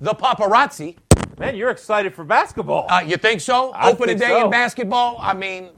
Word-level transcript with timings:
the 0.00 0.14
Paparazzi. 0.14 0.96
Man, 1.38 1.56
you're 1.56 1.70
excited 1.70 2.14
for 2.14 2.24
basketball. 2.24 2.86
Uh, 2.88 3.02
you 3.06 3.16
think 3.16 3.40
so? 3.40 3.72
I 3.72 3.90
Opening 3.90 4.18
think 4.18 4.30
day 4.30 4.38
so. 4.38 4.44
in 4.46 4.50
basketball. 4.50 5.18
I 5.20 5.34
mean, 5.34 5.70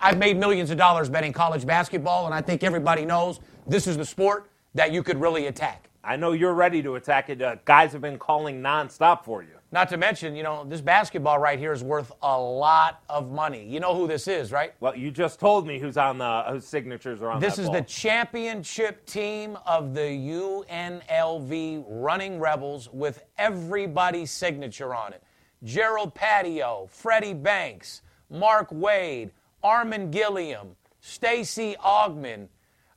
I've 0.00 0.18
made 0.18 0.36
millions 0.36 0.70
of 0.70 0.78
dollars 0.78 1.08
betting 1.08 1.32
college 1.32 1.66
basketball, 1.66 2.26
and 2.26 2.34
I 2.34 2.40
think 2.40 2.62
everybody 2.62 3.04
knows 3.04 3.40
this 3.66 3.86
is 3.86 3.96
the 3.96 4.04
sport 4.04 4.50
that 4.74 4.92
you 4.92 5.02
could 5.02 5.20
really 5.20 5.46
attack. 5.46 5.88
I 6.02 6.16
know 6.16 6.32
you're 6.32 6.54
ready 6.54 6.82
to 6.82 6.94
attack 6.94 7.28
it. 7.28 7.42
Uh, 7.42 7.56
guys 7.64 7.92
have 7.92 8.00
been 8.00 8.18
calling 8.18 8.62
nonstop 8.62 9.24
for 9.24 9.42
you. 9.42 9.59
Not 9.72 9.88
to 9.90 9.96
mention, 9.96 10.34
you 10.34 10.42
know, 10.42 10.64
this 10.64 10.80
basketball 10.80 11.38
right 11.38 11.56
here 11.58 11.72
is 11.72 11.84
worth 11.84 12.10
a 12.22 12.38
lot 12.38 13.04
of 13.08 13.30
money. 13.30 13.64
You 13.64 13.78
know 13.78 13.94
who 13.94 14.08
this 14.08 14.26
is, 14.26 14.50
right? 14.50 14.74
Well, 14.80 14.96
you 14.96 15.12
just 15.12 15.38
told 15.38 15.64
me 15.64 15.78
who's 15.78 15.96
on 15.96 16.18
the 16.18 16.42
whose 16.48 16.66
signatures 16.66 17.22
are 17.22 17.30
on 17.30 17.40
This 17.40 17.56
is 17.56 17.66
ball. 17.66 17.76
the 17.76 17.82
championship 17.82 19.06
team 19.06 19.56
of 19.66 19.94
the 19.94 20.00
UNLV 20.00 21.84
Running 21.88 22.40
Rebels 22.40 22.88
with 22.92 23.22
everybody's 23.38 24.32
signature 24.32 24.92
on 24.92 25.12
it. 25.12 25.22
Gerald 25.62 26.16
Paddio, 26.16 26.90
Freddie 26.90 27.34
Banks, 27.34 28.02
Mark 28.28 28.68
Wade, 28.72 29.30
Armen 29.62 30.10
Gilliam, 30.10 30.74
Stacey 31.00 31.76
Augmon, 31.84 32.48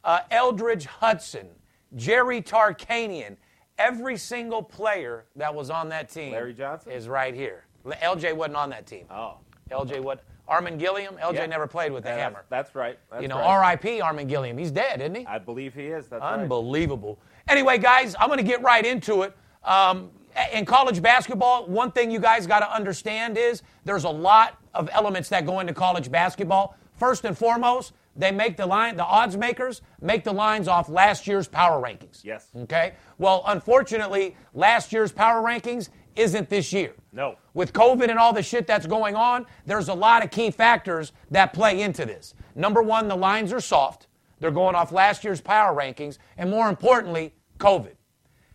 uh, 0.03 0.21
Eldridge 0.31 0.85
Hudson, 0.85 1.49
Jerry 1.95 2.41
Tarkanian. 2.41 3.37
Every 3.77 4.17
single 4.17 4.61
player 4.61 5.25
that 5.35 5.53
was 5.53 5.69
on 5.69 5.89
that 5.89 6.09
team 6.09 6.31
Larry 6.31 6.53
Johnson? 6.53 6.91
is 6.91 7.07
right 7.07 7.33
here. 7.33 7.65
LJ 7.85 8.35
wasn't 8.35 8.55
on 8.55 8.69
that 8.69 8.85
team. 8.85 9.05
Oh, 9.09 9.37
LJ 9.71 9.99
what? 10.01 10.23
Armen 10.47 10.77
Gilliam? 10.77 11.15
LJ 11.17 11.33
Yeah. 11.35 11.45
never 11.47 11.67
played 11.67 11.91
with 11.91 12.03
the 12.03 12.09
Yeah, 12.09 12.17
hammer. 12.17 12.45
That's 12.49 12.75
right. 12.75 12.99
That's 13.09 13.21
You 13.21 13.27
know, 13.29 13.37
right. 13.37 13.45
R.I.P. 13.45 14.01
Armen 14.01 14.27
Gilliam. 14.27 14.57
He's 14.57 14.71
dead, 14.71 15.01
isn't 15.01 15.15
he? 15.15 15.25
I 15.25 15.39
believe 15.39 15.73
he 15.73 15.87
is. 15.87 16.07
That's 16.07 16.21
right. 16.21 16.33
Unbelievable. 16.39 17.17
Anyway, 17.47 17.77
guys, 17.77 18.15
I'm 18.19 18.27
going 18.27 18.37
to 18.37 18.43
get 18.43 18.61
right 18.61 18.85
into 18.85 19.23
it. 19.23 19.35
Um, 19.63 20.11
in 20.51 20.65
college 20.65 21.01
basketball, 21.01 21.65
one 21.67 21.91
thing 21.91 22.11
you 22.11 22.19
guys 22.19 22.45
got 22.45 22.59
to 22.59 22.73
understand 22.73 23.37
is 23.37 23.61
there's 23.85 24.03
a 24.03 24.09
lot 24.09 24.57
of 24.73 24.89
elements 24.91 25.29
that 25.29 25.45
go 25.45 25.59
into 25.59 25.73
college 25.73 26.11
basketball. 26.11 26.75
First 26.97 27.23
and 27.25 27.37
foremost, 27.37 27.93
they 28.15 28.31
make 28.31 28.57
the 28.57 28.65
line, 28.65 28.95
the 28.95 29.05
odds 29.05 29.35
makers 29.35 29.81
make 30.01 30.23
the 30.23 30.33
lines 30.33 30.67
off 30.67 30.87
last 30.89 31.25
year's 31.25 31.47
power 31.47 31.81
rankings. 31.81 32.23
Yes. 32.23 32.47
Okay. 32.55 32.93
Well, 33.17 33.43
unfortunately, 33.47 34.35
last 34.53 34.93
year's 34.93 35.11
power 35.11 35.41
rankings 35.41 35.89
isn't 36.15 36.49
this 36.49 36.71
year. 36.71 36.93
No. 37.11 37.37
With 37.53 37.73
COVID 37.73 38.09
and 38.09 38.19
all 38.19 38.33
the 38.33 38.43
shit 38.43 38.67
that's 38.67 38.85
going 38.85 39.15
on, 39.15 39.45
there's 39.65 39.89
a 39.89 39.93
lot 39.93 40.23
of 40.23 40.29
key 40.29 40.51
factors 40.51 41.11
that 41.31 41.53
play 41.53 41.81
into 41.81 42.05
this. 42.05 42.35
Number 42.55 42.83
one, 42.83 43.07
the 43.07 43.15
lines 43.15 43.51
are 43.51 43.59
soft. 43.59 44.07
They're 44.39 44.51
going 44.51 44.75
off 44.75 44.91
last 44.91 45.23
year's 45.23 45.41
power 45.41 45.75
rankings. 45.75 46.17
And 46.37 46.49
more 46.49 46.69
importantly, 46.69 47.33
COVID. 47.57 47.95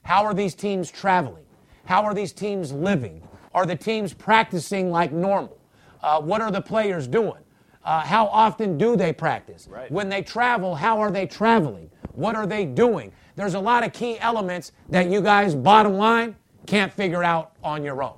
How 0.02 0.24
are 0.24 0.34
these 0.34 0.54
teams 0.54 0.90
traveling? 0.90 1.44
How 1.84 2.04
are 2.04 2.14
these 2.14 2.32
teams 2.32 2.72
living? 2.72 3.22
Are 3.54 3.66
the 3.66 3.76
teams 3.76 4.14
practicing 4.14 4.90
like 4.90 5.10
normal? 5.10 5.58
Uh, 6.02 6.20
what 6.20 6.40
are 6.40 6.50
the 6.50 6.60
players 6.60 7.08
doing? 7.08 7.42
Uh, 7.84 8.00
how 8.00 8.26
often 8.26 8.76
do 8.76 8.96
they 8.96 9.12
practice? 9.12 9.68
Right. 9.70 9.90
When 9.90 10.08
they 10.08 10.22
travel, 10.22 10.74
how 10.74 11.00
are 11.00 11.10
they 11.10 11.26
traveling? 11.26 11.90
What 12.12 12.34
are 12.34 12.46
they 12.46 12.64
doing? 12.64 13.12
There's 13.36 13.54
a 13.54 13.60
lot 13.60 13.84
of 13.84 13.92
key 13.92 14.18
elements 14.18 14.72
that 14.88 15.08
you 15.08 15.20
guys, 15.20 15.54
bottom 15.54 15.94
line, 15.94 16.36
can't 16.66 16.92
figure 16.92 17.22
out 17.22 17.52
on 17.62 17.84
your 17.84 18.02
own. 18.02 18.16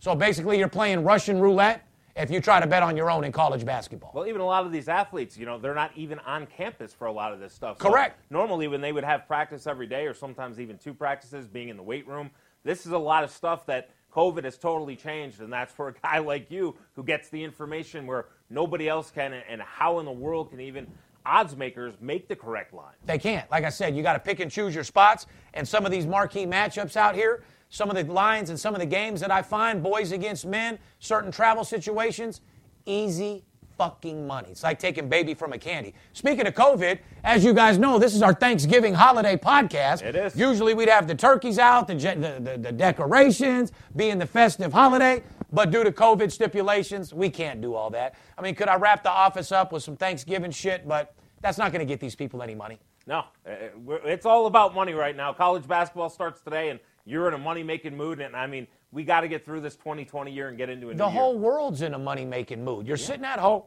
So 0.00 0.14
basically, 0.14 0.58
you're 0.58 0.68
playing 0.68 1.04
Russian 1.04 1.40
roulette 1.40 1.86
if 2.16 2.30
you 2.30 2.40
try 2.40 2.60
to 2.60 2.66
bet 2.66 2.82
on 2.82 2.96
your 2.96 3.10
own 3.10 3.24
in 3.24 3.32
college 3.32 3.64
basketball. 3.64 4.10
Well, 4.14 4.26
even 4.26 4.40
a 4.40 4.46
lot 4.46 4.64
of 4.64 4.72
these 4.72 4.88
athletes, 4.88 5.36
you 5.36 5.46
know, 5.46 5.58
they're 5.58 5.74
not 5.74 5.92
even 5.96 6.18
on 6.20 6.46
campus 6.46 6.92
for 6.92 7.06
a 7.06 7.12
lot 7.12 7.32
of 7.32 7.40
this 7.40 7.52
stuff. 7.52 7.78
So 7.80 7.90
Correct. 7.90 8.20
normally, 8.30 8.68
when 8.68 8.80
they 8.80 8.92
would 8.92 9.04
have 9.04 9.26
practice 9.26 9.66
every 9.66 9.86
day, 9.86 10.06
or 10.06 10.14
sometimes 10.14 10.58
even 10.58 10.78
two 10.78 10.94
practices, 10.94 11.46
being 11.46 11.68
in 11.68 11.76
the 11.76 11.82
weight 11.82 12.06
room, 12.08 12.30
this 12.64 12.86
is 12.86 12.92
a 12.92 12.98
lot 12.98 13.22
of 13.22 13.30
stuff 13.30 13.66
that 13.66 13.90
COVID 14.12 14.44
has 14.44 14.56
totally 14.56 14.96
changed, 14.96 15.40
and 15.40 15.52
that's 15.52 15.72
for 15.72 15.88
a 15.88 15.92
guy 15.92 16.18
like 16.32 16.50
you 16.50 16.76
who 16.94 17.04
gets 17.04 17.28
the 17.28 17.42
information 17.42 18.06
where 18.06 18.26
nobody 18.50 18.88
else 18.88 19.10
can, 19.10 19.32
and 19.32 19.60
how 19.62 19.98
in 19.98 20.04
the 20.04 20.12
world 20.12 20.50
can 20.50 20.60
even 20.60 20.86
odds 21.24 21.56
makers 21.56 21.94
make 22.00 22.28
the 22.28 22.36
correct 22.36 22.72
line? 22.72 22.94
They 23.04 23.18
can't. 23.18 23.50
Like 23.50 23.64
I 23.64 23.68
said, 23.68 23.96
you 23.96 24.02
got 24.02 24.14
to 24.14 24.20
pick 24.20 24.40
and 24.40 24.50
choose 24.50 24.74
your 24.74 24.84
spots. 24.84 25.26
And 25.54 25.66
some 25.66 25.84
of 25.84 25.90
these 25.90 26.06
marquee 26.06 26.46
matchups 26.46 26.96
out 26.96 27.14
here, 27.14 27.42
some 27.68 27.90
of 27.90 27.96
the 27.96 28.12
lines 28.12 28.50
and 28.50 28.58
some 28.58 28.74
of 28.74 28.80
the 28.80 28.86
games 28.86 29.20
that 29.20 29.30
I 29.30 29.42
find, 29.42 29.82
boys 29.82 30.12
against 30.12 30.46
men, 30.46 30.78
certain 31.00 31.32
travel 31.32 31.64
situations, 31.64 32.40
easy 32.86 33.44
fucking 33.76 34.26
money. 34.26 34.48
It's 34.50 34.62
like 34.62 34.78
taking 34.78 35.08
baby 35.08 35.34
from 35.34 35.52
a 35.52 35.58
candy. 35.58 35.94
Speaking 36.12 36.46
of 36.46 36.54
COVID, 36.54 36.98
as 37.24 37.44
you 37.44 37.52
guys 37.52 37.76
know, 37.76 37.98
this 37.98 38.14
is 38.14 38.22
our 38.22 38.32
Thanksgiving 38.32 38.94
holiday 38.94 39.36
podcast. 39.36 40.02
It 40.02 40.16
is. 40.16 40.34
Usually 40.34 40.72
we'd 40.72 40.88
have 40.88 41.06
the 41.06 41.14
turkeys 41.14 41.58
out, 41.58 41.86
the, 41.86 41.94
the, 41.94 42.40
the, 42.40 42.58
the 42.58 42.72
decorations, 42.72 43.72
being 43.94 44.18
the 44.18 44.26
festive 44.26 44.72
holiday. 44.72 45.22
But 45.52 45.70
due 45.70 45.84
to 45.84 45.92
COVID 45.92 46.30
stipulations, 46.32 47.14
we 47.14 47.30
can't 47.30 47.60
do 47.60 47.74
all 47.74 47.90
that. 47.90 48.14
I 48.36 48.42
mean, 48.42 48.54
could 48.54 48.68
I 48.68 48.76
wrap 48.76 49.02
the 49.02 49.10
office 49.10 49.52
up 49.52 49.72
with 49.72 49.82
some 49.82 49.96
Thanksgiving 49.96 50.50
shit? 50.50 50.86
But 50.88 51.14
that's 51.40 51.58
not 51.58 51.72
going 51.72 51.80
to 51.80 51.90
get 51.90 52.00
these 52.00 52.14
people 52.16 52.42
any 52.42 52.54
money. 52.54 52.78
No, 53.06 53.20
uh, 53.46 53.52
it's 54.04 54.26
all 54.26 54.46
about 54.46 54.74
money 54.74 54.92
right 54.92 55.14
now. 55.16 55.32
College 55.32 55.66
basketball 55.68 56.08
starts 56.10 56.40
today, 56.40 56.70
and 56.70 56.80
you're 57.04 57.28
in 57.28 57.34
a 57.34 57.38
money-making 57.38 57.96
mood. 57.96 58.20
And 58.20 58.34
I 58.34 58.48
mean, 58.48 58.66
we 58.90 59.04
got 59.04 59.20
to 59.20 59.28
get 59.28 59.44
through 59.44 59.60
this 59.60 59.76
2020 59.76 60.32
year 60.32 60.48
and 60.48 60.58
get 60.58 60.68
into 60.68 60.88
a 60.88 60.92
new 60.92 60.98
The 60.98 61.04
year. 61.04 61.12
whole 61.12 61.38
world's 61.38 61.82
in 61.82 61.94
a 61.94 61.98
money 61.98 62.24
making 62.24 62.64
mood. 62.64 62.86
You're 62.88 62.96
sitting 62.96 63.24
at 63.24 63.38
home. 63.38 63.62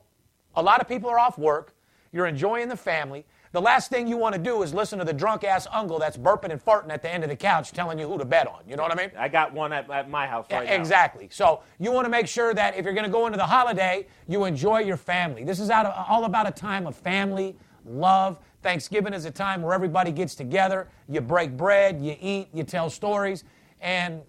A 0.56 0.62
lot 0.62 0.82
of 0.82 0.90
people 0.90 1.10
are 1.10 1.20
off 1.20 1.38
work. 1.38 1.74
You're 2.12 2.26
enjoying 2.26 2.68
the 2.68 2.76
family. 2.76 3.26
The 3.52 3.62
last 3.62 3.90
thing 3.90 4.08
you 4.08 4.16
want 4.16 4.36
to 4.36 4.42
do 4.42 4.62
is 4.62 4.76
listen 4.76 5.00
to 5.00 5.06
the 5.06 5.14
drunk 5.14 5.44
ass 5.44 5.66
uncle 5.72 5.98
that's 5.98 6.18
burping 6.18 6.52
and 6.52 6.64
farting 6.64 6.92
at 6.92 7.02
the 7.02 7.10
end 7.10 7.24
of 7.24 7.32
the 7.32 7.36
couch 7.36 7.72
telling 7.72 7.98
you 7.98 8.08
who 8.08 8.18
to 8.20 8.26
bet 8.26 8.48
on. 8.48 8.62
You 8.68 8.76
know 8.76 8.84
what 8.84 8.92
I 8.92 8.96
mean? 8.96 9.12
I 9.18 9.28
got 9.28 9.54
one 9.54 9.74
at, 9.74 9.90
at 9.90 10.08
my 10.08 10.28
house 10.28 10.46
right 10.52 10.68
now. 10.68 10.74
Exactly. 10.74 11.30
So 11.32 11.62
you 11.80 11.92
want 11.92 12.06
to 12.06 12.10
make 12.10 12.28
sure 12.28 12.54
that 12.54 12.78
if 12.78 12.86
you're 12.86 12.94
going 12.94 13.08
to 13.08 13.12
go 13.12 13.26
into 13.26 13.38
the 13.38 13.46
holiday, 13.46 14.06
you 14.28 14.46
enjoy 14.46 14.82
your 14.82 14.98
family. 14.98 15.44
This 15.44 15.60
is 15.60 15.72
out 15.72 15.88
of, 15.88 16.06
all 16.08 16.26
about 16.26 16.48
a 16.48 16.52
time 16.52 16.86
of 16.86 16.96
family, 16.96 17.56
love. 17.86 18.38
Thanksgiving 18.62 19.14
is 19.14 19.26
a 19.26 19.32
time 19.32 19.64
where 19.64 19.74
everybody 19.74 20.12
gets 20.12 20.36
together. 20.36 20.88
You 21.08 21.22
break 21.22 21.58
bread, 21.58 22.00
you 22.02 22.16
eat, 22.22 22.50
you 22.54 22.64
tell 22.64 22.90
stories, 22.90 23.46
and 23.82 24.22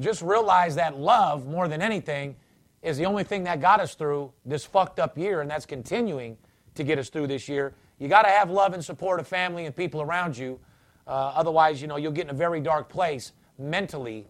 just 0.00 0.20
realize 0.22 0.74
that 0.76 0.98
love, 0.98 1.46
more 1.46 1.68
than 1.68 1.80
anything, 1.80 2.34
is 2.82 2.96
the 2.96 3.04
only 3.04 3.24
thing 3.24 3.44
that 3.44 3.60
got 3.60 3.78
us 3.78 3.94
through 3.94 4.32
this 4.44 4.64
fucked 4.64 4.98
up 4.98 5.16
year, 5.16 5.42
and 5.42 5.50
that's 5.50 5.66
continuing 5.66 6.36
to 6.74 6.82
get 6.82 6.98
us 6.98 7.08
through 7.08 7.26
this 7.26 7.48
year. 7.48 7.74
You 7.98 8.08
got 8.08 8.22
to 8.22 8.28
have 8.28 8.50
love 8.50 8.74
and 8.74 8.84
support 8.84 9.18
of 9.18 9.26
family 9.26 9.66
and 9.66 9.74
people 9.74 10.00
around 10.00 10.36
you. 10.36 10.60
Uh, 11.06 11.32
otherwise, 11.34 11.82
you 11.82 11.88
know, 11.88 11.96
you'll 11.96 12.12
get 12.12 12.24
in 12.24 12.30
a 12.30 12.34
very 12.34 12.60
dark 12.60 12.88
place 12.88 13.32
mentally 13.58 14.26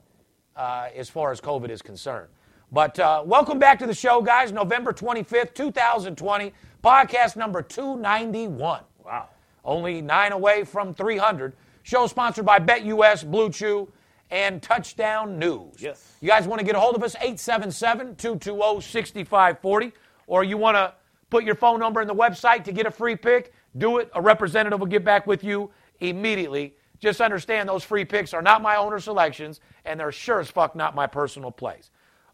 uh, 0.57 0.89
as 0.95 1.11
far 1.11 1.33
as 1.33 1.41
COVID 1.41 1.69
is 1.69 1.83
concerned. 1.83 2.29
But 2.73 2.99
uh, 2.99 3.23
welcome 3.27 3.59
back 3.59 3.79
to 3.81 3.87
the 3.87 3.95
show, 3.95 4.23
guys. 4.23 4.53
November 4.53 4.93
25th, 4.93 5.55
2020, 5.55 6.53
podcast 6.83 7.37
number 7.37 7.63
291. 7.63 8.83
Wow. 9.05 9.29
Only 9.65 10.01
nine 10.01 10.33
away 10.33 10.65
from 10.65 10.95
300. 10.95 11.55
Show 11.83 12.07
sponsored 12.07 12.45
by 12.45 12.59
BetUS, 12.59 13.29
Blue 13.31 13.51
Chew, 13.51 13.89
and 14.31 14.63
Touchdown 14.63 15.39
News. 15.39 15.77
Yes. 15.79 16.15
You 16.21 16.29
guys 16.29 16.47
want 16.47 16.61
to 16.61 16.65
get 16.67 16.75
a 16.75 16.81
hold 16.81 16.95
of 16.95 17.03
us? 17.03 17.15
877 17.17 18.17
220 18.17 18.81
6540. 18.81 19.93
Or 20.27 20.45
you 20.45 20.59
want 20.59 20.77
to 20.77 20.93
put 21.31 21.45
your 21.45 21.55
phone 21.55 21.81
number 21.81 22.01
in 22.03 22.09
the 22.09 22.15
website 22.15 22.65
to 22.65 22.73
get 22.73 22.87
a 22.87 22.91
free 22.91 23.17
pick? 23.17 23.53
Do 23.79 23.99
it. 23.99 24.11
A 24.15 24.21
representative 24.21 24.79
will 24.79 24.87
get 24.87 25.05
back 25.05 25.27
with 25.27 25.43
you 25.43 25.71
immediately. 26.01 26.75
Just 27.01 27.21
understand 27.21 27.69
those 27.69 27.85
free 27.85 28.05
picks 28.05 28.35
are 28.35 28.43
not 28.43 28.61
my 28.61 28.77
owner 28.77 28.99
selections, 28.99 29.61
and 29.85 29.99
they're 29.99 30.13
sure 30.13 30.41
as 30.41 30.51
fuck 30.51 30.75
not 30.75 30.95
my 30.95 31.07
personal 31.07 31.51
plays. 31.51 31.91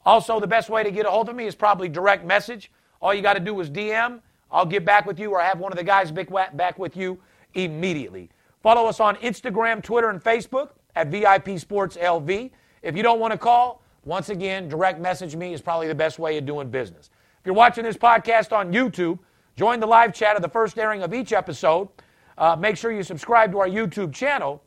Also, 0.06 0.40
the 0.40 0.46
best 0.46 0.70
way 0.70 0.82
to 0.82 0.90
get 0.90 1.06
a 1.06 1.10
hold 1.10 1.28
of 1.28 1.36
me 1.36 1.46
is 1.46 1.54
probably 1.54 1.88
direct 1.88 2.24
message. 2.24 2.70
All 3.00 3.12
you 3.12 3.22
got 3.22 3.34
to 3.34 3.40
do 3.40 3.58
is 3.60 3.70
DM. 3.70 4.20
I'll 4.50 4.66
get 4.66 4.84
back 4.84 5.06
with 5.06 5.18
you 5.18 5.32
or 5.32 5.40
have 5.40 5.58
one 5.58 5.72
of 5.72 5.78
the 5.78 5.84
guys 5.84 6.12
back 6.12 6.78
with 6.78 6.96
you 6.96 7.18
immediately. 7.54 8.30
Follow 8.62 8.86
us 8.86 9.00
on 9.00 9.16
Instagram, 9.16 9.82
Twitter, 9.82 10.10
and 10.10 10.22
Facebook 10.22 10.70
at 10.96 11.08
VIP 11.08 11.58
Sports 11.58 11.96
LV. 11.96 12.50
If 12.82 12.96
you 12.96 13.02
don't 13.02 13.20
want 13.20 13.32
to 13.32 13.38
call, 13.38 13.82
once 14.04 14.28
again, 14.28 14.68
direct 14.68 15.00
message 15.00 15.34
me 15.34 15.52
is 15.52 15.60
probably 15.60 15.88
the 15.88 15.94
best 15.94 16.18
way 16.18 16.38
of 16.38 16.46
doing 16.46 16.70
business. 16.70 17.10
If 17.40 17.46
you're 17.46 17.54
watching 17.54 17.84
this 17.84 17.96
podcast 17.96 18.56
on 18.56 18.72
YouTube, 18.72 19.18
join 19.56 19.80
the 19.80 19.86
live 19.86 20.12
chat 20.12 20.36
of 20.36 20.42
the 20.42 20.48
first 20.48 20.78
airing 20.78 21.02
of 21.02 21.14
each 21.14 21.32
episode. 21.32 21.88
Uh, 22.36 22.56
make 22.56 22.76
sure 22.76 22.92
you 22.92 23.02
subscribe 23.02 23.52
to 23.52 23.58
our 23.58 23.68
YouTube 23.68 24.12
channel. 24.12 24.62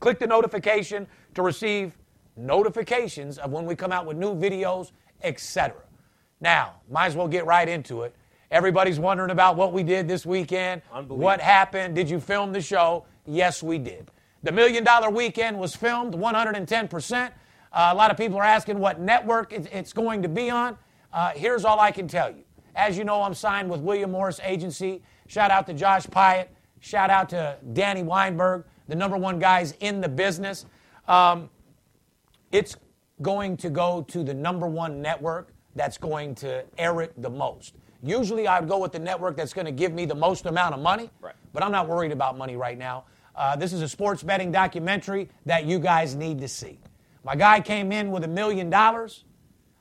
Click 0.00 0.18
the 0.18 0.26
notification 0.26 1.06
to 1.34 1.42
receive 1.42 1.96
notifications 2.36 3.38
of 3.38 3.52
when 3.52 3.64
we 3.64 3.76
come 3.76 3.92
out 3.92 4.06
with 4.06 4.16
new 4.16 4.34
videos, 4.34 4.92
etc. 5.22 5.76
Now, 6.40 6.74
might 6.90 7.06
as 7.06 7.16
well 7.16 7.28
get 7.28 7.46
right 7.46 7.68
into 7.68 8.02
it. 8.02 8.14
Everybody's 8.50 9.00
wondering 9.00 9.30
about 9.30 9.56
what 9.56 9.72
we 9.72 9.82
did 9.82 10.06
this 10.06 10.26
weekend. 10.26 10.82
What 11.16 11.40
happened? 11.40 11.94
Did 11.94 12.10
you 12.10 12.20
film 12.20 12.52
the 12.52 12.60
show? 12.60 13.06
Yes, 13.26 13.62
we 13.62 13.78
did. 13.78 14.10
The 14.42 14.52
Million 14.52 14.84
Dollar 14.84 15.10
Weekend 15.10 15.58
was 15.58 15.74
filmed 15.74 16.14
110%. 16.14 17.26
Uh, 17.26 17.30
a 17.72 17.94
lot 17.94 18.10
of 18.10 18.16
people 18.16 18.38
are 18.38 18.44
asking 18.44 18.78
what 18.78 19.00
network 19.00 19.52
it's 19.52 19.92
going 19.92 20.22
to 20.22 20.28
be 20.28 20.50
on. 20.50 20.76
Uh, 21.12 21.30
here's 21.30 21.64
all 21.64 21.80
I 21.80 21.90
can 21.90 22.06
tell 22.06 22.30
you. 22.30 22.43
As 22.74 22.98
you 22.98 23.04
know, 23.04 23.22
I'm 23.22 23.34
signed 23.34 23.70
with 23.70 23.80
William 23.80 24.10
Morris 24.10 24.40
Agency. 24.42 25.02
Shout 25.26 25.50
out 25.50 25.66
to 25.66 25.74
Josh 25.74 26.06
Pyatt. 26.06 26.48
Shout 26.80 27.08
out 27.08 27.28
to 27.30 27.56
Danny 27.72 28.02
Weinberg, 28.02 28.64
the 28.88 28.94
number 28.94 29.16
one 29.16 29.38
guys 29.38 29.74
in 29.80 30.00
the 30.00 30.08
business. 30.08 30.66
Um, 31.08 31.48
it's 32.52 32.76
going 33.22 33.56
to 33.58 33.70
go 33.70 34.02
to 34.08 34.22
the 34.22 34.34
number 34.34 34.66
one 34.66 35.00
network 35.00 35.52
that's 35.74 35.98
going 35.98 36.34
to 36.36 36.64
air 36.78 37.00
it 37.00 37.20
the 37.20 37.30
most. 37.30 37.74
Usually, 38.02 38.46
I'd 38.46 38.68
go 38.68 38.78
with 38.78 38.92
the 38.92 38.98
network 38.98 39.36
that's 39.36 39.54
going 39.54 39.64
to 39.64 39.72
give 39.72 39.92
me 39.92 40.04
the 40.04 40.14
most 40.14 40.46
amount 40.46 40.74
of 40.74 40.80
money, 40.80 41.10
right. 41.20 41.34
but 41.52 41.62
I'm 41.62 41.72
not 41.72 41.88
worried 41.88 42.12
about 42.12 42.36
money 42.36 42.56
right 42.56 42.76
now. 42.76 43.04
Uh, 43.34 43.56
this 43.56 43.72
is 43.72 43.80
a 43.82 43.88
sports 43.88 44.22
betting 44.22 44.52
documentary 44.52 45.28
that 45.46 45.64
you 45.64 45.78
guys 45.78 46.14
need 46.14 46.40
to 46.40 46.48
see. 46.48 46.78
My 47.24 47.34
guy 47.34 47.60
came 47.60 47.90
in 47.92 48.10
with 48.10 48.24
a 48.24 48.28
million 48.28 48.68
dollars, 48.68 49.24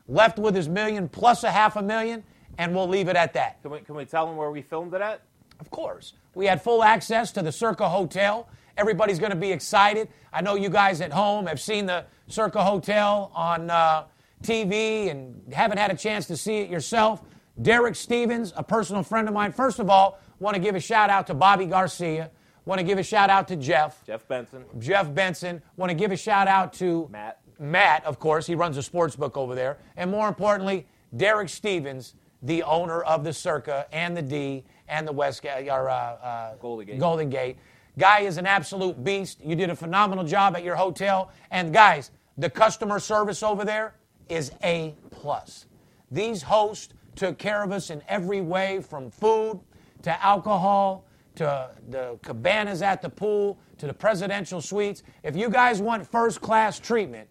left 0.07 0.39
with 0.39 0.55
his 0.55 0.69
million 0.69 1.09
plus 1.09 1.43
a 1.43 1.51
half 1.51 1.75
a 1.75 1.81
million, 1.81 2.23
and 2.57 2.75
we'll 2.75 2.87
leave 2.87 3.07
it 3.07 3.15
at 3.15 3.33
that. 3.33 3.61
Can 3.61 3.71
we, 3.71 3.79
can 3.79 3.95
we 3.95 4.05
tell 4.05 4.25
them 4.25 4.35
where 4.35 4.51
we 4.51 4.61
filmed 4.61 4.93
it 4.93 5.01
at? 5.01 5.21
Of 5.59 5.69
course. 5.71 6.13
We 6.35 6.45
had 6.45 6.61
full 6.61 6.83
access 6.83 7.31
to 7.33 7.41
the 7.41 7.51
Circa 7.51 7.87
Hotel. 7.87 8.47
Everybody's 8.77 9.19
going 9.19 9.31
to 9.31 9.37
be 9.37 9.51
excited. 9.51 10.09
I 10.31 10.41
know 10.41 10.55
you 10.55 10.69
guys 10.69 10.99
at 11.01 11.11
home 11.11 11.45
have 11.45 11.59
seen 11.59 11.85
the 11.85 12.05
Circa 12.27 12.63
Hotel 12.63 13.31
on 13.35 13.69
uh, 13.69 14.05
TV 14.43 15.09
and 15.11 15.53
haven't 15.53 15.77
had 15.77 15.91
a 15.91 15.95
chance 15.95 16.25
to 16.27 16.37
see 16.37 16.57
it 16.57 16.69
yourself. 16.69 17.21
Derek 17.61 17.95
Stevens, 17.95 18.51
a 18.55 18.63
personal 18.63 19.03
friend 19.03 19.27
of 19.27 19.33
mine. 19.33 19.51
First 19.51 19.79
of 19.79 19.89
all, 19.89 20.19
want 20.39 20.55
to 20.55 20.61
give 20.61 20.75
a 20.75 20.79
shout 20.79 21.09
out 21.09 21.27
to 21.27 21.33
Bobby 21.33 21.65
Garcia. 21.65 22.31
Want 22.65 22.79
to 22.79 22.85
give 22.85 22.97
a 22.97 23.03
shout 23.03 23.29
out 23.29 23.47
to 23.49 23.55
Jeff. 23.55 24.03
Jeff 24.05 24.27
Benson. 24.27 24.63
Jeff 24.79 25.13
Benson. 25.13 25.61
Want 25.75 25.89
to 25.89 25.95
give 25.95 26.11
a 26.11 26.17
shout 26.17 26.47
out 26.47 26.73
to 26.73 27.07
Matt. 27.11 27.39
Matt, 27.59 28.03
of 28.05 28.19
course. 28.19 28.47
He 28.47 28.55
runs 28.55 28.77
a 28.77 28.83
sports 28.83 29.15
book 29.15 29.37
over 29.37 29.53
there. 29.53 29.77
And 29.97 30.09
more 30.09 30.27
importantly, 30.27 30.87
Derek 31.15 31.49
Stevens, 31.49 32.15
the 32.43 32.61
owner 32.63 33.01
of 33.03 33.23
the 33.23 33.33
Circa 33.33 33.87
and 33.91 34.15
the 34.15 34.21
D 34.21 34.63
and 34.87 35.07
the 35.07 35.11
West 35.11 35.43
or, 35.45 35.89
uh, 35.89 35.93
uh, 35.93 36.55
Golden 36.55 36.85
Gate. 36.85 36.99
Golden 36.99 37.29
Gate. 37.29 37.57
Guy 37.97 38.19
is 38.19 38.37
an 38.37 38.45
absolute 38.45 39.03
beast. 39.03 39.39
You 39.43 39.55
did 39.55 39.69
a 39.69 39.75
phenomenal 39.75 40.23
job 40.23 40.55
at 40.55 40.63
your 40.63 40.75
hotel. 40.75 41.31
And 41.51 41.73
guys, 41.73 42.11
the 42.37 42.49
customer 42.49 42.99
service 42.99 43.43
over 43.43 43.63
there 43.63 43.95
is 44.29 44.51
A 44.63 44.95
plus. 45.09 45.67
These 46.11 46.41
hosts 46.41 46.93
took 47.15 47.37
care 47.37 47.63
of 47.63 47.71
us 47.71 47.89
in 47.89 48.01
every 48.07 48.41
way, 48.41 48.81
from 48.81 49.09
food 49.09 49.59
to 50.01 50.23
alcohol 50.23 51.05
to 51.35 51.69
the 51.89 52.17
cabanas 52.21 52.81
at 52.81 53.01
the 53.01 53.09
pool 53.09 53.57
to 53.77 53.87
the 53.87 53.93
presidential 53.93 54.61
suites. 54.61 55.03
If 55.23 55.35
you 55.35 55.49
guys 55.49 55.81
want 55.81 56.05
first 56.05 56.41
class 56.41 56.79
treatment, 56.79 57.27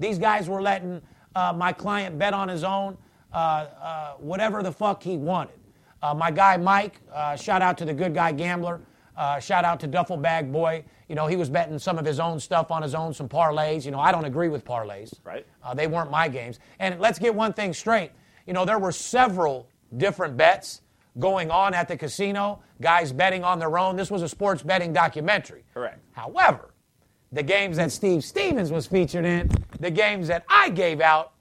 These 0.00 0.18
guys 0.18 0.48
were 0.48 0.60
letting 0.60 1.00
uh, 1.36 1.52
my 1.52 1.72
client 1.72 2.18
bet 2.18 2.34
on 2.34 2.48
his 2.48 2.64
own, 2.64 2.96
uh, 3.32 3.36
uh, 3.36 4.12
whatever 4.14 4.62
the 4.62 4.72
fuck 4.72 5.02
he 5.02 5.16
wanted. 5.16 5.54
Uh, 6.02 6.14
my 6.14 6.30
guy 6.30 6.56
Mike, 6.56 7.00
uh, 7.12 7.36
shout 7.36 7.62
out 7.62 7.78
to 7.78 7.84
the 7.84 7.94
good 7.94 8.14
guy 8.14 8.32
gambler. 8.32 8.80
Uh, 9.16 9.38
shout 9.38 9.64
out 9.64 9.78
to 9.80 9.86
Duffel 9.86 10.16
Bag 10.16 10.50
Boy. 10.50 10.82
You 11.08 11.14
know, 11.14 11.26
he 11.26 11.36
was 11.36 11.50
betting 11.50 11.78
some 11.78 11.98
of 11.98 12.06
his 12.06 12.18
own 12.18 12.40
stuff 12.40 12.70
on 12.70 12.82
his 12.82 12.94
own, 12.94 13.12
some 13.12 13.28
parlays. 13.28 13.84
You 13.84 13.90
know, 13.90 14.00
I 14.00 14.10
don't 14.10 14.24
agree 14.24 14.48
with 14.48 14.64
parlays. 14.64 15.12
Right. 15.22 15.46
they 15.74 15.86
weren't 15.86 16.10
my 16.10 16.28
games. 16.28 16.58
And 16.78 16.98
let's 16.98 17.18
get 17.18 17.34
one 17.34 17.52
thing 17.52 17.74
straight. 17.74 18.12
You 18.46 18.54
know, 18.54 18.64
there 18.64 18.78
were 18.78 18.92
several 18.92 19.68
different 19.96 20.36
bets 20.36 20.80
going 21.18 21.50
on 21.50 21.74
at 21.74 21.88
the 21.88 21.96
casino, 21.96 22.60
guys 22.80 23.12
betting 23.12 23.44
on 23.44 23.58
their 23.58 23.78
own. 23.78 23.96
This 23.96 24.10
was 24.10 24.22
a 24.22 24.28
sports 24.28 24.62
betting 24.62 24.92
documentary. 24.92 25.64
Correct. 25.74 26.00
However, 26.12 26.69
the 27.32 27.42
games 27.42 27.76
that 27.76 27.92
Steve 27.92 28.24
Stevens 28.24 28.72
was 28.72 28.86
featured 28.86 29.24
in, 29.24 29.48
the 29.78 29.90
games 29.90 30.26
that 30.28 30.44
I 30.48 30.68
gave 30.68 31.00
out, 31.00 31.32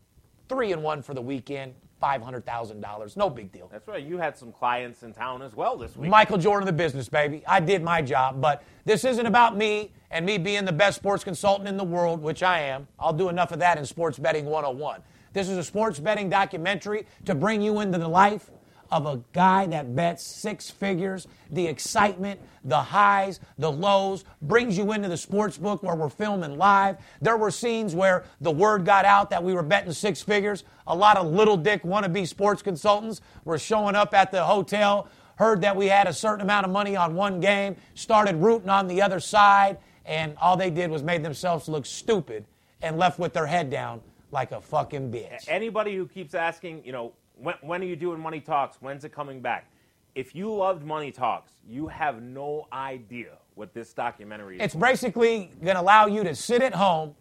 three 0.48 0.72
and 0.72 0.84
one 0.84 1.02
for 1.02 1.16
the 1.16 1.22
weekend, 1.22 1.74
$500,000. 2.02 3.18
No 3.18 3.30
big 3.30 3.52
deal. 3.52 3.68
That's 3.72 3.88
right. 3.88 4.04
You 4.04 4.18
had 4.18 4.38
some 4.38 4.52
clients 4.52 5.04
in 5.04 5.14
town 5.14 5.42
as 5.42 5.56
well 5.56 5.76
this 5.76 5.98
week. 5.98 6.10
Michael 6.10 6.38
Jordan, 6.38 6.66
the 6.66 6.74
business, 6.74 7.10
baby. 7.10 7.44
I 7.48 7.60
did 7.60 7.84
my 7.84 8.02
job, 8.02 8.40
but 8.40 8.64
this 8.86 9.04
isn't 9.04 9.26
about 9.26 9.58
me 9.58 9.92
and 10.12 10.26
me 10.26 10.38
being 10.38 10.64
the 10.64 10.72
best 10.72 10.98
sports 10.98 11.24
consultant 11.24 11.68
in 11.68 11.76
the 11.76 11.84
world, 11.84 12.22
which 12.22 12.44
I 12.44 12.62
am. 12.62 12.88
I'll 13.00 13.12
do 13.12 13.30
enough 13.30 13.52
of 13.52 13.60
that 13.60 13.78
in 13.78 13.86
Sports 13.86 14.18
Betting 14.18 14.46
101. 14.46 15.02
This 15.34 15.50
is 15.50 15.58
a 15.58 15.64
sports 15.64 16.00
betting 16.00 16.30
documentary 16.30 17.06
to 17.26 17.36
bring 17.36 17.62
you 17.62 17.82
into 17.82 17.98
the 17.98 18.08
life 18.08 18.50
of 18.92 19.06
a 19.06 19.22
guy 19.34 19.66
that 19.68 19.96
bets 19.96 20.24
six 20.24 20.70
figures, 20.70 21.28
the 21.52 21.66
excitement, 21.66 22.40
the 22.64 22.80
highs, 22.80 23.40
the 23.58 23.72
lows, 23.72 24.26
brings 24.42 24.78
you 24.78 24.92
into 24.92 25.08
the 25.08 25.18
sports 25.18 25.58
book 25.58 25.84
where 25.84 25.96
we're 25.96 26.10
filming 26.10 26.58
live. 26.58 26.98
There 27.22 27.38
were 27.38 27.52
scenes 27.52 27.96
where 27.96 28.26
the 28.42 28.52
word 28.52 28.86
got 28.86 29.06
out 29.06 29.30
that 29.30 29.44
we 29.44 29.54
were 29.54 29.64
betting 29.64 29.92
six 29.92 30.22
figures. 30.22 30.64
A 30.88 30.96
lot 30.96 31.18
of 31.18 31.28
little 31.28 31.58
dick 31.58 31.84
wannabe 31.84 32.28
sports 32.28 32.62
consultants 32.62 33.22
were 33.46 33.58
showing 33.58 33.96
up 33.96 34.14
at 34.14 34.32
the 34.32 34.44
hotel, 34.44 35.08
heard 35.36 35.62
that 35.62 35.76
we 35.76 35.88
had 35.88 36.08
a 36.08 36.14
certain 36.14 36.42
amount 36.42 36.66
of 36.66 36.72
money 36.72 36.96
on 36.96 37.16
one 37.16 37.40
game, 37.40 37.76
started 37.94 38.36
rooting 38.36 38.70
on 38.70 38.88
the 38.88 39.02
other 39.02 39.20
side, 39.20 39.78
and 40.06 40.36
all 40.42 40.58
they 40.58 40.70
did 40.70 40.90
was 40.90 41.04
made 41.04 41.24
themselves 41.24 41.70
look 41.70 41.86
stupid 41.86 42.46
and 42.82 42.98
left 42.98 43.20
with 43.20 43.34
their 43.34 43.46
head 43.46 43.70
down 43.70 44.02
like 44.32 44.52
a 44.52 44.62
fucking 44.62 45.12
bitch. 45.12 45.46
Anybody 45.48 45.96
who 45.96 46.08
keeps 46.08 46.34
asking, 46.34 46.84
you 46.86 46.92
know, 46.92 47.14
when, 47.42 47.56
when 47.62 47.82
are 47.82 47.86
you 47.86 47.96
doing 47.96 48.20
Money 48.20 48.40
Talks? 48.40 48.78
When's 48.82 49.04
it 49.04 49.12
coming 49.12 49.42
back? 49.42 49.72
If 50.16 50.36
you 50.36 50.54
loved 50.54 50.86
Money 50.86 51.12
Talks, 51.12 51.54
you 51.68 51.88
have 51.88 52.22
no 52.22 52.68
idea 52.74 53.38
what 53.56 53.74
this 53.74 53.94
documentary 53.94 54.58
is. 54.58 54.62
It's 54.64 54.76
basically 54.76 55.52
going 55.64 55.76
to 55.76 55.82
allow 55.82 56.08
you 56.08 56.24
to 56.24 56.36
sit 56.36 56.62
at 56.62 56.74
home 56.74 57.16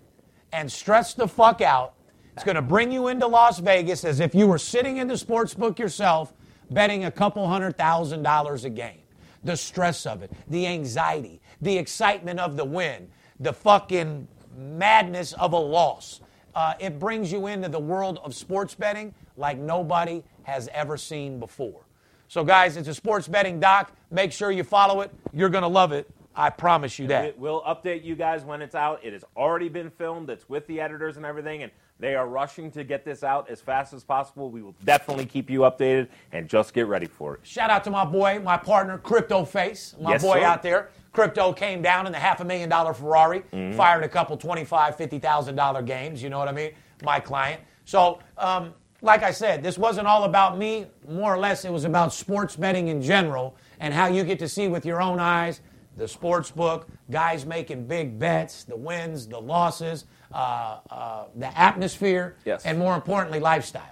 and 0.53 0.71
stress 0.71 1.15
the 1.15 1.29
fuck 1.29 1.61
out. 1.61 1.95
It's 2.35 2.45
going 2.45 2.57
to 2.57 2.63
bring 2.63 2.93
you 2.93 3.09
into 3.09 3.27
Las 3.27 3.59
Vegas 3.59 4.05
as 4.05 4.21
if 4.21 4.35
you 4.35 4.47
were 4.47 4.59
sitting 4.59 4.99
in 4.99 5.09
the 5.09 5.19
sports 5.19 5.55
book 5.55 5.79
yourself, 5.79 6.33
betting 6.71 7.05
a 7.05 7.11
couple 7.11 7.47
hundred 7.47 7.77
thousand 7.77 8.23
dollars 8.23 8.65
a 8.65 8.71
game. 8.71 9.01
The 9.45 9.57
stress 9.57 10.07
of 10.07 10.23
it, 10.23 10.33
the 10.49 10.67
anxiety, 10.67 11.41
the 11.61 11.77
excitement 11.77 12.41
of 12.41 12.57
the 12.57 12.65
win, 12.65 13.09
the 13.41 13.53
fucking 13.53 14.27
madness 14.57 15.33
of 15.35 15.53
a 15.53 15.59
loss. 15.59 16.21
Uh, 16.55 16.75
it 16.79 16.99
brings 16.99 17.31
you 17.31 17.47
into 17.47 17.69
the 17.69 17.79
world 17.79 18.19
of 18.25 18.35
sports 18.35 18.75
betting 18.75 19.15
like 19.37 19.59
nobody 19.59 20.23
has 20.43 20.69
ever 20.73 20.97
seen 20.97 21.39
before. 21.39 21.83
So, 22.29 22.45
guys, 22.45 22.77
it's 22.77 22.89
a 22.89 22.95
sports 22.95 23.29
betting 23.29 23.61
doc. 23.61 23.93
Make 24.11 24.33
sure 24.33 24.51
you 24.51 24.65
follow 24.65 25.01
it. 25.01 25.11
You're 25.33 25.49
going 25.49 25.63
to 25.63 25.69
love 25.69 25.93
it. 25.93 26.11
I 26.39 26.51
promise 26.51 26.99
you 27.01 27.09
that. 27.09 27.37
We- 27.37 27.49
We'll 27.49 27.63
update 27.63 28.05
you 28.05 28.15
guys 28.15 28.45
when 28.45 28.63
it's 28.63 28.75
out. 28.77 29.01
It 29.03 29.13
has 29.13 29.25
already 29.37 29.69
been 29.69 29.91
filmed. 29.91 30.31
It's 30.31 30.49
with 30.49 30.67
the 30.69 30.81
editors 30.81 31.17
and 31.17 31.27
everything, 31.27 31.65
and 31.65 31.73
they 31.99 32.15
are 32.15 32.29
rushing 32.29 32.71
to 32.73 32.85
get 32.85 33.05
this 33.05 33.25
out 33.25 33.51
as 33.51 33.61
fast 33.61 33.93
as 33.93 34.05
possible. 34.05 34.49
We 34.51 34.63
will 34.63 34.75
definitely 34.85 35.27
keep 35.27 35.51
you 35.51 35.61
updated, 35.61 36.09
and 36.31 36.49
just 36.49 36.73
get 36.75 36.87
ready 36.87 37.07
for 37.07 37.35
it. 37.35 37.41
Shout 37.43 37.71
out 37.71 37.83
to 37.85 37.91
my 37.91 38.05
boy, 38.05 38.41
my 38.45 38.57
partner, 38.57 38.99
Crypto 38.99 39.45
Face, 39.45 39.97
my 40.01 40.13
Yes, 40.13 40.23
boy 40.23 40.39
sir. 40.41 40.45
out 40.47 40.63
there. 40.63 40.91
Crypto 41.13 41.53
came 41.53 41.83
down 41.83 42.07
in 42.07 42.13
the 42.13 42.19
half 42.19 42.41
a 42.41 42.45
million 42.45 42.69
dollar 42.69 42.95
Ferrari, 42.95 43.41
Mm-hmm. 43.53 43.77
fired 43.77 44.05
a 44.05 44.09
couple 44.09 44.37
twenty-five, 44.37 44.95
fifty 44.95 45.19
thousand 45.19 45.57
dollar 45.57 45.83
games. 45.83 46.23
You 46.23 46.31
know 46.31 46.39
what 46.39 46.47
I 46.49 46.53
mean? 46.53 46.71
My 47.03 47.19
client. 47.19 47.61
So, 47.85 48.21
um, 48.37 48.75
like 49.03 49.23
I 49.25 49.31
said, 49.33 49.63
this 49.65 49.77
wasn't 49.79 50.07
all 50.07 50.23
about 50.25 50.57
me. 50.59 50.87
More 51.09 51.35
or 51.35 51.39
less, 51.39 51.65
it 51.65 51.73
was 51.73 51.85
about 51.85 52.13
sports 52.13 52.55
betting 52.55 52.89
in 52.89 53.01
general 53.03 53.57
and 53.81 53.93
how 53.95 54.07
you 54.07 54.23
get 54.25 54.39
to 54.41 54.49
see 54.49 54.69
with 54.69 54.85
your 54.87 55.01
own 55.01 55.19
eyes 55.19 55.61
the 55.99 56.09
sports 56.09 56.51
book, 56.51 56.89
guys 57.11 57.45
making 57.45 57.87
big 57.87 58.19
bets, 58.19 58.65
the 58.65 58.77
wins, 58.77 59.27
the 59.27 59.39
losses, 59.39 60.07
uh, 60.33 60.79
uh, 60.91 61.25
the 61.37 61.59
atmosphere, 61.59 62.37
Yes. 62.47 62.65
and 62.65 62.79
more 62.79 62.95
importantly, 62.95 63.41
lifestyle 63.41 63.83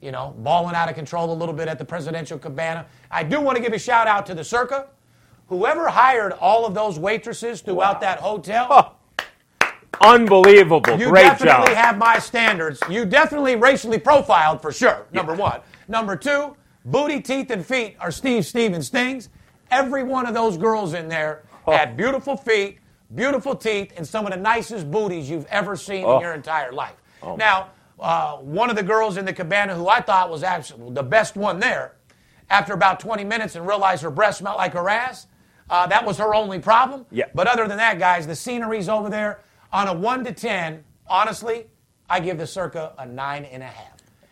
you 0.00 0.12
know, 0.12 0.34
balling 0.40 0.74
out 0.74 0.86
of 0.90 0.94
control 0.94 1.32
a 1.32 1.34
little 1.34 1.54
bit 1.54 1.66
at 1.66 1.78
the 1.78 1.84
presidential 1.84 2.38
cabana. 2.38 2.84
I 3.10 3.22
do 3.22 3.40
want 3.40 3.56
to 3.56 3.62
give 3.62 3.72
a 3.72 3.78
shout 3.78 4.06
out 4.06 4.26
to 4.26 4.34
the 4.34 4.44
Circa. 4.44 4.88
Whoever 5.46 5.88
hired 5.88 6.32
all 6.32 6.66
of 6.66 6.74
those 6.74 6.98
waitresses 6.98 7.62
throughout 7.62 8.02
that 8.02 8.20
hotel, 8.20 8.98
Unbelievable. 10.02 10.98
you 10.98 11.08
Great 11.08 11.22
definitely 11.22 11.68
job. 11.68 11.76
have 11.76 11.96
my 11.98 12.18
standards. 12.18 12.80
You 12.90 13.06
definitely 13.06 13.56
racially 13.56 13.98
profiled 13.98 14.60
for 14.60 14.72
sure, 14.72 15.06
number 15.12 15.34
one. 15.34 15.60
Number 15.88 16.16
two, 16.16 16.54
booty, 16.84 17.20
teeth, 17.22 17.50
and 17.50 17.64
feet 17.64 17.96
are 18.00 18.10
Steve 18.10 18.44
Stevens 18.44 18.88
things. 18.90 19.30
Every 19.74 20.04
one 20.04 20.26
of 20.26 20.34
those 20.34 20.56
girls 20.56 20.94
in 20.94 21.08
there 21.08 21.42
Oh. 21.66 21.72
had 21.72 21.96
beautiful 21.96 22.36
feet, 22.36 22.78
beautiful 23.14 23.56
teeth, 23.56 23.92
and 23.96 24.06
some 24.06 24.24
of 24.24 24.30
the 24.32 24.38
nicest 24.38 24.88
booties 24.88 25.28
you've 25.28 25.46
ever 25.46 25.74
seen 25.74 26.04
Oh. 26.06 26.14
in 26.16 26.20
your 26.20 26.32
entire 26.32 26.70
life. 26.70 26.94
Now, 27.36 27.68
uh, 27.98 28.36
one 28.36 28.70
of 28.70 28.76
the 28.76 28.82
girls 28.84 29.16
in 29.16 29.24
the 29.24 29.32
cabana 29.32 29.74
who 29.74 29.88
I 29.88 30.00
thought 30.00 30.30
was 30.30 30.44
absolutely 30.44 30.94
the 30.94 31.02
best 31.02 31.36
one 31.36 31.58
there, 31.58 31.92
after 32.50 32.72
about 32.72 33.00
20 33.00 33.24
minutes 33.24 33.56
and 33.56 33.66
realized 33.66 34.02
her 34.04 34.10
breath 34.10 34.36
smelled 34.36 34.58
like 34.58 34.74
her 34.74 34.88
ass, 34.88 35.26
uh, 35.70 35.86
that 35.88 36.04
was 36.04 36.18
her 36.18 36.34
only 36.34 36.58
problem. 36.60 37.04
Yeah. 37.10 37.24
But 37.34 37.46
other 37.48 37.66
than 37.66 37.78
that, 37.78 37.98
guys, 37.98 38.26
the 38.28 38.36
scenery's 38.36 38.88
over 38.88 39.08
there. 39.10 39.40
On 39.72 39.88
a 39.88 39.92
1 39.94 40.22
to 40.24 40.32
10, 40.32 40.84
honestly, 41.08 41.66
I 42.08 42.20
give 42.20 42.38
the 42.38 42.46
circa 42.46 42.92
a 42.98 43.06
9.5. 43.06 43.72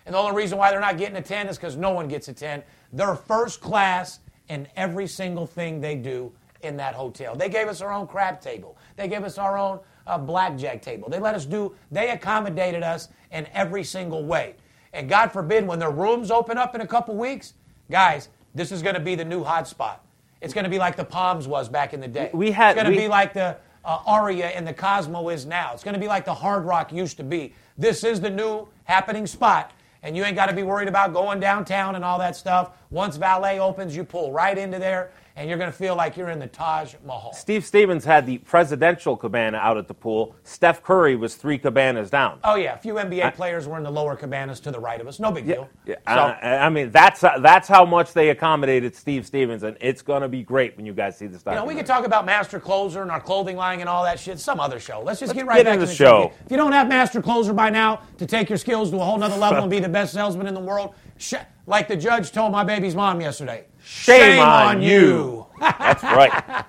And 0.07 0.15
the 0.15 0.19
only 0.19 0.37
reason 0.37 0.59
why 0.59 0.71
they're 0.71 0.79
not 0.81 0.99
getting 0.99 1.17
a 1.17 1.23
10 1.23 1.49
is 1.49 1.57
because 1.57 1.77
no 1.77 1.91
one 1.91 2.07
gets 2.07 2.29
a 2.29 2.33
10. 2.33 2.63
They're 2.93 3.15
first 3.17 3.61
class 3.61 4.21
in 4.49 4.67
every 4.77 5.07
single 5.07 5.47
thing 5.47 5.81
they 5.81 5.95
do 5.95 6.33
in 6.63 6.77
that 6.77 6.95
hotel. 6.95 7.35
They 7.35 7.49
gave 7.49 7.69
us 7.69 7.81
our 7.81 7.93
own 7.93 8.07
crab 8.07 8.41
table. 8.41 8.77
They 8.97 9.09
gave 9.09 9.25
us 9.25 9.39
our 9.39 9.59
own 9.59 9.81
uh, 10.07 10.19
blackjack 10.19 10.83
table. 10.83 11.09
They 11.09 11.19
let 11.19 11.35
us 11.35 11.45
do, 11.47 11.75
they 11.91 12.11
accommodated 12.11 12.83
us 12.83 13.09
in 13.31 13.47
every 13.53 13.85
single 13.85 14.25
way. 14.25 14.55
And 14.93 15.09
God 15.09 15.33
forbid, 15.33 15.67
when 15.67 15.79
their 15.79 15.91
rooms 15.91 16.31
open 16.31 16.59
up 16.59 16.75
in 16.75 16.81
a 16.83 16.87
couple 16.87 17.17
weeks, 17.17 17.55
guys, 17.91 18.29
this 18.55 18.71
is 18.73 18.83
going 18.83 18.95
to 18.95 19.01
be 19.01 19.15
the 19.15 19.25
new 19.25 19.43
hotspot. 19.43 19.97
It's 20.41 20.53
going 20.53 20.65
to 20.65 20.71
be 20.71 20.79
like 20.79 20.97
the 20.97 21.05
Palms 21.05 21.49
was 21.49 21.69
back 21.69 21.95
in 21.95 22.01
the 22.01 22.09
day. 22.09 22.31
We 22.33 22.51
had- 22.51 22.77
It's 22.77 22.83
going 22.83 22.93
to 22.93 22.99
we- 22.99 23.05
be 23.05 23.09
like 23.09 23.33
the 23.33 23.57
uh, 23.85 23.99
Aria 24.07 24.49
and 24.49 24.67
the 24.67 24.75
Cosmo 24.75 25.29
is 25.31 25.47
now. 25.47 25.73
It's 25.73 25.83
going 25.83 25.95
to 25.95 26.01
be 26.01 26.07
like 26.09 26.25
the 26.25 26.35
Hard 26.35 26.65
Rock 26.65 26.93
used 26.93 27.17
to 27.17 27.25
be. 27.25 27.55
This 27.79 28.05
is 28.05 28.21
the 28.21 28.31
new 28.31 28.69
happening 28.85 29.27
spot, 29.27 29.73
and 30.03 30.17
you 30.17 30.25
ain't 30.25 30.37
got 30.37 30.47
to 30.47 30.55
be 30.55 30.63
worried 30.63 30.89
about 30.89 31.13
going 31.13 31.41
downtown 31.41 31.95
and 31.95 32.05
all 32.05 32.19
that 32.19 32.37
stuff. 32.37 32.73
Once 32.91 33.17
Valet 33.17 33.61
opens, 33.61 33.97
you 33.97 34.05
pull 34.05 34.33
right 34.33 34.59
into 34.59 34.79
there, 34.79 35.13
and 35.37 35.49
you're 35.49 35.59
going 35.59 35.71
to 35.71 35.77
feel 35.77 35.97
like 35.97 36.17
you're 36.17 36.29
in 36.31 36.39
the 36.39 36.47
Taj 36.47 36.95
Mahal. 37.05 37.33
Steve 37.33 37.65
Stevens 37.65 38.05
had 38.05 38.27
the 38.27 38.39
presidential 38.39 39.17
cabana 39.17 39.59
out 39.59 39.77
at 39.77 39.89
the 39.89 39.95
pool. 39.95 40.37
Steph 40.45 40.83
Curry 40.83 41.17
was 41.17 41.35
three 41.37 41.59
cabanas 41.59 42.11
down. 42.11 42.39
Oh 42.45 42.55
yeah, 42.57 42.75
a 42.75 42.79
few 42.79 42.95
NBA 42.95 43.35
players 43.35 43.67
were 43.67 43.77
in 43.79 43.83
the 43.83 43.91
lower 43.91 44.15
cabanas 44.17 44.61
to 44.61 44.71
the 44.71 44.79
right 44.81 45.01
of 45.01 45.07
us. 45.07 45.19
No 45.21 45.31
big 45.33 45.47
deal. 45.47 45.69
Yeah, 45.87 45.97
So- 46.07 46.13
I, 46.15 46.67
I 46.67 46.69
mean 46.69 46.91
that's 46.91 47.21
that's 47.21 47.69
how 47.69 47.85
much 47.85 48.13
they 48.13 48.31
accommodated 48.31 48.95
Steve 48.95 49.27
Stevens, 49.27 49.63
and 49.63 49.77
it's 49.81 50.03
gonna 50.03 50.29
be 50.29 50.43
great 50.43 50.77
when 50.77 50.87
you 50.87 50.93
guys 50.93 51.17
see 51.17 51.27
this. 51.27 51.43
You 51.47 51.53
know, 51.55 51.65
we 51.65 51.75
could 51.75 51.87
talk 51.87 52.05
about 52.07 52.27
Master 52.27 52.61
Closer 52.61 53.03
and 53.03 53.11
our 53.11 53.21
clothing 53.21 53.57
line 53.57 53.81
and 53.81 53.89
all 53.89 54.05
that 54.05 54.19
shit 54.21 54.39
some 54.39 54.61
other 54.61 54.79
show. 54.79 55.01
Let's 55.03 55.21
just 55.21 55.31
Let's 55.31 55.39
get 55.41 55.47
right 55.47 55.57
get 55.57 55.65
back 55.65 55.75
into 55.75 55.87
to 55.87 55.91
the 55.91 55.97
show. 55.97 56.29
TV. 56.29 56.45
If 56.47 56.51
you 56.51 56.57
don't 56.57 56.73
have 56.73 56.89
Master 56.89 57.23
Closer 57.23 57.53
by 57.53 57.71
now 57.71 58.03
to 58.19 58.27
take 58.27 58.49
your 58.49 58.59
skills 58.59 58.91
to 58.91 58.97
a 58.97 59.05
whole 59.05 59.19
nother 59.19 59.37
level 59.37 59.63
and 59.63 59.71
be 59.71 59.81
the 59.81 59.89
best 59.89 60.13
salesman 60.13 60.47
in 60.47 60.55
the 60.55 60.61
world, 60.61 60.95
sh- 61.17 61.35
like 61.67 61.89
the 61.89 61.97
judge 61.97 62.33
told 62.33 62.53
my 62.53 62.65
baby's 62.65 62.95
mom 62.95 63.21
yesterday, 63.21 63.65
Shame 63.85 64.41
on 64.41 64.83
you. 64.83 65.47
That's 65.61 66.03
right. 66.03 66.65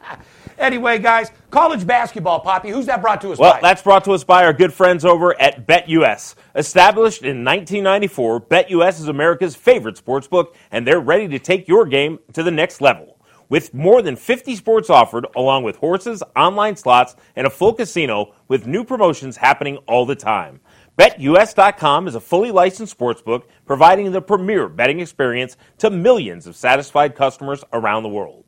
Anyway, 0.58 1.00
guys, 1.00 1.32
college 1.50 1.86
basketball, 1.86 2.39
Poppy. 2.39 2.70
Who's 2.70 2.86
that 2.86 3.01
brought 3.01 3.22
to 3.22 3.32
us 3.32 3.39
Well, 3.39 3.53
by? 3.53 3.60
that's 3.62 3.82
brought 3.82 4.03
to 4.05 4.12
us 4.13 4.24
by 4.24 4.46
our 4.46 4.53
good 4.53 4.72
friends 4.72 5.03
over 5.03 5.39
at 5.41 5.65
BetUS. 5.67 6.36
Established 6.55 7.24
in 7.24 7.43
1994, 7.43 8.41
BetUS 8.41 9.00
is 9.00 9.08
America's 9.08 9.55
favorite 9.55 9.98
sports 9.98 10.27
book, 10.27 10.55
and 10.72 10.86
they're 10.88 11.00
ready 11.00 11.27
to 11.29 11.39
take 11.39 11.67
your 11.67 11.86
game 11.86 12.20
to 12.34 12.43
the 12.43 12.51
next 12.51 12.82
level. 12.82 13.17
With 13.50 13.74
more 13.74 14.01
than 14.01 14.15
50 14.15 14.55
sports 14.55 14.89
offered, 14.89 15.25
along 15.36 15.63
with 15.63 15.75
horses, 15.77 16.24
online 16.36 16.75
slots, 16.75 17.15
and 17.36 17.46
a 17.46 17.50
full 17.50 17.74
casino, 17.74 18.34
with 18.48 18.65
new 18.67 18.84
promotions 18.84 19.38
happening 19.38 19.77
all 19.88 20.05
the 20.05 20.15
time. 20.15 20.60
BetUS.com 20.97 22.07
is 22.07 22.13
a 22.13 22.19
fully 22.19 22.51
licensed 22.51 22.95
sportsbook 22.95 23.45
providing 23.65 24.12
the 24.12 24.21
premier 24.21 24.69
betting 24.69 25.00
experience 25.00 25.57
to 25.79 25.89
millions 25.89 26.45
of 26.45 26.55
satisfied 26.55 27.15
customers 27.15 27.63
around 27.73 28.03
the 28.03 28.09
world. 28.09 28.43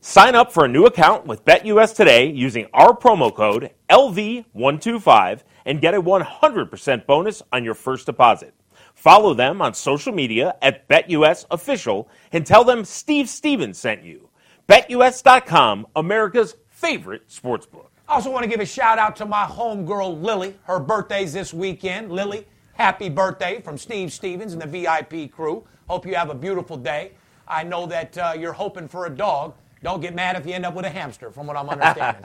Sign 0.00 0.34
up 0.34 0.50
for 0.50 0.64
a 0.64 0.68
new 0.68 0.86
account 0.86 1.26
with 1.26 1.44
BetUS 1.44 1.94
today 1.94 2.30
using 2.30 2.68
our 2.72 2.96
promo 2.96 3.34
code 3.34 3.70
LV125 3.90 5.42
and 5.66 5.82
get 5.82 5.92
a 5.92 6.00
100% 6.00 7.06
bonus 7.06 7.42
on 7.52 7.64
your 7.64 7.74
first 7.74 8.06
deposit. 8.06 8.54
Follow 8.94 9.34
them 9.34 9.60
on 9.60 9.74
social 9.74 10.14
media 10.14 10.54
at 10.62 10.88
BetUS 10.88 11.44
Official 11.50 12.08
and 12.32 12.46
tell 12.46 12.64
them 12.64 12.82
Steve 12.82 13.28
Stevens 13.28 13.78
sent 13.78 14.02
you. 14.02 14.30
BetUS.com, 14.68 15.86
America's 15.94 16.56
favorite 16.70 17.28
sportsbook. 17.28 17.90
I 18.08 18.14
also 18.14 18.30
want 18.30 18.42
to 18.42 18.48
give 18.48 18.60
a 18.60 18.66
shout 18.66 18.98
out 18.98 19.16
to 19.16 19.26
my 19.26 19.44
homegirl 19.44 20.22
Lily. 20.22 20.54
Her 20.62 20.80
birthday's 20.80 21.34
this 21.34 21.52
weekend. 21.52 22.10
Lily, 22.10 22.46
happy 22.72 23.10
birthday 23.10 23.60
from 23.60 23.76
Steve 23.76 24.14
Stevens 24.14 24.54
and 24.54 24.62
the 24.62 24.66
VIP 24.66 25.30
crew. 25.30 25.62
Hope 25.90 26.06
you 26.06 26.14
have 26.14 26.30
a 26.30 26.34
beautiful 26.34 26.78
day. 26.78 27.12
I 27.46 27.64
know 27.64 27.84
that 27.84 28.16
uh, 28.16 28.32
you're 28.38 28.54
hoping 28.54 28.88
for 28.88 29.04
a 29.04 29.10
dog. 29.10 29.52
Don't 29.82 30.00
get 30.00 30.14
mad 30.14 30.36
if 30.36 30.46
you 30.46 30.54
end 30.54 30.64
up 30.64 30.72
with 30.72 30.86
a 30.86 30.90
hamster, 30.90 31.30
from 31.30 31.46
what 31.46 31.58
I'm 31.58 31.68
understanding. 31.68 32.24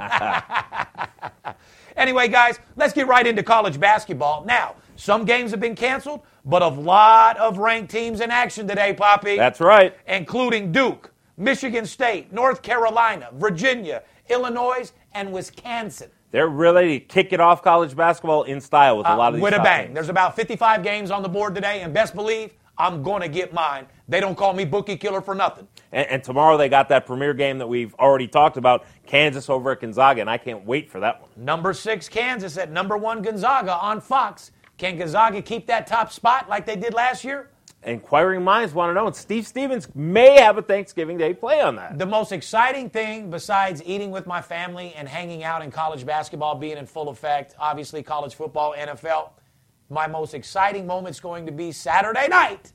anyway, 1.98 2.30
guys, 2.30 2.60
let's 2.78 2.94
get 2.94 3.08
right 3.08 3.28
into 3.28 3.44
college 3.44 3.78
basketball. 3.78 4.46
Now, 4.46 4.76
some 4.96 5.26
games 5.26 5.52
have 5.52 5.60
been 5.60 5.76
canceled, 5.76 6.22
but 6.46 6.62
a 6.62 6.68
lot 6.68 7.36
of 7.36 7.58
ranked 7.58 7.92
teams 7.92 8.22
in 8.22 8.32
action 8.32 8.70
today, 8.70 8.94
Poppy 8.94 9.36
That's 9.36 9.60
right. 9.60 9.94
including 10.08 10.72
Duke, 10.72 11.12
Michigan 11.36 11.86
State, 11.86 12.32
North 12.32 12.62
Carolina, 12.62 13.30
Virginia, 13.34 14.02
Illinois, 14.30 14.92
and 15.14 15.32
Wisconsin. 15.32 16.10
They're 16.32 16.48
really 16.48 17.00
kicking 17.00 17.40
off 17.40 17.62
college 17.62 17.96
basketball 17.96 18.44
in 18.44 18.60
style 18.60 18.98
with 18.98 19.06
a 19.08 19.16
lot 19.16 19.30
of 19.30 19.34
these 19.36 19.42
Uh, 19.42 19.44
with 19.44 19.54
a 19.54 19.60
bang. 19.60 19.84
teams. 19.88 19.94
There's 19.96 20.10
about 20.10 20.36
55 20.36 20.82
games 20.84 21.12
on 21.12 21.22
the 21.22 21.30
board 21.30 21.54
today, 21.54 21.82
and 21.82 21.94
best 21.94 22.16
believe 22.16 22.54
I'm 22.80 23.04
going 23.04 23.22
to 23.22 23.28
get 23.28 23.54
mine. 23.54 23.86
They 24.10 24.20
don't 24.20 24.36
call 24.36 24.52
me 24.54 24.66
bookie 24.66 24.98
killer 24.98 25.22
for 25.22 25.36
nothing. 25.36 25.68
And, 25.92 26.08
and 26.08 26.24
tomorrow 26.24 26.58
they 26.58 26.70
got 26.70 26.90
that 26.90 27.06
premier 27.06 27.36
game 27.36 27.60
that 27.60 27.68
we've 27.68 27.94
already 27.96 28.28
talked 28.28 28.58
about, 28.58 28.86
Kansas 29.06 29.48
over 29.48 29.72
at 29.72 29.82
Gonzaga, 29.82 30.22
and 30.22 30.30
I 30.30 30.40
can't 30.40 30.66
wait 30.66 30.90
for 30.90 31.00
that 31.02 31.22
one. 31.22 31.30
Number 31.38 31.72
six, 31.74 32.10
Kansas 32.10 32.58
at 32.58 32.72
number 32.72 32.98
one, 32.98 33.22
Gonzaga 33.22 33.76
on 33.76 34.02
Fox. 34.02 34.50
Can 34.80 34.98
Gonzaga 34.98 35.40
keep 35.44 35.68
that 35.68 35.86
top 35.86 36.12
spot 36.12 36.50
like 36.50 36.66
they 36.66 36.76
did 36.76 36.96
last 36.96 37.24
year? 37.24 37.52
Inquiring 37.86 38.44
minds 38.44 38.74
want 38.74 38.90
to 38.90 38.94
know, 38.94 39.08
and 39.08 39.16
Steve 39.16 39.46
Stevens 39.46 39.88
may 39.94 40.40
have 40.40 40.58
a 40.58 40.62
Thanksgiving 40.62 41.18
Day 41.18 41.34
play 41.34 41.60
on 41.60 41.76
that. 41.76 42.00
The 42.00 42.06
most 42.06 42.32
exciting 42.32 42.90
thing, 42.90 43.30
besides 43.30 43.84
eating 43.86 44.10
with 44.10 44.26
my 44.26 44.42
family 44.42 44.94
and 44.96 45.08
hanging 45.08 45.44
out 45.44 45.62
in 45.62 45.70
college 45.70 46.06
basketball 46.06 46.56
being 46.56 46.78
in 46.78 46.86
full 46.86 47.10
effect, 47.10 47.56
obviously 47.60 48.02
college 48.02 48.36
football, 48.36 48.74
NFL, 48.78 49.32
my 49.90 50.08
most 50.08 50.34
exciting 50.34 50.88
moment's 50.88 51.20
going 51.20 51.46
to 51.46 51.52
be 51.52 51.72
Saturday 51.72 52.28
night 52.28 52.72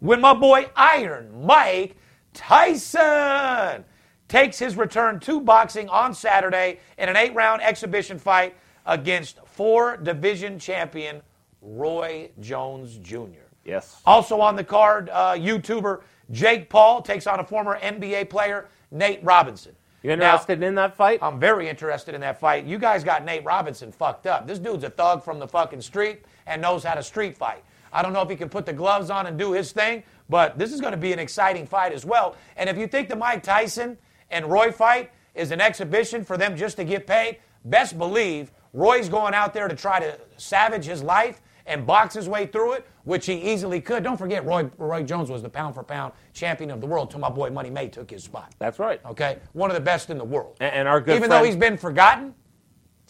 when 0.00 0.20
my 0.20 0.34
boy 0.34 0.68
Iron 0.74 1.44
Mike 1.44 1.96
Tyson 2.32 3.84
takes 4.28 4.58
his 4.58 4.76
return 4.76 5.20
to 5.20 5.40
boxing 5.40 5.88
on 5.88 6.14
Saturday 6.14 6.80
in 6.98 7.08
an 7.08 7.16
eight 7.16 7.34
round 7.34 7.62
exhibition 7.62 8.18
fight 8.18 8.56
against 8.84 9.38
four 9.46 9.96
division 9.96 10.58
champion 10.58 11.22
Roy 11.60 12.30
Jones 12.40 12.98
Jr. 12.98 13.45
Yes. 13.66 14.00
Also 14.06 14.40
on 14.40 14.56
the 14.56 14.64
card, 14.64 15.10
uh, 15.10 15.32
YouTuber 15.32 16.00
Jake 16.30 16.68
Paul 16.68 17.02
takes 17.02 17.26
on 17.26 17.40
a 17.40 17.44
former 17.44 17.78
NBA 17.78 18.30
player, 18.30 18.68
Nate 18.90 19.22
Robinson. 19.22 19.74
You 20.02 20.12
interested 20.12 20.62
in 20.62 20.76
that 20.76 20.96
fight? 20.96 21.18
I'm 21.20 21.40
very 21.40 21.68
interested 21.68 22.14
in 22.14 22.20
that 22.20 22.38
fight. 22.38 22.64
You 22.64 22.78
guys 22.78 23.02
got 23.02 23.24
Nate 23.24 23.44
Robinson 23.44 23.90
fucked 23.90 24.26
up. 24.26 24.46
This 24.46 24.58
dude's 24.58 24.84
a 24.84 24.90
thug 24.90 25.24
from 25.24 25.38
the 25.38 25.48
fucking 25.48 25.80
street 25.80 26.24
and 26.46 26.62
knows 26.62 26.84
how 26.84 26.94
to 26.94 27.02
street 27.02 27.36
fight. 27.36 27.64
I 27.92 28.02
don't 28.02 28.12
know 28.12 28.22
if 28.22 28.30
he 28.30 28.36
can 28.36 28.48
put 28.48 28.66
the 28.66 28.72
gloves 28.72 29.10
on 29.10 29.26
and 29.26 29.38
do 29.38 29.52
his 29.52 29.72
thing, 29.72 30.04
but 30.28 30.58
this 30.58 30.72
is 30.72 30.80
going 30.80 30.92
to 30.92 30.98
be 30.98 31.12
an 31.12 31.18
exciting 31.18 31.66
fight 31.66 31.92
as 31.92 32.04
well. 32.04 32.36
And 32.56 32.68
if 32.68 32.76
you 32.76 32.86
think 32.86 33.08
the 33.08 33.16
Mike 33.16 33.42
Tyson 33.42 33.96
and 34.30 34.46
Roy 34.46 34.70
fight 34.70 35.10
is 35.34 35.50
an 35.50 35.60
exhibition 35.60 36.24
for 36.24 36.36
them 36.36 36.56
just 36.56 36.76
to 36.76 36.84
get 36.84 37.06
paid, 37.06 37.38
best 37.64 37.98
believe 37.98 38.52
Roy's 38.72 39.08
going 39.08 39.34
out 39.34 39.54
there 39.54 39.66
to 39.66 39.74
try 39.74 39.98
to 39.98 40.18
savage 40.36 40.84
his 40.84 41.02
life 41.02 41.40
and 41.66 41.86
box 41.86 42.14
his 42.14 42.28
way 42.28 42.46
through 42.46 42.74
it, 42.74 42.86
which 43.04 43.26
he 43.26 43.34
easily 43.34 43.80
could. 43.80 44.02
Don't 44.02 44.16
forget, 44.16 44.44
Roy, 44.44 44.70
Roy 44.78 45.02
Jones 45.02 45.30
was 45.30 45.42
the 45.42 45.48
pound 45.48 45.74
for 45.74 45.82
pound 45.82 46.12
champion 46.32 46.70
of 46.70 46.80
the 46.80 46.86
world 46.86 47.10
till 47.10 47.20
my 47.20 47.28
boy 47.28 47.50
Money 47.50 47.70
May 47.70 47.88
took 47.88 48.10
his 48.10 48.24
spot. 48.24 48.54
That's 48.58 48.78
right. 48.78 49.00
Okay? 49.06 49.38
One 49.52 49.70
of 49.70 49.74
the 49.74 49.80
best 49.80 50.10
in 50.10 50.18
the 50.18 50.24
world. 50.24 50.56
And, 50.60 50.74
and 50.74 50.88
our 50.88 51.00
good 51.00 51.16
Even 51.16 51.28
friend, 51.28 51.32
though 51.32 51.46
he's 51.46 51.56
been 51.56 51.76
forgotten, 51.76 52.34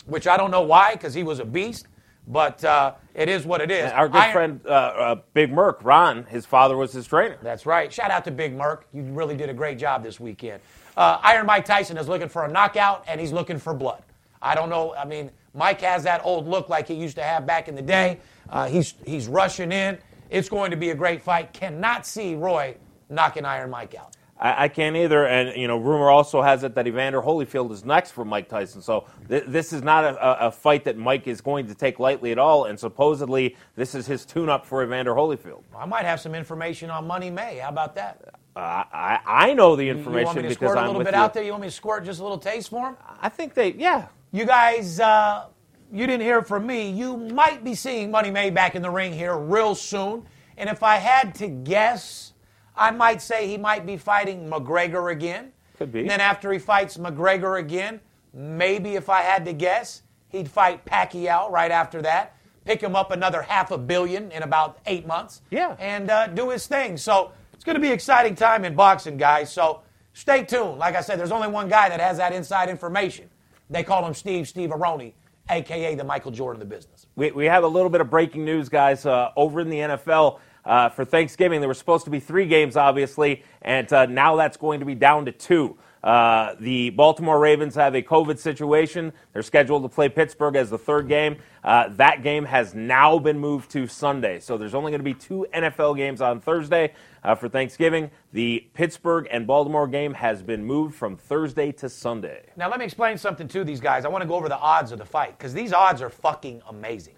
which 0.07 0.27
I 0.27 0.37
don't 0.37 0.51
know 0.51 0.63
why, 0.63 0.93
because 0.93 1.15
he 1.15 1.23
was 1.23 1.39
a 1.39 1.45
beast, 1.45 1.87
but 2.29 2.65
uh, 2.65 2.95
it 3.15 3.29
is 3.29 3.47
what 3.47 3.61
it 3.61 3.71
is. 3.71 3.91
our 3.93 4.09
good 4.09 4.19
Iron- 4.19 4.33
friend 4.33 4.61
uh, 4.67 4.71
uh, 4.71 5.15
Big 5.35 5.53
Merc, 5.53 5.85
Ron, 5.85 6.25
his 6.25 6.47
father 6.47 6.77
was 6.77 6.93
his 6.93 7.07
trainer. 7.07 7.39
That's 7.43 7.67
right. 7.67 7.93
Shout 7.93 8.11
out 8.11 8.25
to 8.25 8.31
Big 8.31 8.55
Merc. 8.55 8.87
You 8.93 9.03
really 9.03 9.37
did 9.37 9.49
a 9.49 9.55
great 9.55 9.79
job 9.79 10.03
this 10.03 10.19
weekend. 10.19 10.61
Uh, 10.97 11.19
Iron 11.23 11.47
Mike 11.47 11.65
Tyson 11.65 11.99
is 11.99 12.09
looking 12.09 12.29
for 12.29 12.45
a 12.45 12.51
knockout, 12.51 13.05
and 13.07 13.21
he's 13.21 13.33
looking 13.33 13.59
for 13.59 13.75
blood. 13.75 14.03
I 14.41 14.55
don't 14.55 14.71
know. 14.71 14.95
I 14.95 15.05
mean, 15.05 15.31
Mike 15.55 15.81
has 15.81 16.03
that 16.05 16.21
old 16.25 16.47
look 16.47 16.69
like 16.69 16.89
he 16.89 16.95
used 16.95 17.17
to 17.17 17.23
have 17.23 17.47
back 17.47 17.69
in 17.69 17.75
the 17.75 17.83
day. 17.83 18.19
Uh, 18.49 18.69
he's 18.69 18.95
he's 19.05 19.29
rushing 19.29 19.73
in. 19.73 19.99
It's 20.31 20.49
going 20.49 20.71
to 20.71 20.77
be 20.77 20.91
a 20.91 20.95
great 20.95 21.23
fight. 21.23 21.53
Cannot 21.53 22.07
see 22.07 22.35
Roy 22.35 22.77
knocking 23.09 23.45
Iron 23.45 23.71
Mike 23.71 23.95
out. 23.95 24.17
I, 24.39 24.65
I 24.65 24.69
can't 24.69 24.97
either. 24.97 25.27
And, 25.27 25.57
you 25.57 25.69
know, 25.69 25.79
rumor 25.79 26.11
also 26.11 26.43
has 26.43 26.63
it 26.63 26.75
that 26.75 26.87
Evander 26.87 27.23
Holyfield 27.23 27.71
is 27.73 27.85
next 27.85 28.11
for 28.11 28.25
Mike 28.25 28.49
Tyson. 28.49 28.83
So 28.83 29.07
th- 29.29 29.45
this 29.47 29.73
is 29.73 29.83
not 29.83 30.05
a, 30.05 30.47
a, 30.47 30.51
fight 30.51 30.85
that 30.85 30.97
Mike 30.97 31.27
is 31.27 31.41
going 31.41 31.67
to 31.69 31.75
take 31.75 31.99
lightly 31.99 32.33
at 32.33 32.39
all. 32.39 32.65
And 32.65 32.79
supposedly 32.79 33.57
this 33.77 33.95
is 33.95 34.07
his 34.07 34.25
tune 34.25 34.49
up 34.49 34.67
for 34.67 34.83
Evander 34.83 35.15
Holyfield. 35.15 35.63
I 35.77 35.87
might 35.87 36.05
have 36.05 36.21
some 36.21 36.35
information 36.35 36.91
on 36.91 37.07
Money 37.07 37.31
May. 37.31 37.59
How 37.59 37.71
about 37.71 37.95
that? 37.95 38.35
Uh, 38.55 38.85
I, 38.93 39.21
I 39.27 39.55
know 39.55 39.77
the 39.77 39.89
information 39.89 40.13
You 40.13 40.19
information 40.21 40.27
want 40.27 40.37
me 40.37 40.43
to 40.43 40.49
because 40.49 40.57
squirt 40.57 40.77
a 40.77 40.81
I'm 40.81 40.87
little 40.87 40.99
with 40.99 41.07
bit 41.07 41.15
you. 41.15 41.21
out 41.21 41.35
there? 41.35 41.43
You 41.43 41.51
want 41.53 41.63
me 41.63 41.69
to 41.69 41.75
squirt 41.75 42.05
just 42.05 42.21
a 42.21 42.23
little 42.23 42.39
taste 42.39 42.71
for 42.71 42.89
him? 42.89 42.97
I 43.21 43.29
think 43.29 43.55
they, 43.55 43.73
yeah. 43.73 44.09
You 44.33 44.45
guys, 44.45 44.99
uh, 44.99 45.47
you 45.93 46.07
didn't 46.07 46.23
hear 46.23 46.43
from 46.43 46.67
me. 46.67 46.91
You 46.91 47.17
might 47.17 47.65
be 47.65 47.75
seeing 47.75 48.11
Money 48.11 48.31
May 48.31 48.51
back 48.51 48.75
in 48.75 48.83
the 48.83 48.91
ring 48.91 49.13
here 49.13 49.37
real 49.37 49.75
soon. 49.75 50.27
And 50.57 50.69
if 50.69 50.83
I 50.83 50.97
had 50.97 51.35
to 51.37 51.49
guess, 51.49 52.33
I 52.77 52.91
might 52.91 53.23
say 53.23 53.47
he 53.49 53.59
might 53.59 53.87
be 53.87 53.97
fighting 53.97 54.49
McGregor 54.49 55.13
again. 55.13 55.53
Could 55.79 55.93
be. 55.93 56.01
And 56.01 56.11
then 56.11 56.21
after 56.21 56.53
he 56.53 56.59
fights 56.59 56.97
McGregor 56.97 57.59
again, 57.59 58.01
maybe 58.33 58.95
if 58.95 59.09
I 59.09 59.23
had 59.23 59.45
to 59.45 59.53
guess, 59.53 60.03
he'd 60.29 60.49
fight 60.49 60.85
Pacquiao 60.85 61.51
right 61.51 61.71
after 61.71 62.03
that. 62.03 62.37
Pick 62.65 62.81
him 62.81 62.97
up 62.97 63.13
another 63.13 63.43
half 63.43 63.71
a 63.71 63.79
billion 63.79 64.33
in 64.33 64.43
about 64.43 64.79
eight 64.87 65.07
months. 65.07 65.43
Yeah. 65.51 65.77
And 65.79 66.11
uh, 66.11 66.27
do 66.29 66.51
his 66.51 66.67
thing. 66.67 66.97
So 66.97 67.33
it's 67.53 67.65
going 67.65 67.75
to 67.75 67.81
be 67.81 67.89
an 67.89 67.93
exciting 67.93 68.35
time 68.35 68.65
in 68.65 68.75
boxing, 68.75 69.17
guys. 69.17 69.53
So 69.53 69.83
stay 70.15 70.45
tuned. 70.45 70.79
Like 70.79 70.97
I 70.97 71.01
said, 71.01 71.19
there's 71.19 71.31
only 71.31 71.49
one 71.49 71.69
guy 71.69 71.89
that 71.89 72.01
has 72.01 72.17
that 72.17 72.33
inside 72.33 72.69
information. 72.69 73.31
They 73.71 73.83
call 73.83 74.05
him 74.07 74.15
Steve 74.15 74.49
Steve 74.49 74.71
Aroni, 74.71 75.13
a.k.a. 75.49 75.95
the 75.95 76.05
Michael 76.05 76.31
Jordan 76.31 76.61
of 76.61 76.69
the 76.69 76.75
business. 76.75 77.07
We, 77.17 77.31
we 77.31 77.45
have 77.47 77.65
a 77.65 77.69
little 77.69 77.91
bit 77.91 78.01
of 78.01 78.11
breaking 78.11 78.45
news, 78.45 78.69
guys. 78.69 79.07
Uh, 79.07 79.31
over 79.37 79.61
in 79.61 79.71
the 79.71 79.79
NFL 79.79 80.41
uh, 80.65 80.89
for 80.89 81.05
Thanksgiving, 81.05 81.61
there 81.61 81.69
were 81.69 81.75
supposed 81.75 82.05
to 82.05 82.11
be 82.11 82.21
three 82.21 82.47
games, 82.47 82.77
obviously, 82.77 83.43
and 83.63 83.91
uh, 83.93 84.07
now 84.07 84.37
that's 84.37 84.57
going 84.57 84.81
to 84.81 84.87
be 84.87 84.95
down 84.95 85.25
to 85.27 85.33
two. 85.33 85.77
Uh, 86.03 86.55
the 86.61 86.91
Baltimore 86.91 87.39
Ravens 87.39 87.75
have 87.75 87.95
a 87.95 88.03
COVID 88.03 88.39
situation. 88.39 89.13
They're 89.33 89.43
scheduled 89.43 89.83
to 89.83 89.89
play 89.89 90.09
Pittsburgh 90.09 90.55
as 90.57 90.71
the 90.71 90.79
third 90.79 91.09
game. 91.09 91.39
Uh, 91.65 91.89
that 91.97 92.23
game 92.23 92.45
has 92.45 92.75
now 92.75 93.19
been 93.19 93.39
moved 93.39 93.71
to 93.73 93.87
Sunday. 93.87 94.39
So 94.39 94.57
there's 94.57 94.75
only 94.75 94.93
going 94.93 95.01
to 95.01 95.05
be 95.05 95.15
two 95.15 95.47
NFL 95.53 95.97
games 95.97 96.21
on 96.21 96.41
Thursday 96.41 96.95
uh, 97.25 97.35
for 97.35 97.49
Thanksgiving. 97.49 98.11
The 98.33 98.69
Pittsburgh 98.75 99.27
and 99.31 99.47
Baltimore 99.47 99.89
game 99.89 100.15
has 100.15 100.43
been 100.43 100.65
moved 100.65 100.95
from 100.95 101.17
Thursday 101.17 101.73
to 101.73 101.89
Sunday. 101.89 102.51
Now, 102.57 102.71
let 102.71 102.79
me 102.79 102.85
explain 102.85 103.19
something 103.19 103.49
to 103.49 103.65
these 103.65 103.81
guys. 103.81 104.05
I 104.05 104.09
want 104.09 104.23
to 104.23 104.29
go 104.29 104.37
over 104.37 104.49
the 104.49 104.59
odds 104.59 104.93
of 104.93 104.99
the 104.99 105.05
fight 105.05 105.37
because 105.37 105.53
these 105.53 105.73
odds 105.73 106.03
are 106.03 106.11
fucking 106.11 106.63
amazing. 106.69 107.15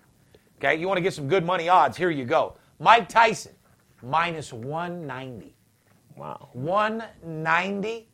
Okay, 0.58 0.76
you 0.76 0.88
want 0.88 0.96
to 0.96 1.02
get 1.02 1.12
some 1.12 1.28
good 1.28 1.44
money 1.44 1.68
odds? 1.68 1.96
Here 1.96 2.10
you 2.10 2.24
go. 2.24 2.56
Mike 2.80 3.08
Tyson, 3.08 3.52
minus 4.02 4.52
190. 4.52 5.54
Wow. 6.16 6.48
190. 6.52 8.08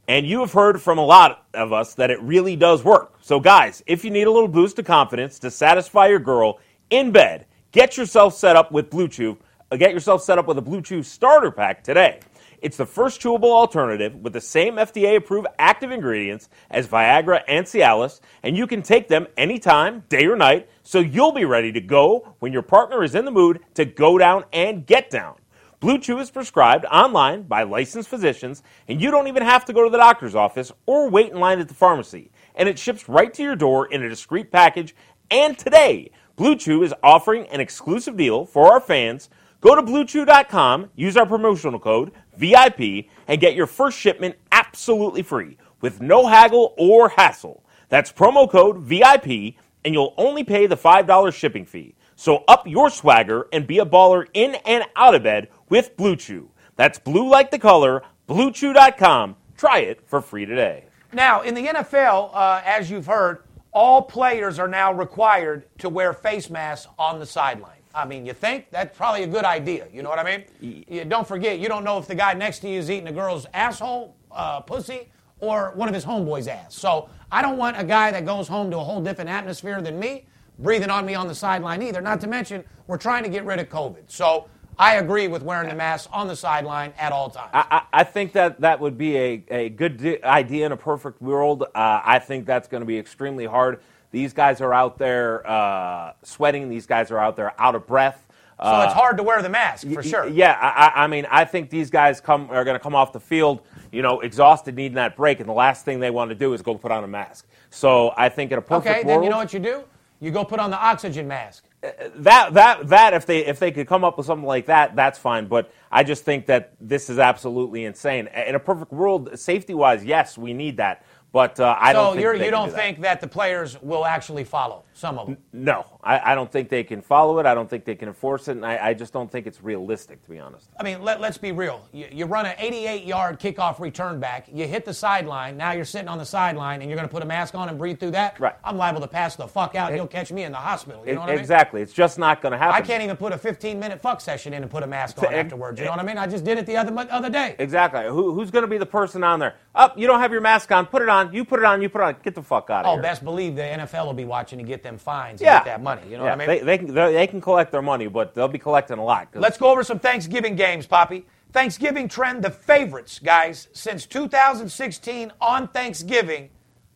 And 0.06 0.26
you 0.26 0.40
have 0.40 0.52
heard 0.52 0.80
from 0.80 0.98
a 0.98 1.04
lot 1.04 1.46
of 1.52 1.72
us 1.72 1.94
that 1.94 2.10
it 2.10 2.20
really 2.22 2.56
does 2.56 2.82
work. 2.82 3.14
So, 3.20 3.40
guys, 3.40 3.82
if 3.86 4.04
you 4.04 4.10
need 4.10 4.26
a 4.26 4.30
little 4.30 4.48
boost 4.48 4.78
of 4.78 4.86
confidence 4.86 5.38
to 5.40 5.50
satisfy 5.50 6.06
your 6.06 6.18
girl 6.18 6.60
in 6.88 7.10
bed, 7.12 7.44
get 7.72 7.96
yourself 7.96 8.34
set 8.34 8.56
up 8.56 8.72
with 8.72 8.88
Blue 8.88 9.08
Chew. 9.08 9.36
uh, 9.70 9.76
Get 9.76 9.92
yourself 9.92 10.22
set 10.22 10.38
up 10.38 10.46
with 10.46 10.56
a 10.56 10.62
Blue 10.62 10.80
Chew 10.80 11.02
starter 11.02 11.50
pack 11.50 11.84
today. 11.84 12.20
It's 12.62 12.76
the 12.76 12.86
first 12.86 13.20
chewable 13.20 13.52
alternative 13.52 14.16
with 14.16 14.32
the 14.32 14.40
same 14.40 14.76
FDA 14.76 15.16
approved 15.16 15.46
active 15.58 15.92
ingredients 15.92 16.48
as 16.70 16.88
Viagra 16.88 17.42
and 17.46 17.64
Cialis, 17.66 18.20
and 18.42 18.56
you 18.56 18.66
can 18.66 18.82
take 18.82 19.08
them 19.08 19.26
anytime, 19.36 20.02
day 20.08 20.26
or 20.26 20.36
night, 20.36 20.68
so 20.82 20.98
you'll 20.98 21.32
be 21.32 21.44
ready 21.44 21.70
to 21.70 21.80
go 21.80 22.34
when 22.40 22.52
your 22.52 22.62
partner 22.62 23.04
is 23.04 23.14
in 23.14 23.24
the 23.24 23.30
mood 23.30 23.60
to 23.74 23.84
go 23.84 24.18
down 24.18 24.44
and 24.52 24.86
get 24.86 25.10
down. 25.10 25.36
Blue 25.80 25.96
Chew 25.96 26.18
is 26.18 26.32
prescribed 26.32 26.86
online 26.86 27.42
by 27.42 27.62
licensed 27.62 28.08
physicians, 28.08 28.64
and 28.88 29.00
you 29.00 29.12
don't 29.12 29.28
even 29.28 29.44
have 29.44 29.64
to 29.66 29.72
go 29.72 29.84
to 29.84 29.90
the 29.90 29.96
doctor's 29.96 30.34
office 30.34 30.72
or 30.86 31.08
wait 31.08 31.30
in 31.30 31.38
line 31.38 31.60
at 31.60 31.68
the 31.68 31.74
pharmacy. 31.74 32.32
And 32.56 32.68
it 32.68 32.80
ships 32.80 33.08
right 33.08 33.32
to 33.34 33.44
your 33.44 33.54
door 33.54 33.86
in 33.86 34.02
a 34.02 34.08
discreet 34.08 34.50
package. 34.50 34.96
And 35.30 35.56
today, 35.56 36.10
Blue 36.34 36.56
Chew 36.56 36.82
is 36.82 36.92
offering 37.00 37.46
an 37.50 37.60
exclusive 37.60 38.16
deal 38.16 38.44
for 38.44 38.72
our 38.72 38.80
fans. 38.80 39.30
Go 39.60 39.76
to 39.76 39.82
bluechew.com, 39.82 40.90
use 40.96 41.16
our 41.16 41.26
promotional 41.26 41.78
code 41.78 42.10
VIP, 42.36 43.06
and 43.28 43.40
get 43.40 43.54
your 43.54 43.68
first 43.68 43.96
shipment 43.96 44.34
absolutely 44.50 45.22
free 45.22 45.58
with 45.80 46.00
no 46.00 46.26
haggle 46.26 46.74
or 46.76 47.10
hassle. 47.10 47.62
That's 47.88 48.12
promo 48.12 48.50
code 48.50 48.78
VIP, 48.78 49.54
and 49.84 49.94
you'll 49.94 50.14
only 50.16 50.42
pay 50.42 50.66
the 50.66 50.76
$5 50.76 51.32
shipping 51.32 51.66
fee. 51.66 51.94
So 52.16 52.42
up 52.48 52.66
your 52.66 52.90
swagger 52.90 53.46
and 53.52 53.64
be 53.64 53.78
a 53.78 53.86
baller 53.86 54.26
in 54.34 54.56
and 54.66 54.82
out 54.96 55.14
of 55.14 55.22
bed 55.22 55.46
with 55.70 55.96
Blue 55.96 56.16
Chew. 56.16 56.50
That's 56.76 56.98
blue 56.98 57.28
like 57.28 57.50
the 57.50 57.58
color, 57.58 58.02
bluechew.com. 58.28 59.36
Try 59.56 59.78
it 59.80 60.06
for 60.06 60.20
free 60.20 60.46
today. 60.46 60.84
Now, 61.12 61.42
in 61.42 61.54
the 61.54 61.66
NFL, 61.66 62.30
uh, 62.32 62.62
as 62.64 62.90
you've 62.90 63.06
heard, 63.06 63.44
all 63.72 64.02
players 64.02 64.58
are 64.58 64.68
now 64.68 64.92
required 64.92 65.64
to 65.78 65.88
wear 65.88 66.12
face 66.12 66.50
masks 66.50 66.86
on 66.98 67.18
the 67.18 67.26
sideline. 67.26 67.72
I 67.94 68.04
mean, 68.04 68.26
you 68.26 68.32
think 68.32 68.70
that's 68.70 68.96
probably 68.96 69.24
a 69.24 69.26
good 69.26 69.44
idea. 69.44 69.88
You 69.92 70.02
know 70.02 70.10
what 70.10 70.18
I 70.18 70.24
mean? 70.24 70.84
You, 70.88 71.04
don't 71.04 71.26
forget, 71.26 71.58
you 71.58 71.68
don't 71.68 71.84
know 71.84 71.98
if 71.98 72.06
the 72.06 72.14
guy 72.14 72.34
next 72.34 72.60
to 72.60 72.68
you 72.68 72.78
is 72.78 72.90
eating 72.90 73.08
a 73.08 73.12
girl's 73.12 73.46
asshole, 73.54 74.14
uh, 74.30 74.60
pussy, 74.60 75.10
or 75.40 75.72
one 75.74 75.88
of 75.88 75.94
his 75.94 76.04
homeboys' 76.04 76.48
ass. 76.48 76.74
So 76.74 77.08
I 77.32 77.42
don't 77.42 77.56
want 77.56 77.78
a 77.78 77.84
guy 77.84 78.10
that 78.10 78.24
goes 78.24 78.46
home 78.46 78.70
to 78.70 78.78
a 78.78 78.84
whole 78.84 79.00
different 79.00 79.30
atmosphere 79.30 79.80
than 79.80 79.98
me 79.98 80.26
breathing 80.58 80.90
on 80.90 81.06
me 81.06 81.14
on 81.14 81.28
the 81.28 81.34
sideline 81.34 81.82
either. 81.82 82.00
Not 82.00 82.20
to 82.22 82.26
mention, 82.26 82.64
we're 82.86 82.98
trying 82.98 83.22
to 83.22 83.28
get 83.28 83.44
rid 83.44 83.58
of 83.58 83.68
COVID. 83.68 84.04
So 84.08 84.48
I 84.78 84.96
agree 84.96 85.26
with 85.28 85.42
wearing 85.42 85.68
the 85.68 85.74
mask 85.74 86.08
on 86.12 86.28
the 86.28 86.36
sideline 86.36 86.92
at 86.98 87.10
all 87.12 87.30
times. 87.30 87.50
I, 87.52 87.64
I, 87.92 88.00
I 88.00 88.04
think 88.04 88.32
that 88.34 88.60
that 88.60 88.78
would 88.80 88.96
be 88.96 89.16
a, 89.16 89.44
a 89.50 89.68
good 89.70 89.96
di- 89.96 90.22
idea 90.22 90.66
in 90.66 90.72
a 90.72 90.76
perfect 90.76 91.20
world. 91.20 91.62
Uh, 91.74 92.00
I 92.04 92.18
think 92.20 92.46
that's 92.46 92.68
going 92.68 92.80
to 92.82 92.86
be 92.86 92.96
extremely 92.98 93.46
hard. 93.46 93.80
These 94.10 94.32
guys 94.32 94.60
are 94.60 94.72
out 94.72 94.96
there 94.98 95.48
uh, 95.48 96.12
sweating. 96.22 96.68
These 96.68 96.86
guys 96.86 97.10
are 97.10 97.18
out 97.18 97.36
there 97.36 97.60
out 97.60 97.74
of 97.74 97.86
breath. 97.86 98.26
so 98.62 98.80
it's 98.82 98.92
hard 98.94 99.16
to 99.18 99.22
wear 99.22 99.42
the 99.42 99.48
mask 99.48 99.86
for 99.92 100.02
sure. 100.02 100.26
Yeah, 100.28 100.56
I, 100.60 100.86
I- 101.00 101.04
I 101.04 101.06
mean, 101.08 101.26
I 101.30 101.44
think 101.44 101.70
these 101.70 101.90
guys 101.90 102.20
come 102.20 102.48
are 102.50 102.64
going 102.64 102.74
to 102.76 102.82
come 102.82 102.94
off 102.94 103.12
the 103.12 103.20
field, 103.20 103.60
you 103.92 104.02
know, 104.02 104.20
exhausted, 104.20 104.74
needing 104.76 104.94
that 104.96 105.16
break, 105.16 105.40
and 105.40 105.48
the 105.48 105.52
last 105.52 105.84
thing 105.84 106.00
they 106.00 106.10
want 106.10 106.30
to 106.30 106.34
do 106.34 106.54
is 106.54 106.62
go 106.62 106.74
put 106.76 106.90
on 106.90 107.04
a 107.04 107.08
mask. 107.08 107.46
So 107.70 108.14
I 108.16 108.28
think 108.28 108.50
in 108.52 108.58
a 108.58 108.62
perfect 108.62 108.86
Okay, 108.86 109.04
world, 109.06 109.18
then 109.18 109.22
you 109.24 109.30
know 109.30 109.36
what 109.36 109.52
you 109.52 109.60
do? 109.60 109.82
You 110.20 110.30
go 110.30 110.44
put 110.44 110.58
on 110.60 110.70
the 110.70 110.78
oxygen 110.78 111.28
mask. 111.28 111.64
That 111.82 112.54
that 112.54 112.88
that 112.88 113.14
if 113.14 113.26
they 113.26 113.46
if 113.46 113.58
they 113.58 113.70
could 113.70 113.86
come 113.86 114.04
up 114.04 114.16
with 114.16 114.26
something 114.26 114.46
like 114.46 114.66
that, 114.66 114.96
that's 114.96 115.18
fine. 115.18 115.46
But 115.46 115.72
I 115.92 116.02
just 116.02 116.24
think 116.24 116.46
that 116.46 116.74
this 116.80 117.08
is 117.08 117.18
absolutely 117.18 117.84
insane. 117.84 118.28
In 118.28 118.54
a 118.54 118.60
perfect 118.60 118.92
world, 118.92 119.38
safety 119.38 119.74
wise, 119.74 120.04
yes, 120.04 120.36
we 120.36 120.52
need 120.52 120.78
that. 120.78 121.04
But 121.32 121.60
uh, 121.60 121.76
I 121.78 121.92
don't. 121.92 122.06
So 122.06 122.12
think 122.12 122.22
you're, 122.22 122.38
they 122.38 122.46
you 122.46 122.50
don't 122.50 122.68
do 122.68 122.72
that. 122.72 122.80
think 122.80 123.00
that 123.02 123.20
the 123.20 123.28
players 123.28 123.80
will 123.80 124.04
actually 124.04 124.44
follow 124.44 124.84
some 124.98 125.18
of 125.18 125.26
them? 125.26 125.36
No, 125.52 125.84
I, 126.02 126.32
I 126.32 126.34
don't 126.34 126.50
think 126.50 126.68
they 126.68 126.82
can 126.82 127.00
follow 127.00 127.38
it. 127.38 127.46
I 127.46 127.54
don't 127.54 127.70
think 127.70 127.84
they 127.84 127.94
can 127.94 128.08
enforce 128.08 128.48
it, 128.48 128.52
and 128.52 128.66
I, 128.66 128.88
I 128.88 128.94
just 128.94 129.12
don't 129.12 129.30
think 129.30 129.46
it's 129.46 129.62
realistic, 129.62 130.22
to 130.24 130.30
be 130.30 130.38
honest. 130.38 130.68
I 130.78 130.82
mean, 130.82 131.02
let, 131.02 131.20
let's 131.20 131.38
be 131.38 131.52
real. 131.52 131.86
You, 131.92 132.08
you 132.10 132.26
run 132.26 132.46
an 132.46 132.54
88 132.58 133.04
yard 133.04 133.38
kickoff 133.38 133.78
return 133.78 134.18
back, 134.18 134.48
you 134.52 134.66
hit 134.66 134.84
the 134.84 134.92
sideline, 134.94 135.56
now 135.56 135.72
you're 135.72 135.84
sitting 135.84 136.08
on 136.08 136.18
the 136.18 136.24
sideline, 136.26 136.80
and 136.82 136.90
you're 136.90 136.96
going 136.96 137.08
to 137.08 137.12
put 137.12 137.22
a 137.22 137.26
mask 137.26 137.54
on 137.54 137.68
and 137.68 137.78
breathe 137.78 138.00
through 138.00 138.10
that? 138.12 138.38
Right. 138.40 138.54
I'm 138.64 138.76
liable 138.76 139.00
to 139.02 139.08
pass 139.08 139.36
the 139.36 139.46
fuck 139.46 139.74
out, 139.74 139.88
and 139.90 139.96
you'll 139.96 140.06
catch 140.06 140.32
me 140.32 140.42
in 140.42 140.52
the 140.52 140.58
hospital. 140.58 141.06
You 141.06 141.14
know 141.14 141.20
what 141.20 141.28
I 141.30 141.32
mean? 141.32 141.40
exactly, 141.40 141.80
it's 141.80 141.92
just 141.92 142.18
not 142.18 142.42
going 142.42 142.52
to 142.52 142.58
happen. 142.58 142.74
I 142.74 142.84
can't 142.84 143.02
even 143.02 143.16
put 143.16 143.32
a 143.32 143.38
15 143.38 143.78
minute 143.78 144.00
fuck 144.00 144.20
session 144.20 144.52
in 144.52 144.62
and 144.62 144.70
put 144.70 144.82
a 144.82 144.86
mask 144.86 145.18
on 145.18 145.26
Ex- 145.26 145.34
afterwards. 145.34 145.78
You 145.78 145.84
know 145.86 145.92
what 145.92 146.00
I 146.00 146.04
mean? 146.04 146.18
I 146.18 146.26
just 146.26 146.44
did 146.44 146.58
it 146.58 146.66
the 146.66 146.76
other, 146.76 146.94
other 147.10 147.30
day. 147.30 147.54
Exactly. 147.58 148.04
Who, 148.04 148.34
who's 148.34 148.50
going 148.50 148.62
to 148.64 148.68
be 148.68 148.78
the 148.78 148.86
person 148.86 149.22
on 149.22 149.38
there? 149.38 149.54
Up, 149.74 149.96
you 149.96 150.06
don't 150.08 150.20
have 150.20 150.32
your 150.32 150.40
mask 150.40 150.72
on. 150.72 150.86
Put 150.86 151.02
it 151.02 151.08
on. 151.08 151.32
You 151.32 151.44
put 151.44 151.60
it 151.60 151.64
on. 151.64 151.80
You 151.80 151.88
put 151.88 152.00
it 152.00 152.04
on. 152.04 152.16
Get 152.22 152.34
the 152.34 152.42
fuck 152.42 152.68
out 152.70 152.84
of 152.84 152.86
Oh, 152.86 152.92
here. 152.94 152.98
Oh, 153.00 153.02
best 153.02 153.22
believe 153.22 153.54
the 153.54 153.62
NFL 153.62 154.06
will 154.06 154.12
be 154.12 154.24
watching 154.24 154.58
to 154.58 154.64
get 154.64 154.82
them 154.88 154.98
fines 154.98 155.40
and 155.40 155.46
Yeah. 155.46 155.58
get 155.58 155.64
that 155.66 155.82
money. 155.82 156.02
You 156.08 156.16
know 156.16 156.24
Yeah, 156.24 156.30
what 156.36 156.42
I 156.42 156.46
mean? 156.46 156.48
They, 156.48 156.64
they, 156.64 156.78
can, 156.78 156.94
they, 156.94 157.26
can 157.26 157.40
collect 157.40 157.70
their 157.70 157.82
money, 157.82 158.06
but 158.08 158.34
they'll 158.34 158.48
be 158.48 158.58
collecting 158.58 158.98
a 158.98 159.04
lot. 159.04 159.28
Let's 159.34 159.58
go 159.58 159.70
over 159.70 159.84
some 159.84 159.98
Thanksgiving 159.98 160.56
games, 160.56 160.86
Poppy. 160.86 161.26
Thanksgiving 161.52 162.08
trend, 162.08 162.42
the 162.42 162.50
favorites, 162.50 163.18
guys, 163.18 163.68
since 163.72 164.04
2016 164.06 165.32
on 165.40 165.68
Thanksgiving 165.68 166.50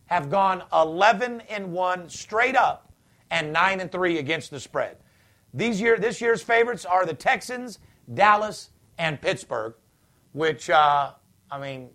have 0.07 0.29
gone 0.31 0.63
11 0.73 1.43
and 1.49 1.73
1 1.73 2.09
straight 2.09 2.57
up 2.57 2.93
and 3.31 3.53
9 3.53 3.81
and 3.81 3.91
3 3.91 4.19
against 4.19 4.51
the 4.51 4.61
spread. 4.61 4.97
These 5.55 5.81
year, 5.81 5.99
this 5.99 6.21
year's 6.21 6.43
favorites 6.43 6.85
are 6.85 7.07
the 7.07 7.15
Texans, 7.15 7.79
Dallas, 8.13 8.71
and 8.99 9.21
Pittsburgh, 9.21 9.75
which, 10.33 10.69
uh, 10.69 11.13
I 11.51 11.59
mean, 11.59 11.89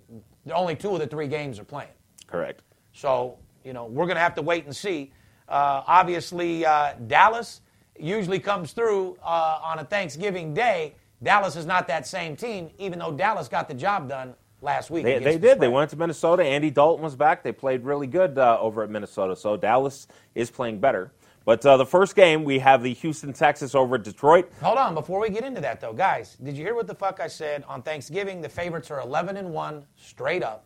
the 0.45 0.55
only 0.55 0.75
two 0.75 0.93
of 0.93 0.99
the 0.99 1.07
three 1.07 1.27
games 1.27 1.59
are 1.59 1.63
playing. 1.63 1.89
Correct. 2.25 2.61
So, 2.93 3.37
you 3.63 3.73
know, 3.73 3.85
we're 3.85 4.05
going 4.05 4.15
to 4.15 4.21
have 4.21 4.35
to 4.35 4.41
wait 4.41 4.65
and 4.65 4.75
see. 4.75 5.11
Uh, 5.47 5.83
obviously, 5.87 6.65
uh, 6.65 6.93
Dallas 7.07 7.61
usually 7.99 8.39
comes 8.39 8.73
through 8.73 9.17
uh, 9.23 9.59
on 9.63 9.79
a 9.79 9.83
Thanksgiving 9.83 10.53
day. 10.53 10.93
Dallas 11.23 11.55
is 11.55 11.65
not 11.65 11.87
that 11.87 12.05
same 12.05 12.35
team, 12.35 12.69
even 12.77 12.99
though 12.99 13.11
Dallas 13.11 13.47
got 13.47 13.67
the 13.67 13.73
job 13.73 14.07
done 14.07 14.35
last 14.61 14.89
week. 14.91 15.03
They, 15.03 15.19
they 15.19 15.33
the 15.33 15.39
did. 15.39 15.59
They 15.59 15.67
went 15.67 15.89
to 15.91 15.95
Minnesota. 15.95 16.43
Andy 16.43 16.69
Dalton 16.69 17.03
was 17.03 17.15
back. 17.15 17.43
They 17.43 17.51
played 17.51 17.83
really 17.83 18.07
good 18.07 18.37
uh, 18.37 18.57
over 18.59 18.83
at 18.83 18.89
Minnesota. 18.89 19.35
So 19.35 19.57
Dallas 19.57 20.07
is 20.35 20.51
playing 20.51 20.79
better. 20.79 21.11
But 21.45 21.65
uh, 21.65 21.77
the 21.77 21.85
first 21.85 22.13
game, 22.15 22.43
we 22.43 22.59
have 22.59 22.83
the 22.83 22.93
Houston 22.93 23.31
Texas 23.31 23.73
over 23.73 23.95
at 23.95 24.03
Detroit. 24.03 24.51
Hold 24.61 24.77
on, 24.77 24.93
before 24.93 25.21
we 25.21 25.29
get 25.29 25.45
into 25.45 25.61
that 25.61 25.79
though, 25.79 25.93
guys, 25.93 26.35
did 26.43 26.57
you 26.57 26.63
hear 26.63 26.75
what 26.75 26.87
the 26.87 26.95
fuck 26.95 27.21
I 27.21 27.27
said 27.27 27.63
on 27.69 27.81
Thanksgiving? 27.81 28.41
The 28.41 28.49
favorites 28.49 28.91
are 28.91 28.99
11 28.99 29.37
and 29.37 29.53
1 29.53 29.85
straight 29.95 30.43
up. 30.43 30.65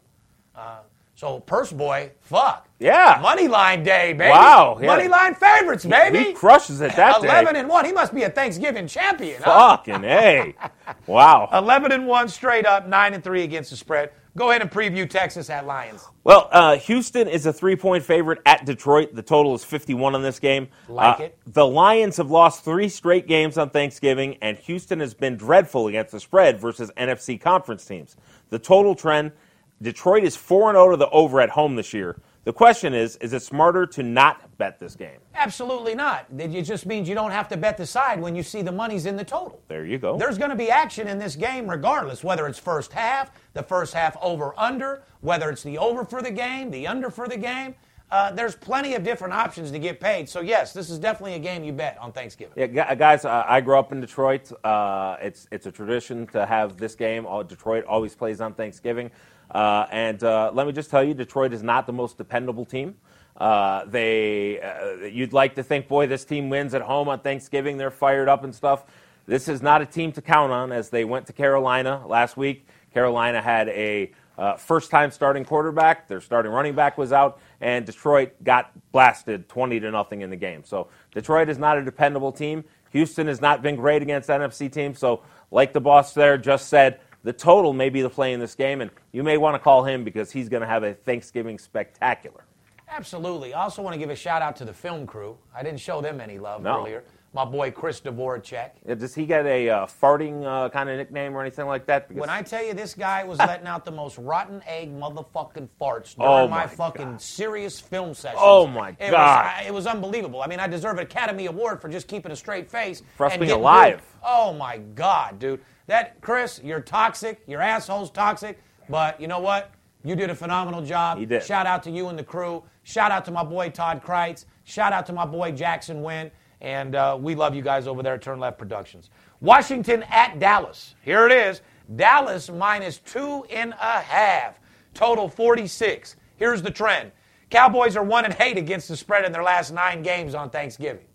So, 1.22 1.40
Purse 1.40 1.72
Boy, 1.72 2.10
fuck. 2.22 2.68
Yeah. 2.80 3.20
Money 3.22 3.48
line 3.48 3.84
day, 3.84 4.12
baby. 4.14 4.32
Wow, 4.32 4.80
yeah. 4.82 4.88
Money 4.88 5.08
line 5.08 5.36
favorites, 5.36 5.86
baby. 5.86 6.18
He 6.18 6.34
crushes 6.34 6.82
it 6.82 6.96
that 6.96 7.22
day. 7.22 7.28
11 7.28 7.56
and 7.58 7.70
1. 7.70 7.86
He 7.86 7.92
must 7.92 8.12
be 8.12 8.24
a 8.24 8.30
Thanksgiving 8.32 8.88
champion. 8.88 9.40
huh? 9.44 9.78
Fucking 9.78 10.04
A. 10.04 10.56
Wow. 11.06 11.48
11 11.54 11.92
and 11.92 12.08
1 12.08 12.28
straight 12.28 12.66
up, 12.66 12.88
9 12.88 13.14
and 13.14 13.24
3 13.24 13.44
against 13.44 13.70
the 13.70 13.76
spread. 13.78 14.10
Go 14.36 14.50
ahead 14.50 14.64
and 14.64 14.72
preview 14.72 15.08
Texas 15.08 15.52
at 15.52 15.68
Lions. 15.68 16.04
Well, 16.24 16.50
uh, 16.52 16.78
Houston 16.78 17.28
is 17.28 17.46
a 17.46 17.54
three 17.54 17.76
point 17.76 18.04
favorite 18.04 18.40
at 18.48 18.66
Detroit. 18.66 19.14
The 19.14 19.22
total 19.22 19.54
is 19.54 19.64
51 19.64 20.16
in 20.16 20.24
this 20.24 20.40
game. 20.40 20.70
Like 20.90 21.20
Uh, 21.20 21.24
it. 21.26 21.38
The 21.46 21.68
Lions 21.68 22.18
have 22.18 22.32
lost 22.32 22.64
three 22.66 22.90
straight 22.90 23.28
games 23.28 23.60
on 23.60 23.70
Thanksgiving, 23.70 24.38
and 24.42 24.58
Houston 24.58 25.00
has 25.02 25.14
been 25.14 25.38
dreadful 25.38 25.86
against 25.88 26.14
the 26.14 26.20
spread 26.20 26.60
versus 26.60 26.90
NFC 26.98 27.40
conference 27.40 27.86
teams. 27.86 28.16
The 28.50 28.58
total 28.58 28.96
trend 28.96 29.34
Detroit 29.82 30.24
is 30.24 30.36
4 30.36 30.74
0 30.74 30.92
to 30.92 30.98
the 30.98 31.10
over 31.10 31.42
at 31.42 31.50
home 31.50 31.76
this 31.76 31.94
year. 31.94 32.18
The 32.44 32.54
question 32.54 32.94
is 32.94 33.18
is 33.18 33.34
it 33.34 33.42
smarter 33.42 33.86
to 33.88 34.04
not 34.04 34.58
bet 34.58 34.80
this 34.80 34.96
game? 34.96 35.20
Absolutely 35.36 35.96
not. 35.96 36.26
It 36.38 36.64
just 36.64 36.86
means 36.86 37.08
you 37.10 37.16
don't 37.16 37.32
have 37.32 37.48
to 37.50 37.58
bet 37.58 37.78
the 37.78 37.86
side 37.86 38.20
when 38.20 38.36
you 38.36 38.44
see 38.44 38.62
the 38.62 38.72
money's 38.72 39.06
in 39.06 39.16
the 39.16 39.24
total. 39.24 39.62
There 39.68 39.86
you 39.86 39.98
go. 39.98 40.18
There's 40.18 40.38
going 40.38 40.50
to 40.50 40.56
be 40.56 40.70
action 40.70 41.08
in 41.08 41.20
this 41.20 41.36
game 41.36 41.68
regardless, 41.68 42.24
whether 42.24 42.48
it's 42.48 42.60
first 42.60 42.94
half, 42.94 43.32
the 43.54 43.64
first 43.64 43.94
half 43.94 44.18
over 44.22 44.54
under, 44.60 45.04
whether 45.22 45.50
it's 45.50 45.64
the 45.64 45.78
over 45.78 46.04
for 46.04 46.22
the 46.22 46.32
game, 46.32 46.72
the 46.72 46.88
under 46.88 47.10
for 47.10 47.28
the 47.28 47.38
game. 47.38 47.76
Uh, 48.12 48.30
there's 48.30 48.56
plenty 48.56 48.94
of 48.94 49.04
different 49.04 49.34
options 49.34 49.72
to 49.72 49.80
get 49.80 50.02
paid. 50.02 50.28
So, 50.28 50.42
yes, 50.42 50.74
this 50.74 50.90
is 50.90 51.00
definitely 51.00 51.36
a 51.36 51.40
game 51.40 51.64
you 51.64 51.72
bet 51.72 51.98
on 51.98 52.12
Thanksgiving. 52.12 52.54
Yeah, 52.58 52.94
guys, 52.94 53.24
uh, 53.24 53.46
I 53.48 53.62
grew 53.62 53.80
up 53.80 53.94
in 53.94 54.02
Detroit. 54.02 54.52
Uh, 54.66 55.16
it's 55.22 55.48
it's 55.50 55.66
a 55.66 55.72
tradition 55.72 56.28
to 56.28 56.46
have 56.46 56.76
this 56.76 56.94
game. 56.94 57.26
All, 57.26 57.42
Detroit 57.42 57.86
always 57.86 58.14
plays 58.14 58.42
on 58.42 58.54
Thanksgiving, 58.54 59.12
uh, 59.52 59.86
and 59.92 60.22
uh, 60.26 60.52
let 60.54 60.68
me 60.68 60.74
just 60.74 60.92
tell 60.92 61.04
you, 61.04 61.14
Detroit 61.14 61.54
is 61.54 61.64
not 61.64 61.88
the 61.88 61.94
most 61.94 62.18
dependable 62.18 62.66
team. 62.66 62.96
Uh, 63.38 63.86
they, 63.86 65.10
you'd 65.12 65.32
like 65.32 65.56
to 65.56 65.64
think, 65.64 65.88
boy, 65.88 66.06
this 66.06 66.26
team 66.26 66.50
wins 66.50 66.74
at 66.74 66.82
home 66.82 67.08
on 67.08 67.20
Thanksgiving. 67.22 67.78
They're 67.78 67.90
fired 67.90 68.28
up 68.28 68.44
and 68.44 68.54
stuff. 68.54 68.84
This 69.26 69.48
is 69.48 69.62
not 69.62 69.82
a 69.82 69.86
team 69.86 70.12
to 70.12 70.22
count 70.22 70.52
on. 70.52 70.74
As 70.74 70.90
they 70.90 71.06
went 71.06 71.28
to 71.28 71.34
Carolina 71.34 72.06
last 72.06 72.36
week, 72.36 72.68
Carolina 72.94 73.42
had 73.42 73.70
a 73.70 74.12
first-time 74.58 75.12
starting 75.12 75.46
quarterback. 75.46 76.08
Their 76.08 76.20
starting 76.22 76.52
running 76.52 76.76
back 76.76 76.98
was 76.98 77.12
out, 77.12 77.40
and 77.62 77.86
Detroit 77.86 78.34
got 78.44 78.72
blasted 78.92 79.48
20 79.48 79.80
to 79.80 79.92
nothing 79.92 80.22
in 80.22 80.30
the 80.30 80.36
game. 80.36 80.64
So 80.66 80.88
Detroit 81.14 81.48
is 81.50 81.58
not 81.58 81.78
a 81.78 81.84
dependable 81.84 82.32
team. 82.32 82.64
Houston 82.92 83.28
has 83.28 83.40
not 83.40 83.62
been 83.62 83.76
great 83.78 84.02
against 84.02 84.28
NFC 84.30 84.70
teams. 84.72 85.00
So, 85.00 85.22
like 85.52 85.72
the 85.74 85.80
boss 85.82 86.14
there 86.14 86.38
just 86.38 86.68
said, 86.68 87.00
the 87.24 87.32
total 87.34 87.72
may 87.72 87.90
be 87.90 88.02
the 88.02 88.10
play 88.10 88.34
in 88.34 88.40
this 88.40 88.56
game, 88.56 88.82
and 88.82 88.90
you 89.12 89.24
may 89.24 89.38
want 89.38 89.56
to 89.56 89.60
call 89.60 89.84
him 89.86 90.04
because 90.04 90.32
he's 90.32 90.50
going 90.50 90.62
to 90.62 90.68
have 90.68 90.84
a 90.84 90.94
Thanksgiving 90.94 91.58
spectacular. 91.60 92.44
Absolutely. 92.90 93.54
I 93.54 93.62
also 93.64 93.82
want 93.82 93.94
to 93.94 94.00
give 94.00 94.10
a 94.10 94.16
shout 94.16 94.42
out 94.42 94.56
to 94.58 94.66
the 94.66 94.74
film 94.74 95.06
crew. 95.08 95.38
I 95.56 95.64
didn't 95.64 95.80
show 95.80 96.02
them 96.02 96.20
any 96.20 96.38
love 96.40 96.62
No. 96.62 96.80
earlier. 96.80 97.04
My 97.34 97.46
boy 97.46 97.72
Chris 97.72 98.02
Dvorak. 98.02 98.72
Does 99.00 99.16
he 99.16 99.26
get 99.26 99.46
a 99.46 99.70
uh, 99.70 99.86
farting 99.86 100.44
uh, 100.44 100.68
kind 100.70 100.90
of 100.90 100.98
nickname 100.98 101.34
or 101.34 101.40
anything 101.40 101.66
like 101.66 101.86
that? 101.86 102.10
Because 102.10 102.20
When 102.20 102.30
I 102.30 102.42
tell 102.42 102.62
you 102.62 102.74
this 102.74 102.94
guy 102.94 103.24
was 103.24 103.40
letting 103.52 103.68
out 103.68 103.86
the 103.86 103.92
most 103.92 104.18
rotten 104.18 104.62
egg 104.68 104.94
motherfucking 104.94 105.70
farts 105.80 106.14
during 106.16 106.30
Oh, 106.30 106.48
my, 106.50 106.66
my 106.66 106.68
fucking 106.68 107.12
God. 107.12 107.22
serious 107.22 107.80
film 107.80 108.14
sessions. 108.14 108.42
Oh, 108.44 108.68
my 108.68 108.90
it 109.00 109.12
God. 109.12 109.12
Was, 109.12 109.54
I- 109.60 109.64
it 109.66 109.74
was 109.74 109.88
unbelievable. 109.88 110.42
I 110.42 110.48
mean, 110.48 110.60
I 110.60 110.68
deserve 110.68 110.98
an 110.98 111.04
Academy 111.04 111.46
Award 111.46 111.82
for 111.82 111.88
just 111.88 112.10
keeping 112.10 112.34
a 112.34 112.36
straight 112.36 112.70
face. 112.70 113.02
For 113.16 113.28
us 113.28 113.32
and 113.34 113.40
being 113.40 113.48
getting 113.50 113.62
alive. 113.62 114.02
Oh 114.26 114.52
my 114.54 114.80
God, 114.80 115.40
dude. 115.40 115.62
That 115.88 116.20
Chris, 116.20 116.60
you're 116.64 116.82
toxic. 116.82 117.42
Your 117.48 117.62
asshole's 117.62 118.12
toxic. 118.12 118.60
But 118.90 119.22
you 119.22 119.28
know 119.28 119.40
what? 119.40 119.72
You 120.04 120.16
did 120.18 120.30
a 120.30 120.36
phenomenal 120.36 120.82
job. 120.82 121.18
He 121.18 121.26
did. 121.26 121.44
Shout 121.44 121.66
out 121.66 121.82
to 121.84 121.92
you 121.92 122.10
and 122.10 122.20
the 122.20 122.24
crew. 122.24 122.64
Shout 122.84 123.12
out 123.12 123.24
to 123.26 123.32
my 123.32 123.44
boy 123.44 123.70
Todd 123.70 124.04
Kreitz. 124.04 124.46
Shout 124.66 124.92
out 124.92 125.06
to 125.06 125.14
my 125.14 125.26
boy 125.26 125.52
Jackson 125.52 126.02
Wynn. 126.02 126.30
And 126.62 126.96
uh, 126.96 127.18
we 127.20 127.36
love 127.36 127.56
you 127.56 127.64
guys 127.64 127.88
over 127.88 128.04
there 128.04 128.14
at 128.14 128.22
Turn 128.22 128.40
Left 128.40 128.58
Productions. 128.58 129.10
Washington 129.42 130.04
at 130.10 130.40
Dallas. 130.40 130.96
Here 131.02 131.26
it 131.26 131.32
is. 131.32 131.62
Dallas 131.96 132.50
minus 132.50 133.00
two 133.00 133.44
and 133.50 133.74
a 133.74 134.00
half. 134.00 134.60
Total 134.94 135.28
46. 135.28 136.16
Here's 136.38 136.62
the 136.62 136.72
trend. 136.72 137.12
Cowboys 137.50 137.98
are 137.98 138.04
one 138.04 138.26
and 138.26 138.36
eight 138.40 138.58
against 138.58 138.88
the 138.88 138.96
spread 138.96 139.26
in 139.26 139.32
their 139.32 139.44
last 139.44 139.72
nine 139.72 140.04
games 140.04 140.36
on 140.36 140.50
Thanksgiving. 140.50 141.06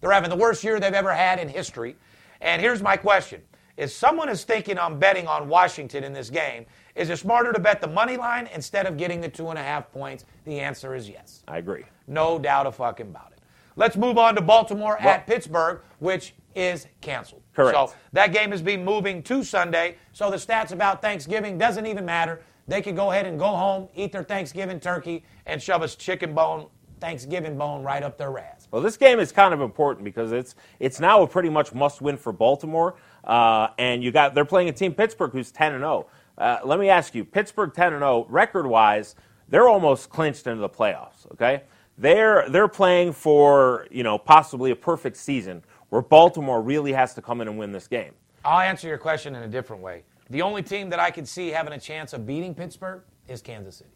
They're 0.00 0.10
having 0.10 0.30
the 0.30 0.36
worst 0.36 0.64
year 0.64 0.80
they've 0.80 0.92
ever 0.92 1.12
had 1.14 1.38
in 1.38 1.48
history. 1.48 1.96
And 2.40 2.60
here's 2.60 2.82
my 2.82 2.96
question. 2.96 3.42
If 3.76 3.90
someone 3.90 4.28
is 4.28 4.44
thinking 4.44 4.78
on 4.78 4.98
betting 4.98 5.26
on 5.26 5.48
Washington 5.48 6.04
in 6.04 6.12
this 6.12 6.30
game, 6.30 6.66
is 6.94 7.10
it 7.10 7.18
smarter 7.18 7.52
to 7.52 7.58
bet 7.58 7.80
the 7.80 7.88
money 7.88 8.16
line 8.16 8.48
instead 8.54 8.86
of 8.86 8.96
getting 8.96 9.20
the 9.20 9.28
two 9.28 9.48
and 9.50 9.58
a 9.58 9.62
half 9.62 9.90
points? 9.92 10.24
The 10.44 10.60
answer 10.60 10.94
is 10.94 11.08
yes. 11.08 11.42
I 11.48 11.58
agree. 11.58 11.84
No 12.06 12.38
doubt 12.38 12.66
a 12.66 12.72
fucking 12.72 13.08
about 13.08 13.32
it. 13.32 13.33
Let's 13.76 13.96
move 13.96 14.18
on 14.18 14.34
to 14.36 14.40
Baltimore 14.40 14.98
at 14.98 15.26
Pittsburgh, 15.26 15.80
which 15.98 16.34
is 16.54 16.86
canceled. 17.00 17.42
Correct. 17.54 17.76
So 17.76 17.92
that 18.12 18.32
game 18.32 18.52
is 18.52 18.62
being 18.62 18.84
moving 18.84 19.22
to 19.24 19.42
Sunday. 19.42 19.96
So 20.12 20.30
the 20.30 20.36
stats 20.36 20.72
about 20.72 21.02
Thanksgiving 21.02 21.58
doesn't 21.58 21.86
even 21.86 22.04
matter. 22.04 22.42
They 22.66 22.80
could 22.80 22.96
go 22.96 23.10
ahead 23.10 23.26
and 23.26 23.38
go 23.38 23.48
home, 23.48 23.88
eat 23.94 24.12
their 24.12 24.22
Thanksgiving 24.24 24.80
turkey, 24.80 25.24
and 25.46 25.62
shove 25.62 25.82
a 25.82 25.88
chicken 25.88 26.34
bone, 26.34 26.68
Thanksgiving 27.00 27.58
bone 27.58 27.82
right 27.82 28.02
up 28.02 28.16
their 28.16 28.38
ass. 28.38 28.68
Well, 28.70 28.80
this 28.80 28.96
game 28.96 29.20
is 29.20 29.32
kind 29.32 29.52
of 29.52 29.60
important 29.60 30.04
because 30.04 30.32
it's 30.32 30.54
it's 30.80 30.98
now 30.98 31.22
a 31.22 31.26
pretty 31.26 31.50
much 31.50 31.74
must 31.74 32.00
win 32.00 32.16
for 32.16 32.32
Baltimore, 32.32 32.94
uh, 33.24 33.68
and 33.78 34.02
you 34.02 34.10
got 34.12 34.34
they're 34.34 34.44
playing 34.44 34.68
a 34.68 34.72
team 34.72 34.94
Pittsburgh 34.94 35.32
who's 35.32 35.52
ten 35.52 35.74
and 35.74 35.82
zero. 35.82 36.06
Uh, 36.38 36.58
let 36.64 36.80
me 36.80 36.88
ask 36.88 37.14
you, 37.14 37.24
Pittsburgh 37.24 37.74
ten 37.74 37.92
and 37.92 38.00
zero 38.00 38.26
record 38.30 38.66
wise, 38.66 39.14
they're 39.48 39.68
almost 39.68 40.08
clinched 40.08 40.46
into 40.46 40.60
the 40.60 40.68
playoffs. 40.68 41.30
Okay, 41.32 41.64
they're 41.98 42.48
they're 42.48 42.68
playing 42.68 43.12
for 43.12 43.86
you 43.90 44.02
know 44.02 44.18
possibly 44.18 44.70
a 44.70 44.76
perfect 44.76 45.16
season 45.16 45.62
where 45.90 46.02
Baltimore 46.02 46.60
really 46.62 46.92
has 46.92 47.14
to 47.14 47.22
come 47.22 47.40
in 47.40 47.48
and 47.48 47.58
win 47.58 47.72
this 47.72 47.86
game. 47.86 48.12
I'll 48.44 48.60
answer 48.60 48.88
your 48.88 48.98
question 48.98 49.34
in 49.34 49.42
a 49.42 49.48
different 49.48 49.82
way. 49.82 50.02
The 50.30 50.42
only 50.42 50.62
team 50.62 50.90
that 50.90 50.98
I 50.98 51.10
could 51.10 51.28
see 51.28 51.48
having 51.48 51.72
a 51.72 51.78
chance 51.78 52.12
of 52.12 52.26
beating 52.26 52.54
Pittsburgh 52.54 53.02
is 53.28 53.40
Kansas 53.40 53.76
City. 53.76 53.90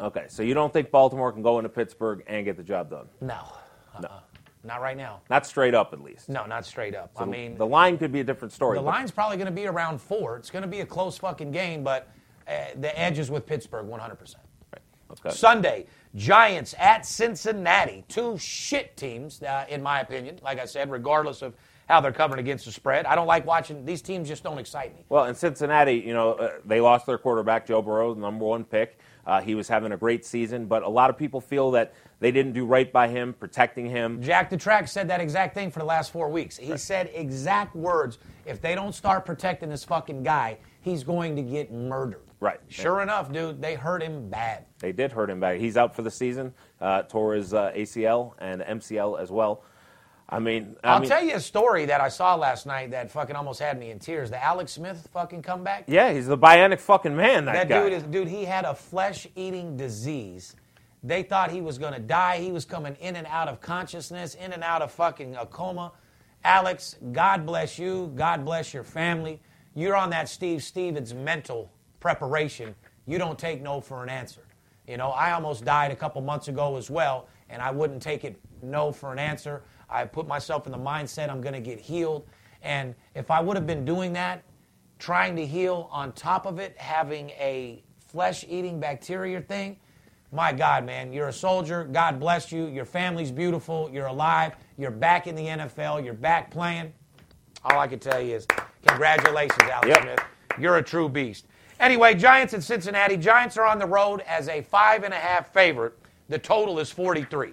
Okay, 0.00 0.26
so 0.28 0.42
you 0.42 0.54
don't 0.54 0.72
think 0.72 0.90
Baltimore 0.90 1.32
can 1.32 1.42
go 1.42 1.58
into 1.58 1.68
Pittsburgh 1.68 2.22
and 2.28 2.44
get 2.44 2.56
the 2.56 2.62
job 2.62 2.90
done? 2.90 3.06
No. 3.20 3.34
Uh-uh. 3.94 4.00
No. 4.02 4.10
Not 4.64 4.80
right 4.80 4.96
now. 4.96 5.20
Not 5.30 5.46
straight 5.46 5.74
up, 5.74 5.92
at 5.92 6.00
least. 6.02 6.28
No, 6.28 6.44
not 6.46 6.66
straight 6.66 6.94
up. 6.94 7.12
I 7.16 7.24
mean, 7.24 7.56
the 7.56 7.66
line 7.66 7.96
could 7.96 8.12
be 8.12 8.20
a 8.20 8.24
different 8.24 8.52
story. 8.52 8.76
the 8.76 8.82
line's 8.82 9.10
probably 9.10 9.36
going 9.36 9.46
to 9.46 9.52
be 9.52 9.66
around 9.66 10.00
four. 10.00 10.36
It's 10.36 10.50
going 10.50 10.62
to 10.62 10.68
be 10.68 10.80
a 10.80 10.86
close 10.86 11.16
fucking 11.18 11.50
game, 11.52 11.82
but 11.82 12.08
uh, 12.46 12.52
the 12.76 12.96
edge 12.98 13.18
is 13.18 13.30
with 13.30 13.46
Pittsburgh 13.46 13.86
100%. 13.86 14.34
Right, 14.72 14.82
Okay. 15.10 15.30
Sunday, 15.30 15.86
Giants 16.18 16.74
at 16.78 17.06
Cincinnati. 17.06 18.04
Two 18.08 18.36
shit 18.36 18.96
teams, 18.96 19.42
uh, 19.42 19.64
in 19.68 19.82
my 19.82 20.00
opinion, 20.00 20.40
like 20.42 20.58
I 20.58 20.64
said, 20.64 20.90
regardless 20.90 21.42
of 21.42 21.54
how 21.88 22.00
they're 22.02 22.12
covering 22.12 22.40
against 22.40 22.66
the 22.66 22.72
spread. 22.72 23.06
I 23.06 23.14
don't 23.14 23.26
like 23.26 23.46
watching, 23.46 23.84
these 23.84 24.02
teams 24.02 24.28
just 24.28 24.42
don't 24.42 24.58
excite 24.58 24.94
me. 24.94 25.04
Well, 25.08 25.24
in 25.24 25.34
Cincinnati, 25.34 25.94
you 25.94 26.12
know, 26.12 26.32
uh, 26.32 26.50
they 26.66 26.80
lost 26.80 27.06
their 27.06 27.16
quarterback, 27.16 27.66
Joe 27.66 27.80
Burrow, 27.80 28.12
the 28.12 28.20
number 28.20 28.44
one 28.44 28.64
pick. 28.64 28.98
Uh, 29.26 29.40
he 29.40 29.54
was 29.54 29.68
having 29.68 29.92
a 29.92 29.96
great 29.96 30.24
season, 30.24 30.66
but 30.66 30.82
a 30.82 30.88
lot 30.88 31.08
of 31.08 31.16
people 31.16 31.40
feel 31.40 31.70
that 31.70 31.94
they 32.20 32.30
didn't 32.30 32.52
do 32.52 32.66
right 32.66 32.92
by 32.92 33.08
him, 33.08 33.32
protecting 33.32 33.88
him. 33.88 34.20
Jack 34.20 34.50
the 34.50 34.56
Track 34.56 34.88
said 34.88 35.08
that 35.08 35.20
exact 35.20 35.54
thing 35.54 35.70
for 35.70 35.78
the 35.78 35.84
last 35.84 36.12
four 36.12 36.28
weeks. 36.28 36.56
He 36.56 36.76
said 36.76 37.10
exact 37.14 37.74
words. 37.74 38.18
If 38.44 38.60
they 38.60 38.74
don't 38.74 38.94
start 38.94 39.24
protecting 39.24 39.70
this 39.70 39.84
fucking 39.84 40.22
guy, 40.22 40.58
he's 40.80 41.04
going 41.04 41.36
to 41.36 41.42
get 41.42 41.72
murdered. 41.72 42.27
Right. 42.40 42.60
Sure 42.68 43.00
enough, 43.02 43.32
dude, 43.32 43.60
they 43.60 43.74
hurt 43.74 44.02
him 44.02 44.28
bad. 44.30 44.64
They 44.78 44.92
did 44.92 45.10
hurt 45.12 45.28
him 45.30 45.40
bad. 45.40 45.60
He's 45.60 45.76
out 45.76 45.96
for 45.96 46.02
the 46.02 46.10
season, 46.10 46.54
uh, 46.80 47.02
tore 47.02 47.34
his 47.34 47.52
uh, 47.52 47.72
ACL 47.74 48.34
and 48.38 48.60
MCL 48.62 49.20
as 49.20 49.30
well. 49.30 49.64
I 50.28 50.38
mean, 50.38 50.76
I 50.84 50.90
I'll 50.92 51.00
mean, 51.00 51.08
tell 51.08 51.24
you 51.24 51.34
a 51.34 51.40
story 51.40 51.86
that 51.86 52.00
I 52.02 52.08
saw 52.08 52.34
last 52.34 52.66
night 52.66 52.90
that 52.90 53.10
fucking 53.10 53.34
almost 53.34 53.60
had 53.60 53.78
me 53.80 53.90
in 53.90 53.98
tears. 53.98 54.28
The 54.30 54.42
Alex 54.44 54.72
Smith 54.72 55.08
fucking 55.12 55.42
comeback. 55.42 55.84
yeah, 55.88 56.12
he's 56.12 56.26
the 56.26 56.36
bionic 56.38 56.80
fucking 56.80 57.16
man. 57.16 57.46
That, 57.46 57.54
That 57.54 57.68
guy. 57.70 57.82
dude 57.84 57.92
is 57.94 58.02
dude. 58.04 58.28
He 58.28 58.44
had 58.44 58.64
a 58.66 58.74
flesh-eating 58.74 59.76
disease. 59.76 60.54
They 61.02 61.22
thought 61.22 61.50
he 61.50 61.60
was 61.62 61.78
going 61.78 61.94
to 61.94 61.98
die. 62.00 62.38
He 62.40 62.52
was 62.52 62.64
coming 62.66 62.94
in 63.00 63.16
and 63.16 63.26
out 63.28 63.48
of 63.48 63.60
consciousness, 63.60 64.34
in 64.34 64.52
and 64.52 64.62
out 64.62 64.82
of 64.82 64.92
fucking 64.92 65.34
a 65.34 65.46
coma. 65.46 65.92
Alex, 66.44 66.96
God 67.12 67.46
bless 67.46 67.78
you. 67.78 68.12
God 68.14 68.44
bless 68.44 68.74
your 68.74 68.84
family. 68.84 69.40
You're 69.74 69.96
on 69.96 70.10
that 70.10 70.28
Steve 70.28 70.62
Stevens 70.62 71.14
mental 71.14 71.70
preparation. 72.00 72.74
You 73.06 73.18
don't 73.18 73.38
take 73.38 73.62
no 73.62 73.80
for 73.80 74.02
an 74.02 74.08
answer. 74.08 74.42
You 74.86 74.96
know, 74.96 75.10
I 75.10 75.32
almost 75.32 75.64
died 75.64 75.90
a 75.90 75.96
couple 75.96 76.20
months 76.22 76.48
ago 76.48 76.76
as 76.76 76.90
well, 76.90 77.28
and 77.50 77.60
I 77.60 77.70
wouldn't 77.70 78.02
take 78.02 78.24
it 78.24 78.40
no 78.62 78.92
for 78.92 79.12
an 79.12 79.18
answer. 79.18 79.62
I 79.90 80.04
put 80.04 80.26
myself 80.26 80.66
in 80.66 80.72
the 80.72 80.78
mindset 80.78 81.30
I'm 81.30 81.40
going 81.40 81.54
to 81.54 81.60
get 81.60 81.78
healed. 81.80 82.26
And 82.62 82.94
if 83.14 83.30
I 83.30 83.40
would 83.40 83.56
have 83.56 83.66
been 83.66 83.84
doing 83.84 84.12
that, 84.14 84.42
trying 84.98 85.36
to 85.36 85.46
heal 85.46 85.88
on 85.92 86.12
top 86.12 86.46
of 86.46 86.58
it, 86.58 86.76
having 86.76 87.30
a 87.30 87.82
flesh 88.06 88.44
eating 88.48 88.80
bacteria 88.80 89.40
thing. 89.40 89.76
My 90.32 90.52
God, 90.52 90.84
man, 90.84 91.12
you're 91.12 91.28
a 91.28 91.32
soldier. 91.32 91.84
God 91.84 92.20
bless 92.20 92.52
you. 92.52 92.66
Your 92.66 92.84
family's 92.84 93.30
beautiful. 93.30 93.88
You're 93.90 94.06
alive. 94.06 94.56
You're 94.76 94.90
back 94.90 95.26
in 95.26 95.34
the 95.34 95.46
NFL. 95.46 96.04
You're 96.04 96.14
back 96.14 96.50
playing. 96.50 96.92
All 97.64 97.78
I 97.78 97.86
can 97.86 97.98
tell 97.98 98.20
you 98.20 98.34
is 98.36 98.46
congratulations, 98.86 99.62
Alex 99.62 99.88
Yep. 99.88 100.02
Smith. 100.02 100.20
You're 100.58 100.76
a 100.78 100.82
true 100.82 101.08
beast. 101.08 101.46
Anyway, 101.80 102.14
Giants 102.14 102.54
in 102.54 102.60
Cincinnati. 102.60 103.16
Giants 103.16 103.56
are 103.56 103.64
on 103.64 103.78
the 103.78 103.86
road 103.86 104.20
as 104.26 104.48
a 104.48 104.62
five 104.62 105.04
and 105.04 105.14
a 105.14 105.18
half 105.18 105.52
favorite. 105.52 105.96
The 106.28 106.38
total 106.38 106.78
is 106.78 106.90
43. 106.90 107.52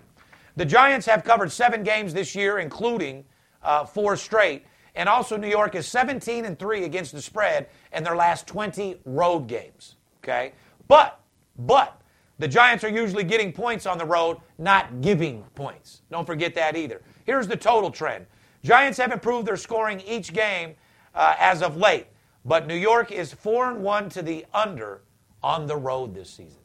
The 0.55 0.65
Giants 0.65 1.05
have 1.05 1.23
covered 1.23 1.51
seven 1.51 1.83
games 1.83 2.13
this 2.13 2.35
year, 2.35 2.59
including 2.59 3.23
uh, 3.61 3.85
four 3.85 4.17
straight. 4.17 4.65
And 4.95 5.09
also, 5.09 5.35
New 5.35 5.49
York 5.49 5.75
is 5.75 5.88
17 5.88 6.45
and 6.45 6.57
3 6.57 6.85
against 6.85 7.11
the 7.11 7.21
spread 7.21 7.67
in 7.91 8.03
their 8.03 8.15
last 8.15 8.47
20 8.47 9.01
road 9.05 9.47
games. 9.47 9.95
Okay? 10.23 10.53
But, 10.88 11.19
but, 11.59 12.01
the 12.39 12.47
Giants 12.47 12.83
are 12.83 12.89
usually 12.89 13.23
getting 13.23 13.51
points 13.51 13.85
on 13.85 13.97
the 13.97 14.05
road, 14.05 14.38
not 14.57 15.01
giving 15.01 15.43
points. 15.55 16.01
Don't 16.09 16.25
forget 16.25 16.55
that 16.55 16.75
either. 16.75 17.01
Here's 17.25 17.47
the 17.47 17.57
total 17.57 17.91
trend 17.91 18.25
Giants 18.63 18.97
have 18.97 19.11
improved 19.11 19.47
their 19.47 19.57
scoring 19.57 20.01
each 20.01 20.33
game 20.33 20.75
uh, 21.13 21.35
as 21.38 21.61
of 21.61 21.77
late, 21.77 22.07
but 22.45 22.67
New 22.67 22.75
York 22.75 23.12
is 23.12 23.34
4 23.34 23.71
and 23.71 23.84
1 23.84 24.10
to 24.10 24.21
the 24.21 24.45
under 24.53 25.01
on 25.43 25.67
the 25.67 25.75
road 25.75 26.13
this 26.13 26.29
season. 26.29 26.60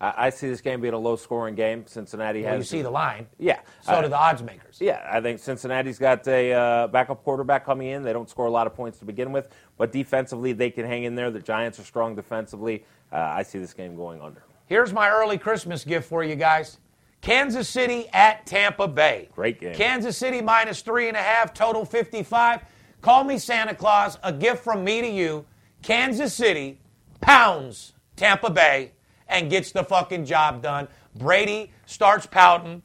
I, 0.00 0.26
I 0.26 0.30
see 0.30 0.48
this 0.48 0.60
game 0.60 0.80
being 0.80 0.94
a 0.94 0.98
low-scoring 0.98 1.54
game. 1.54 1.86
Cincinnati 1.86 2.42
Well, 2.42 2.52
has. 2.54 2.58
you 2.72 2.78
see 2.78 2.82
the 2.82 2.90
line. 2.90 3.26
Yeah. 3.38 3.60
So 3.82 3.92
Uh, 3.92 4.02
do 4.02 4.08
the 4.08 4.16
odds 4.18 4.42
makers. 4.42 4.78
Yeah, 4.80 5.06
I 5.10 5.20
think 5.20 5.38
Cincinnati's 5.38 5.98
got 5.98 6.26
a 6.28 6.52
uh, 6.52 6.86
backup 6.88 7.22
quarterback 7.22 7.64
coming 7.64 7.88
in. 7.88 8.02
They 8.02 8.12
don't 8.12 8.28
score 8.30 8.46
a 8.46 8.50
lot 8.50 8.66
of 8.66 8.74
points 8.74 8.98
to 9.00 9.04
begin 9.04 9.32
with, 9.32 9.48
but 9.76 9.92
defensively 9.92 10.52
they 10.52 10.70
can 10.70 10.86
hang 10.86 11.04
in 11.04 11.14
there. 11.14 11.30
The 11.30 11.40
Giants 11.40 11.78
are 11.78 11.84
strong 11.84 12.14
defensively. 12.14 12.84
Uh, 13.12 13.16
I 13.16 13.42
see 13.42 13.58
this 13.58 13.74
game 13.74 13.94
going 13.96 14.20
under. 14.20 14.42
Here's 14.66 14.92
my 14.92 15.10
early 15.10 15.36
Christmas 15.38 15.84
gift 15.84 16.08
for 16.08 16.24
you 16.24 16.34
guys 16.34 16.78
Kansas 17.20 17.68
City 17.68 18.08
at 18.12 18.46
Tampa 18.46 18.88
Bay. 18.88 19.28
Great 19.34 19.60
game. 19.60 19.74
Kansas 19.74 20.16
City 20.16 20.42
minus 20.42 20.80
three 20.82 21.06
and 21.08 21.16
a 21.16 21.22
half, 21.22 21.54
total 21.54 21.84
55. 21.84 22.62
Call 23.02 23.24
me 23.24 23.36
Santa 23.36 23.74
Claus, 23.74 24.16
a 24.22 24.32
gift 24.32 24.62
from 24.62 24.84
me 24.84 25.00
to 25.00 25.08
you. 25.08 25.44
Kansas 25.82 26.32
City 26.32 26.78
pounds 27.20 27.94
Tampa 28.14 28.48
Bay 28.48 28.92
and 29.26 29.50
gets 29.50 29.72
the 29.72 29.82
fucking 29.82 30.24
job 30.24 30.62
done. 30.62 30.86
Brady 31.16 31.72
starts 31.84 32.26
pouting. 32.26 32.80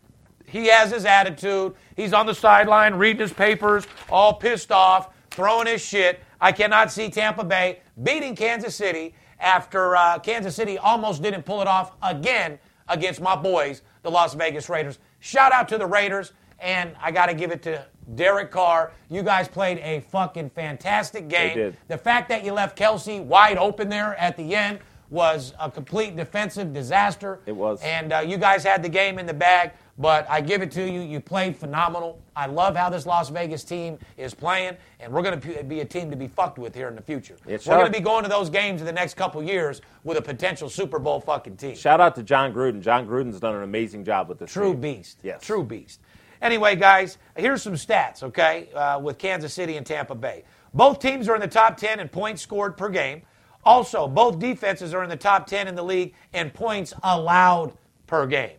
He 0.46 0.68
has 0.68 0.92
his 0.92 1.06
attitude. 1.06 1.76
He's 1.96 2.14
on 2.14 2.26
the 2.26 2.34
sideline 2.34 2.96
reading 2.96 3.22
his 3.22 3.32
papers, 3.32 3.86
all 4.10 4.34
pissed 4.34 4.72
off, 4.72 5.14
throwing 5.30 5.68
his 5.68 5.86
shit. 5.86 6.20
I 6.42 6.52
cannot 6.52 6.92
see 6.92 7.10
Tampa 7.10 7.44
Bay 7.44 7.82
beating 8.02 8.36
Kansas 8.36 8.76
City 8.76 9.14
after 9.40 9.96
uh, 9.96 10.18
Kansas 10.18 10.56
City 10.56 10.80
almost 10.80 11.22
didn't 11.22 11.44
pull 11.44 11.62
it 11.62 11.68
off 11.68 11.92
again 12.02 12.58
against 12.88 13.22
my 13.22 13.36
boys, 13.36 13.84
the 14.02 14.10
Las 14.10 14.34
Vegas 14.34 14.68
Raiders. 14.68 14.98
Shout 15.20 15.52
out 15.52 15.68
to 15.70 15.78
the 15.78 15.86
Raiders, 15.86 16.34
and 16.60 16.96
I 17.00 17.12
got 17.12 17.28
to 17.28 17.36
give 17.36 17.52
it 17.52 17.62
to 17.64 17.86
Derek 18.16 18.52
Carr. 18.52 18.92
You 19.10 19.24
guys 19.24 19.48
played 19.48 19.80
a 19.80 20.02
fucking 20.10 20.52
fantastic 20.52 21.28
game. 21.28 21.56
did. 21.56 21.78
The 21.88 21.98
fact 21.98 22.30
that 22.30 22.44
you 22.44 22.54
left 22.54 22.78
Kelce 22.78 23.24
wide 23.24 23.58
open 23.58 23.90
there 23.90 24.16
at 24.16 24.38
the 24.38 24.56
end 24.56 24.80
was 25.10 25.54
a 25.60 25.72
complete 25.72 26.16
defensive 26.16 26.74
disaster. 26.74 27.40
It 27.46 27.56
was. 27.56 27.82
And 27.82 28.12
uh, 28.12 28.20
you 28.20 28.38
guys 28.38 28.64
had 28.64 28.84
the 28.84 28.90
game 28.90 29.20
in 29.20 29.26
the 29.26 29.34
bag, 29.34 29.72
but 29.98 30.30
I 30.30 30.42
give 30.42 30.62
it 30.62 30.72
to 30.72 30.84
you. 30.84 31.02
You 31.02 31.20
played 31.20 31.56
phenomenal. 31.56 32.22
I 32.36 32.46
love 32.48 32.76
how 32.76 32.90
this 32.90 33.06
Las 33.06 33.30
Vegas 33.30 33.64
team 33.64 33.98
is 34.18 34.34
playing, 34.34 34.76
and 35.00 35.12
we're 35.12 35.22
going 35.22 35.40
to 35.40 35.64
be 35.64 35.80
a 35.80 35.86
team 35.86 36.10
to 36.12 36.18
be 36.18 36.28
fucked 36.28 36.60
with 36.60 36.76
here 36.76 36.90
in 36.90 36.96
the 36.96 37.02
future. 37.02 37.38
It's 37.48 37.66
we're 37.66 37.76
going 37.76 37.92
to 37.92 37.98
be 37.98 38.04
going 38.04 38.24
to 38.24 38.30
those 38.30 38.50
games 38.50 38.82
in 38.82 38.86
the 38.86 38.94
next 38.94 39.16
couple 39.16 39.42
years 39.42 39.82
with 40.04 40.18
a 40.18 40.22
potential 40.22 40.70
Super 40.70 41.00
Bowl 41.00 41.22
fucking 41.22 41.58
team. 41.58 41.76
Shout 41.76 42.02
out 42.02 42.16
to 42.16 42.24
Jon 42.24 42.54
Gruden. 42.54 42.82
Jon 42.82 43.08
Gruden's 43.08 43.40
done 43.40 43.56
an 43.56 43.64
amazing 43.64 44.04
job 44.04 44.28
with 44.28 44.40
this. 44.40 44.52
True 44.52 44.74
team. 44.74 44.82
beast. 44.82 45.20
Yes. 45.24 45.42
True 45.42 45.64
beast. 45.64 46.02
Anyway, 46.42 46.76
guys, 46.76 47.18
here's 47.36 47.62
some 47.62 47.74
stats, 47.74 48.24
okay, 48.24 48.70
uh, 48.74 49.00
with 49.00 49.18
Kansas 49.18 49.54
City 49.54 49.78
and 49.78 49.86
Tampa 49.86 50.16
Bay. 50.16 50.44
Both 50.74 51.00
teams 51.00 51.28
are 51.28 51.36
in 51.36 51.42
the 51.42 51.48
top 51.48 51.78
10 51.78 52.00
in 52.00 52.10
points 52.10 52.42
scored 52.42 52.78
per 52.78 52.90
game. 52.90 53.24
Also, 53.66 54.08
both 54.08 54.40
defenses 54.40 54.94
are 54.94 55.04
in 55.04 55.10
the 55.10 55.18
top 55.18 55.48
10 55.48 55.68
in 55.68 55.76
the 55.76 55.84
league 55.84 56.14
in 56.34 56.50
points 56.50 56.94
allowed 57.04 57.74
per 58.06 58.26
game. 58.26 58.58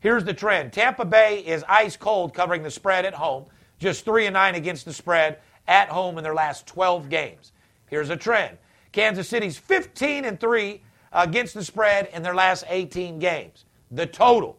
Here's 0.00 0.24
the 0.24 0.34
trend 0.34 0.72
Tampa 0.72 1.04
Bay 1.04 1.38
is 1.38 1.64
ice 1.68 1.96
cold 1.96 2.34
covering 2.34 2.62
the 2.62 2.70
spread 2.70 3.04
at 3.04 3.14
home, 3.14 3.46
just 3.78 4.04
3 4.04 4.26
and 4.26 4.34
9 4.34 4.56
against 4.56 4.84
the 4.84 4.92
spread 4.92 5.38
at 5.68 5.88
home 5.88 6.18
in 6.18 6.24
their 6.24 6.34
last 6.34 6.66
12 6.66 7.08
games. 7.08 7.52
Here's 7.86 8.10
a 8.10 8.16
trend 8.16 8.58
Kansas 8.90 9.28
City's 9.28 9.56
15 9.56 10.24
and 10.24 10.40
3 10.40 10.82
against 11.12 11.54
the 11.54 11.64
spread 11.64 12.08
in 12.12 12.22
their 12.22 12.34
last 12.34 12.64
18 12.68 13.18
games. 13.18 13.64
The 13.90 14.06
total 14.06 14.58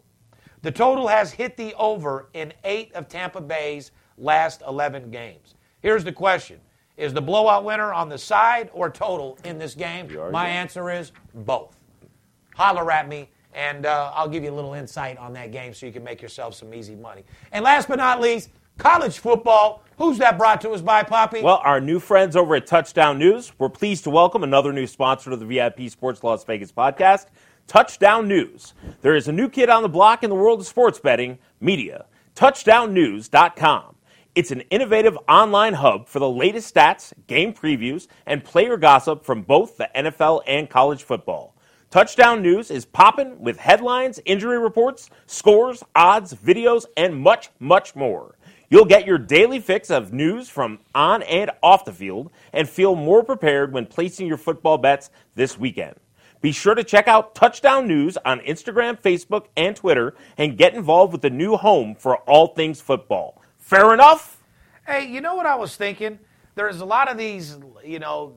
the 0.63 0.71
total 0.71 1.07
has 1.07 1.31
hit 1.31 1.55
the 1.55 1.75
over 1.75 2.29
in 2.33 2.51
eight 2.63 2.91
of 2.93 3.07
Tampa 3.07 3.41
Bay's 3.41 3.91
last 4.17 4.63
11 4.67 5.11
games. 5.11 5.53
Here's 5.81 6.03
the 6.03 6.11
question 6.11 6.59
Is 6.97 7.13
the 7.13 7.21
blowout 7.21 7.63
winner 7.63 7.93
on 7.93 8.09
the 8.09 8.17
side 8.17 8.71
or 8.73 8.89
total 8.89 9.37
in 9.43 9.59
this 9.59 9.75
game? 9.75 10.07
My 10.31 10.47
answer 10.47 10.89
is 10.89 11.11
both. 11.35 11.75
Holler 12.55 12.89
at 12.91 13.07
me, 13.07 13.29
and 13.53 13.85
uh, 13.85 14.11
I'll 14.13 14.29
give 14.29 14.43
you 14.43 14.51
a 14.51 14.55
little 14.55 14.73
insight 14.73 15.17
on 15.17 15.33
that 15.33 15.51
game 15.51 15.73
so 15.73 15.85
you 15.85 15.91
can 15.91 16.03
make 16.03 16.21
yourself 16.21 16.55
some 16.55 16.73
easy 16.73 16.95
money. 16.95 17.23
And 17.51 17.63
last 17.63 17.87
but 17.87 17.97
not 17.97 18.21
least, 18.21 18.49
college 18.77 19.19
football. 19.19 19.83
Who's 19.97 20.17
that 20.19 20.37
brought 20.37 20.61
to 20.61 20.71
us 20.71 20.81
by, 20.81 21.03
Poppy? 21.03 21.41
Well, 21.41 21.61
our 21.63 21.81
new 21.81 21.99
friends 21.99 22.35
over 22.35 22.55
at 22.55 22.65
Touchdown 22.67 23.19
News, 23.19 23.51
we're 23.59 23.69
pleased 23.69 24.03
to 24.05 24.09
welcome 24.09 24.43
another 24.43 24.71
new 24.71 24.87
sponsor 24.87 25.29
to 25.29 25.35
the 25.35 25.45
VIP 25.45 25.89
Sports 25.89 26.23
Las 26.23 26.43
Vegas 26.43 26.71
podcast, 26.71 27.27
Touchdown 27.67 28.27
News. 28.27 28.73
There 29.01 29.15
is 29.15 29.27
a 29.27 29.31
new 29.31 29.49
kid 29.49 29.69
on 29.69 29.83
the 29.83 29.89
block 29.89 30.23
in 30.23 30.29
the 30.29 30.35
world 30.35 30.59
of 30.59 30.67
sports 30.67 30.99
betting, 30.99 31.39
media. 31.59 32.05
TouchdownNews.com. 32.35 33.95
It's 34.35 34.51
an 34.51 34.61
innovative 34.69 35.17
online 35.29 35.73
hub 35.73 36.07
for 36.07 36.19
the 36.19 36.29
latest 36.29 36.73
stats, 36.73 37.13
game 37.27 37.53
previews, 37.53 38.07
and 38.25 38.43
player 38.43 38.77
gossip 38.77 39.23
from 39.23 39.43
both 39.43 39.77
the 39.77 39.89
NFL 39.95 40.41
and 40.47 40.69
college 40.69 41.03
football. 41.03 41.55
Touchdown 41.91 42.41
News 42.41 42.71
is 42.71 42.85
popping 42.85 43.39
with 43.39 43.57
headlines, 43.57 44.19
injury 44.25 44.57
reports, 44.57 45.11
scores, 45.27 45.83
odds, 45.95 46.33
videos, 46.33 46.85
and 46.97 47.15
much, 47.15 47.49
much 47.59 47.95
more. 47.95 48.35
You'll 48.71 48.85
get 48.85 49.05
your 49.05 49.19
daily 49.19 49.59
fix 49.59 49.91
of 49.91 50.11
news 50.11 50.49
from 50.49 50.79
on 50.95 51.21
and 51.21 51.51
off 51.61 51.85
the 51.85 51.93
field 51.93 52.31
and 52.51 52.67
feel 52.67 52.95
more 52.95 53.23
prepared 53.23 53.71
when 53.71 53.85
placing 53.85 54.25
your 54.25 54.37
football 54.37 54.79
bets 54.79 55.11
this 55.35 55.59
weekend. 55.59 55.93
Be 56.43 56.51
sure 56.51 56.75
to 56.75 56.83
check 56.83 57.07
out 57.07 57.35
Touchdown 57.35 57.87
News 57.87 58.17
on 58.25 58.41
Instagram, 58.41 59.01
Facebook, 59.01 59.45
and 59.55 59.77
Twitter 59.77 60.13
and 60.37 60.57
get 60.57 60.73
involved 60.73 61.13
with 61.13 61.21
the 61.21 61.29
new 61.29 61.55
home 61.55 61.95
for 61.95 62.17
all 62.17 62.47
things 62.47 62.81
football. 62.81 63.41
Fair 63.59 63.93
enough? 63.93 64.43
Hey, 64.85 65.07
you 65.07 65.21
know 65.21 65.35
what 65.35 65.45
I 65.45 65.55
was 65.55 65.77
thinking? 65.77 66.19
There's 66.55 66.81
a 66.81 66.85
lot 66.85 67.09
of 67.09 67.17
these, 67.17 67.57
you 67.85 67.99
know, 67.99 68.33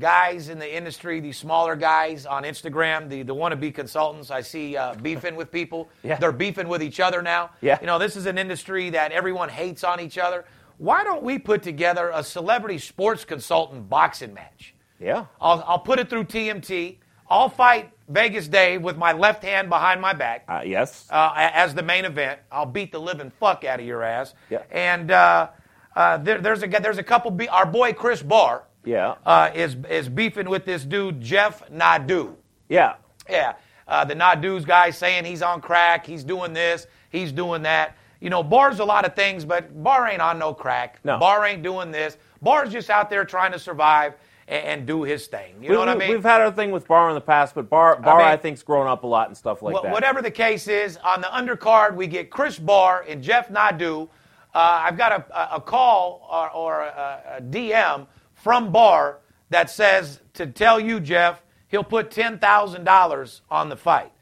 guys 0.00 0.48
in 0.48 0.58
the 0.58 0.76
industry, 0.76 1.20
these 1.20 1.38
smaller 1.38 1.76
guys 1.76 2.26
on 2.26 2.42
Instagram, 2.42 3.08
the, 3.08 3.22
the 3.22 3.32
wannabe 3.36 3.72
consultants. 3.72 4.32
I 4.32 4.40
see 4.40 4.76
uh, 4.76 4.96
beefing 4.96 5.36
with 5.36 5.52
people. 5.52 5.88
Yeah. 6.02 6.16
They're 6.16 6.32
beefing 6.32 6.66
with 6.66 6.82
each 6.82 6.98
other 6.98 7.22
now. 7.22 7.50
Yeah. 7.60 7.78
You 7.80 7.86
know, 7.86 8.00
this 8.00 8.16
is 8.16 8.26
an 8.26 8.36
industry 8.36 8.90
that 8.90 9.12
everyone 9.12 9.48
hates 9.48 9.84
on 9.84 10.00
each 10.00 10.18
other. 10.18 10.44
Why 10.78 11.04
don't 11.04 11.22
we 11.22 11.38
put 11.38 11.62
together 11.62 12.10
a 12.12 12.24
celebrity 12.24 12.78
sports 12.78 13.24
consultant 13.24 13.88
boxing 13.88 14.34
match? 14.34 14.74
Yeah. 14.98 15.26
I'll, 15.40 15.62
I'll 15.68 15.78
put 15.78 16.00
it 16.00 16.10
through 16.10 16.24
TMT. 16.24 16.96
I'll 17.28 17.48
fight 17.48 17.90
Vegas 18.08 18.48
Dave 18.48 18.82
with 18.82 18.96
my 18.96 19.12
left 19.12 19.42
hand 19.42 19.68
behind 19.68 20.00
my 20.00 20.12
back 20.12 20.44
Uh, 20.48 20.60
yes. 20.64 21.06
uh, 21.10 21.32
as 21.36 21.74
the 21.74 21.82
main 21.82 22.04
event. 22.04 22.38
I'll 22.52 22.66
beat 22.66 22.92
the 22.92 22.98
living 23.00 23.32
fuck 23.40 23.64
out 23.64 23.80
of 23.80 23.86
your 23.86 24.02
ass. 24.02 24.34
Yeah. 24.50 24.62
And 24.70 25.10
uh, 25.10 25.48
uh, 25.96 26.18
there, 26.18 26.38
there's 26.40 26.62
a 26.62 26.66
there's 26.66 26.98
a 26.98 27.02
couple. 27.02 27.30
Be- 27.30 27.48
our 27.48 27.66
boy 27.66 27.92
Chris 27.92 28.22
Barr. 28.22 28.64
Yeah. 28.84 29.14
Uh, 29.24 29.50
is 29.54 29.76
is 29.88 30.08
beefing 30.08 30.48
with 30.50 30.64
this 30.66 30.84
dude 30.84 31.20
Jeff 31.20 31.66
Nadu. 31.70 32.34
yeah. 32.68 32.96
Yeah. 33.28 33.54
Uh, 33.88 34.04
the 34.04 34.14
Nadu's 34.14 34.64
guy 34.66 34.90
saying 34.90 35.24
he's 35.24 35.40
on 35.42 35.60
crack. 35.62 36.04
He's 36.06 36.24
doing 36.24 36.52
this. 36.52 36.86
He's 37.10 37.32
doing 37.32 37.62
that. 37.62 37.96
You 38.20 38.28
know, 38.30 38.42
Barr's 38.42 38.78
a 38.80 38.84
lot 38.84 39.04
of 39.06 39.14
things, 39.14 39.44
but 39.44 39.82
Barr 39.82 40.08
ain't 40.08 40.20
on 40.22 40.38
no 40.38 40.52
crack. 40.54 40.98
No. 41.04 41.18
Barr 41.18 41.44
ain't 41.46 41.62
doing 41.62 41.90
this. 41.90 42.16
Barr's 42.42 42.72
just 42.72 42.88
out 42.90 43.08
there 43.10 43.24
trying 43.24 43.52
to 43.52 43.58
survive 43.58 44.14
and, 44.48 44.86
do 44.86 45.02
his 45.02 45.26
thing. 45.26 45.62
You 45.62 45.70
know 45.70 45.78
what 45.78 45.88
I 45.88 45.94
mean? 45.94 46.10
We've 46.10 46.22
had 46.22 46.40
our 46.40 46.52
thing 46.52 46.70
with 46.70 46.86
Barr 46.86 47.08
in 47.08 47.14
the 47.14 47.20
past, 47.20 47.54
but 47.54 47.68
Barr, 47.70 47.96
Barr 48.00 48.20
I, 48.20 48.30
mean- 48.32 48.40
think's 48.40 48.62
grown 48.62 48.86
up 48.86 49.04
a 49.04 49.06
lot 49.06 49.28
and 49.28 49.36
stuff 49.36 49.62
like 49.62 49.74
Wha- 49.74 49.82
that. 49.82 49.92
Whatever 49.92 50.22
the 50.22 50.30
case 50.30 50.68
is, 50.68 50.96
on 50.98 51.20
the 51.20 51.28
undercard, 51.28 51.94
we 51.96 52.06
get 52.06 52.30
Chris 52.30 52.58
Barr 52.58 53.04
and 53.08 53.22
Jeff 53.22 53.48
Nadu. 53.48 54.08
Uh, 54.54 54.58
I've 54.84 54.96
got 54.96 55.12
a, 55.12 55.56
a- 55.56 55.60
call 55.60 56.28
or, 56.30 56.50
or 56.50 56.80
a, 56.82 57.38
a 57.38 57.42
DM 57.42 58.06
from 58.34 58.70
Barr 58.70 59.18
that 59.50 59.70
says 59.70 60.20
to 60.34 60.46
tell 60.46 60.78
you, 60.78 61.00
Jeff, 61.00 61.42
he'll 61.68 61.84
put 61.84 62.10
$10,000 62.10 63.40
on 63.50 63.68
the 63.68 63.76
fight. 63.76 64.12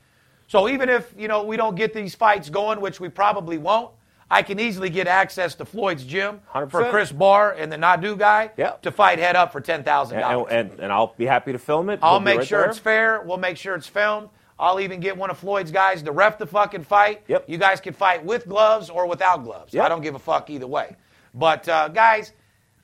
So 0.46 0.68
even 0.68 0.88
if, 0.88 1.14
you 1.16 1.28
know, 1.28 1.44
we 1.44 1.56
don't 1.56 1.74
get 1.74 1.94
these 1.94 2.14
fights 2.14 2.50
going, 2.50 2.80
which 2.80 3.00
we 3.00 3.08
probably 3.08 3.58
won't, 3.58 3.90
I 4.32 4.42
can 4.42 4.58
easily 4.58 4.88
get 4.88 5.06
access 5.06 5.54
to 5.56 5.64
Floyd's 5.66 6.04
gym 6.04 6.40
for 6.52 6.66
100%. 6.66 6.90
Chris 6.90 7.12
Barr 7.12 7.52
and 7.52 7.70
the 7.70 7.76
Nadu 7.76 8.16
guy 8.18 8.50
Yep. 8.56 8.82
to 8.82 8.90
fight 8.90 9.18
head 9.18 9.36
up 9.36 9.52
for 9.52 9.60
$10,000. 9.60 10.12
and, 10.12 10.50
and, 10.70 10.80
and 10.80 10.92
I'll 10.92 11.14
be 11.18 11.26
happy 11.26 11.52
to 11.52 11.58
film 11.58 11.90
it. 11.90 11.98
I'll 12.02 12.12
We'll 12.14 12.20
make 12.20 12.38
right 12.38 12.46
sure 12.48 12.60
there. 12.62 12.70
it's 12.70 12.78
fair. 12.78 13.22
We'll 13.22 13.36
make 13.36 13.58
sure 13.58 13.74
it's 13.74 13.86
filmed. 13.86 14.30
I'll 14.58 14.80
even 14.80 15.00
get 15.00 15.16
one 15.18 15.28
of 15.30 15.38
Floyd's 15.38 15.70
guys 15.70 16.02
to 16.04 16.12
ref 16.12 16.38
the 16.38 16.46
fucking 16.46 16.84
fight. 16.84 17.24
Yep. 17.28 17.44
You 17.48 17.58
guys 17.58 17.80
can 17.80 17.92
fight 17.94 18.24
with 18.24 18.48
gloves 18.48 18.88
or 18.90 19.06
without 19.06 19.44
gloves. 19.44 19.74
Yep. 19.74 19.84
I 19.84 19.88
don't 19.90 20.00
give 20.02 20.14
a 20.14 20.18
fuck 20.20 20.48
either 20.50 20.66
way. 20.66 20.96
But 21.34 21.68
uh, 21.68 21.88
guys, 21.88 22.32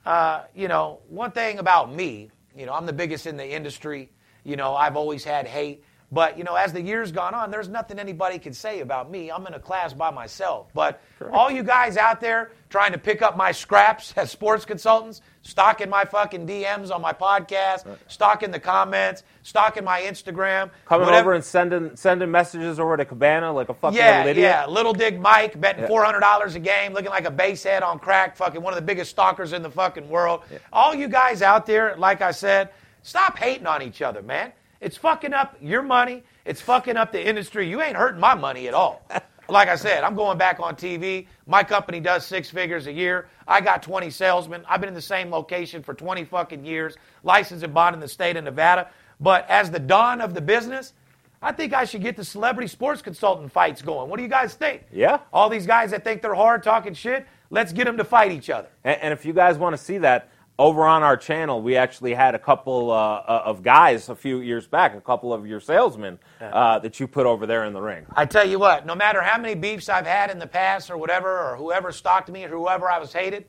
uh, 0.05 0.43
you 0.55 0.69
know, 0.69 1.01
one 1.09 1.31
thing 1.31 1.59
about 1.61 1.95
me, 1.95 2.31
you 2.57 2.67
know, 2.67 2.73
I'm 2.75 2.85
the 2.87 2.93
biggest 2.93 3.27
in 3.27 3.37
the 3.39 3.49
industry. 3.51 4.11
You 4.45 4.57
know, 4.57 4.75
I've 4.75 4.97
always 4.97 5.25
had 5.25 5.47
hate. 5.47 5.83
But, 6.11 6.38
you 6.38 6.44
know, 6.44 6.55
as 6.55 6.73
the 6.73 6.81
years 6.81 7.12
gone 7.12 7.35
on, 7.35 7.51
there's 7.51 7.68
nothing 7.68 7.99
anybody 7.99 8.38
can 8.38 8.55
say 8.55 8.81
about 8.81 9.11
me. 9.11 9.31
I'm 9.31 9.47
in 9.47 9.53
a 9.53 9.61
class 9.61 9.92
by 9.92 10.11
myself. 10.11 10.68
But 10.73 11.03
all 11.33 11.51
you 11.51 11.62
guys 11.62 11.99
out 11.99 12.18
there 12.23 12.53
trying 12.71 12.92
to 12.92 12.99
pick 12.99 13.21
up 13.21 13.37
my 13.37 13.53
scraps 13.53 14.14
as 14.16 14.31
sports 14.31 14.64
consultants, 14.64 15.21
stalking 15.42 15.90
my 15.90 16.07
fucking 16.07 16.47
DMs 16.47 16.90
on 16.90 17.03
my 17.03 17.12
podcast, 17.12 17.87
stalking 18.07 18.51
the 18.51 18.59
comments, 18.59 19.23
stalking 19.42 19.85
my 19.85 20.01
Instagram. 20.01 20.71
Coming 20.87 21.05
whatever- 21.07 21.29
over 21.31 21.35
and 21.35 21.44
sending 21.44 21.94
sending 21.94 22.31
messages 22.31 22.81
over 22.81 22.97
to 22.97 23.05
Cabana 23.05 23.53
like 23.53 23.68
a 23.68 23.75
fucking 23.75 23.99
yeah, 23.99 24.18
little 24.18 24.31
idiot. 24.31 24.44
yeah. 24.51 24.66
Little 24.66 24.94
Dig 24.94 25.21
Mike 25.21 25.61
betting 25.61 25.87
four 25.87 26.05
hundred 26.05 26.21
dollars 26.21 26.55
a 26.55 26.61
game, 26.61 26.94
looking 26.94 27.11
like 27.11 27.27
a 27.27 27.31
base 27.31 27.62
head 27.62 27.83
on 27.83 27.99
crack, 27.99 28.35
fucking 28.35 28.62
one 28.62 28.73
of 28.73 28.79
the 28.79 28.85
biggest 28.87 29.11
stalkers 29.11 29.53
in 29.53 29.62
the 29.62 29.71
fucking 29.71 30.09
world. 30.09 30.40
All 30.73 30.94
you 30.94 31.09
guys 31.09 31.42
out 31.42 31.66
there, 31.66 31.97
like 31.99 32.23
I 32.23 32.31
said, 32.31 32.71
stop 33.03 33.37
hating 33.38 33.66
on 33.66 33.83
each 33.83 34.01
other, 34.01 34.23
man. 34.23 34.53
It's 34.81 34.97
fucking 34.97 35.35
up 35.35 35.57
your 35.61 35.83
money. 35.83 36.23
It's 36.45 36.61
fucking 36.61 36.97
up 36.97 37.12
the 37.12 37.27
industry. 37.27 37.69
You 37.69 37.83
ain't 37.83 37.97
hurting 37.97 38.21
my 38.21 38.35
money 38.35 38.69
at 38.69 38.75
all. 38.75 39.03
Like 39.51 39.69
I 39.71 39.77
said, 39.77 40.05
I'm 40.05 40.14
going 40.14 40.37
back 40.37 40.61
on 40.61 40.77
TV. 40.77 41.27
My 41.47 41.62
company 41.64 42.01
does 42.01 42.27
six 42.27 42.51
figures 42.51 42.87
a 42.87 42.93
year. 42.93 43.29
I 43.47 43.62
got 43.62 43.83
20 43.83 44.11
salesmen. 44.11 44.62
I've 44.69 44.79
been 44.81 44.88
in 44.88 44.95
the 44.95 45.01
same 45.01 45.31
location 45.31 45.83
for 45.83 45.95
20 45.95 46.25
fucking 46.27 46.67
years, 46.67 46.97
licensed 47.23 47.64
and 47.64 47.73
bond 47.73 47.95
in 47.95 48.01
the 48.01 48.09
state 48.09 48.37
of 48.37 48.45
Nevada. 48.45 48.91
But 49.21 49.49
as 49.49 49.71
the 49.71 49.79
dawn 49.79 50.21
of 50.21 50.35
the 50.35 50.43
business, 50.43 50.93
I 51.41 51.53
think 51.53 51.73
I 51.73 51.85
should 51.87 52.03
get 52.03 52.14
the 52.14 52.25
celebrity 52.25 52.69
sports 52.69 53.01
consultant 53.01 53.51
fights 53.51 53.81
going. 53.81 54.11
What 54.11 54.19
do 54.19 54.23
you 54.23 54.29
guys 54.29 54.53
think? 54.53 54.85
Yeah. 54.93 55.21
All 55.33 55.49
these 55.49 55.67
guys 55.67 55.93
that 55.93 56.05
think 56.05 56.21
they're 56.21 56.35
hard 56.35 56.62
talking 56.62 56.93
shit, 56.93 57.27
let's 57.49 57.73
get 57.73 57.87
them 57.87 57.97
to 57.97 58.05
fight 58.05 58.33
each 58.33 58.51
other. 58.51 58.69
And, 58.85 59.01
and 59.01 59.12
if 59.14 59.25
you 59.25 59.33
guys 59.33 59.57
want 59.57 59.75
to 59.75 59.83
see 59.83 59.97
that, 59.99 60.29
over 60.59 60.85
on 60.85 61.03
our 61.03 61.16
channel, 61.16 61.62
we 61.62 61.77
actually 61.77 62.12
had 62.12 62.35
a 62.35 62.38
couple 62.38 62.90
uh, 62.90 63.23
of 63.27 63.62
guys 63.62 64.09
a 64.09 64.14
few 64.14 64.40
years 64.40 64.66
back, 64.66 64.97
a 64.97 65.01
couple 65.01 65.33
of 65.33 65.47
your 65.47 65.61
salesmen 65.61 66.18
uh, 66.40 66.79
that 66.81 66.99
you 66.99 67.07
put 67.07 67.27
over 67.27 67.47
there 67.47 67.64
in 67.64 67.73
the 67.73 67.81
ring. 67.81 68.05
I 68.16 68.25
tell 68.27 68.47
you 68.47 68.59
what, 68.59 68.85
no 68.85 68.94
matter 68.94 69.23
how 69.23 69.38
many 69.40 69.55
beefs 69.55 69.88
I've 69.88 70.07
had 70.07 70.31
in 70.31 70.38
the 70.38 70.47
past 70.47 70.90
or 70.90 70.97
whatever, 70.97 71.53
or 71.53 71.57
whoever 71.57 71.92
stalked 71.92 72.29
me 72.29 72.44
or 72.44 72.49
whoever 72.49 72.90
I 72.90 72.99
was 72.99 73.12
hated, 73.12 73.47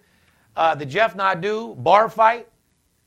uh, 0.56 0.76
the 0.76 0.86
Jeff 0.86 1.18
Nadu 1.18 1.82
Barr 1.82 2.10
fight, 2.10 2.48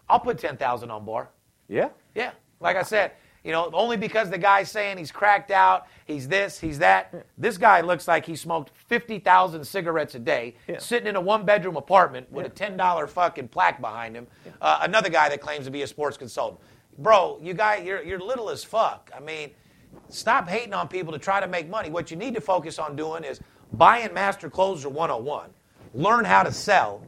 I'll 0.08 0.20
put 0.20 0.38
10000 0.38 0.90
on 0.90 1.04
Barr. 1.04 1.30
Yeah. 1.68 1.90
Yeah, 2.14 2.32
like 2.60 2.76
I 2.76 2.82
said, 2.82 3.12
you 3.44 3.50
know, 3.52 3.70
only 3.72 3.96
because 3.96 4.30
the 4.30 4.38
guy's 4.38 4.70
saying 4.70 4.98
he's 4.98 5.10
cracked 5.10 5.50
out, 5.50 5.86
he's 6.06 6.28
this, 6.28 6.58
he's 6.60 6.78
that. 6.78 7.26
This 7.36 7.58
guy 7.58 7.80
looks 7.80 8.06
like 8.06 8.24
he 8.24 8.36
smoked 8.36 8.70
50,000 8.86 9.64
cigarettes 9.64 10.14
a 10.14 10.18
day, 10.20 10.54
Yeah. 10.68 10.78
sitting 10.78 11.08
in 11.08 11.16
a 11.16 11.20
one 11.20 11.44
bedroom 11.44 11.76
apartment 11.76 12.30
with 12.30 12.46
a 12.46 12.50
$10 12.50 13.08
fucking 13.08 13.48
plaque 13.48 13.80
behind 13.80 14.14
him. 14.14 14.26
Uh, 14.60 14.78
another 14.82 15.08
guy 15.10 15.28
that 15.28 15.40
claims 15.40 15.64
to 15.64 15.70
be 15.70 15.82
a 15.82 15.86
sports 15.86 16.16
consultant. 16.16 16.60
Bro, 16.98 17.38
you 17.42 17.54
guy, 17.54 17.76
you're, 17.78 18.02
you're 18.02 18.20
little 18.20 18.48
as 18.50 18.62
fuck. 18.62 19.10
I 19.16 19.18
mean, 19.20 19.50
stop 20.08 20.48
hating 20.48 20.74
on 20.74 20.88
people 20.88 21.12
to 21.12 21.18
try 21.18 21.40
to 21.40 21.48
make 21.48 21.68
money. 21.68 21.90
What 21.90 22.10
you 22.10 22.16
need 22.16 22.34
to 22.34 22.40
focus 22.40 22.78
on 22.78 22.94
doing 22.96 23.24
is 23.24 23.40
buying 23.72 24.12
Master 24.14 24.48
Closer 24.50 24.88
101, 24.88 25.50
learn 25.94 26.24
how 26.24 26.42
to 26.42 26.52
sell, 26.52 27.02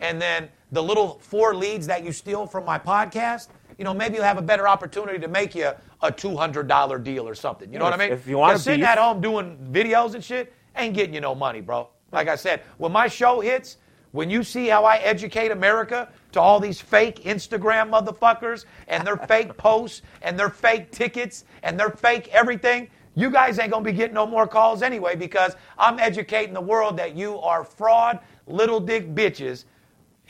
and 0.00 0.20
then 0.20 0.48
the 0.72 0.82
little 0.82 1.18
four 1.20 1.54
leads 1.54 1.86
that 1.86 2.04
you 2.04 2.12
steal 2.12 2.46
from 2.46 2.64
my 2.64 2.78
podcast, 2.78 3.48
you 3.78 3.84
know, 3.84 3.94
maybe 3.94 4.16
you'll 4.16 4.24
have 4.24 4.38
a 4.38 4.42
better 4.42 4.68
opportunity 4.68 5.18
to 5.20 5.28
make 5.28 5.54
you 5.54 5.70
a 6.02 6.10
$200 6.12 7.02
deal 7.02 7.26
or 7.28 7.34
something. 7.34 7.72
You 7.72 7.78
know 7.78 7.84
Yeah, 7.86 7.90
what 7.92 8.00
I 8.00 8.04
mean? 8.04 8.12
if 8.12 8.26
you 8.26 8.36
wanna 8.38 8.54
'Cause 8.54 8.64
sitting 8.64 8.80
beef- 8.80 8.88
at 8.88 8.98
home 8.98 9.20
doing 9.20 9.56
videos 9.70 10.14
and 10.14 10.22
shit 10.24 10.52
ain't 10.76 10.94
getting 10.94 11.14
you 11.14 11.20
no 11.20 11.34
money, 11.34 11.60
bro. 11.60 11.88
Like 12.12 12.28
I 12.28 12.34
said, 12.36 12.62
when 12.78 12.90
my 12.92 13.06
show 13.06 13.40
hits, 13.40 13.76
when 14.12 14.30
you 14.30 14.42
see 14.42 14.68
how 14.68 14.84
I 14.84 14.96
educate 14.96 15.50
America 15.52 16.08
to 16.32 16.40
all 16.40 16.58
these 16.58 16.80
fake 16.80 17.24
Instagram 17.24 17.90
motherfuckers 17.90 18.64
and 18.88 19.06
their 19.06 19.16
fake 19.28 19.56
posts 19.56 20.02
and 20.22 20.38
their 20.38 20.50
fake 20.50 20.90
tickets 20.90 21.44
and 21.62 21.78
their 21.78 21.90
fake 21.90 22.28
everything, 22.32 22.88
you 23.14 23.30
guys 23.30 23.58
ain't 23.58 23.70
gonna 23.70 23.84
be 23.84 23.92
getting 23.92 24.14
no 24.14 24.26
more 24.26 24.46
calls 24.46 24.82
anyway 24.82 25.14
because 25.14 25.56
I'm 25.78 25.98
educating 26.00 26.54
the 26.54 26.60
world 26.60 26.96
that 26.96 27.14
you 27.16 27.38
are 27.40 27.64
fraud, 27.64 28.18
little 28.46 28.80
dick 28.80 29.14
bitches. 29.14 29.64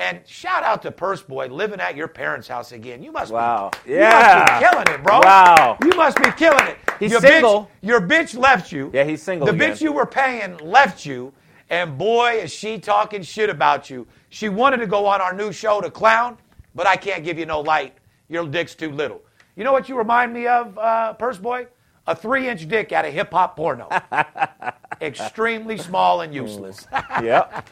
And 0.01 0.21
shout 0.27 0.63
out 0.63 0.83
to 0.83 0.93
Purse 0.93 1.23
Boy 1.23 1.47
living 1.49 1.81
at 1.81 1.97
your 1.97 2.07
parents' 2.09 2.47
house 2.47 2.71
again. 2.73 3.03
You 3.03 3.11
must 3.11 3.33
Wow. 3.33 3.71
be, 3.85 3.93
Yeah. 3.95 4.09
you 4.33 4.39
must 4.39 4.61
be 4.61 4.67
killing 4.67 4.87
it, 4.95 5.03
bro. 5.03 5.19
Wow. 5.21 5.77
You 5.83 5.91
must 5.97 6.17
be 6.23 6.31
killing 6.33 6.67
it. 6.69 6.77
He's 7.01 7.11
your 7.11 7.21
single. 7.21 7.63
Bitch, 7.63 7.69
your 7.89 8.01
bitch 8.01 8.39
left 8.39 8.71
you. 8.71 8.91
Yeah, 8.95 9.05
he's 9.05 9.23
single 9.23 9.47
The 9.47 9.53
again. 9.55 9.73
bitch 9.73 9.81
you 9.81 9.93
were 9.93 10.07
paying 10.07 10.57
left 10.59 11.05
you, 11.05 11.33
and 11.69 11.99
boy, 11.99 12.41
is 12.43 12.53
she 12.53 12.79
talking 12.79 13.23
shit 13.23 13.51
about 13.51 13.91
you. 13.91 14.07
She 14.29 14.49
wanted 14.49 14.77
to 14.79 14.87
go 14.87 15.05
on 15.07 15.21
our 15.21 15.33
new 15.33 15.51
show 15.53 15.81
to 15.81 15.91
clown, 15.91 16.39
but 16.77 16.87
I 16.87 16.97
can't 16.97 17.25
give 17.25 17.37
you 17.39 17.47
no 17.47 17.61
light. 17.61 17.95
Your 18.29 18.47
dick's 18.47 18.75
too 18.77 18.93
little. 18.93 19.21
You 19.57 19.65
know 19.65 19.73
what 19.73 19.89
you 19.89 19.97
remind 19.99 20.33
me 20.33 20.47
of, 20.47 20.79
uh, 20.79 21.15
Purse 21.15 21.39
Boy? 21.39 21.67
A 22.09 22.17
three-inch 22.17 22.67
dick 22.69 22.91
out 22.91 23.05
of 23.05 23.13
hip-hop 23.13 23.55
porno. 23.55 23.87
Extremely 25.01 25.77
small 25.77 26.23
and 26.23 26.35
useless. 26.35 26.87
Yeah. 27.23 27.63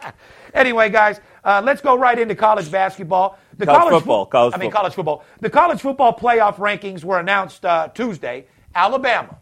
Anyway, 0.55 0.89
guys, 0.89 1.21
uh, 1.45 1.61
let's 1.63 1.83
go 1.83 1.99
right 1.99 2.19
into 2.19 2.35
college 2.35 2.71
basketball. 2.71 3.39
The 3.59 3.67
College 3.67 3.91
fo- 3.91 3.99
football, 3.99 4.25
college 4.27 4.55
I 4.55 4.57
mean, 4.57 4.71
football. 4.71 4.81
college 4.81 4.95
football. 4.95 5.25
The 5.41 5.51
college 5.51 5.81
football 5.83 6.17
playoff 6.17 6.55
rankings 6.57 7.05
were 7.05 7.19
announced 7.19 7.67
uh, 7.67 7.89
Tuesday. 7.89 8.47
Alabama, 8.75 9.37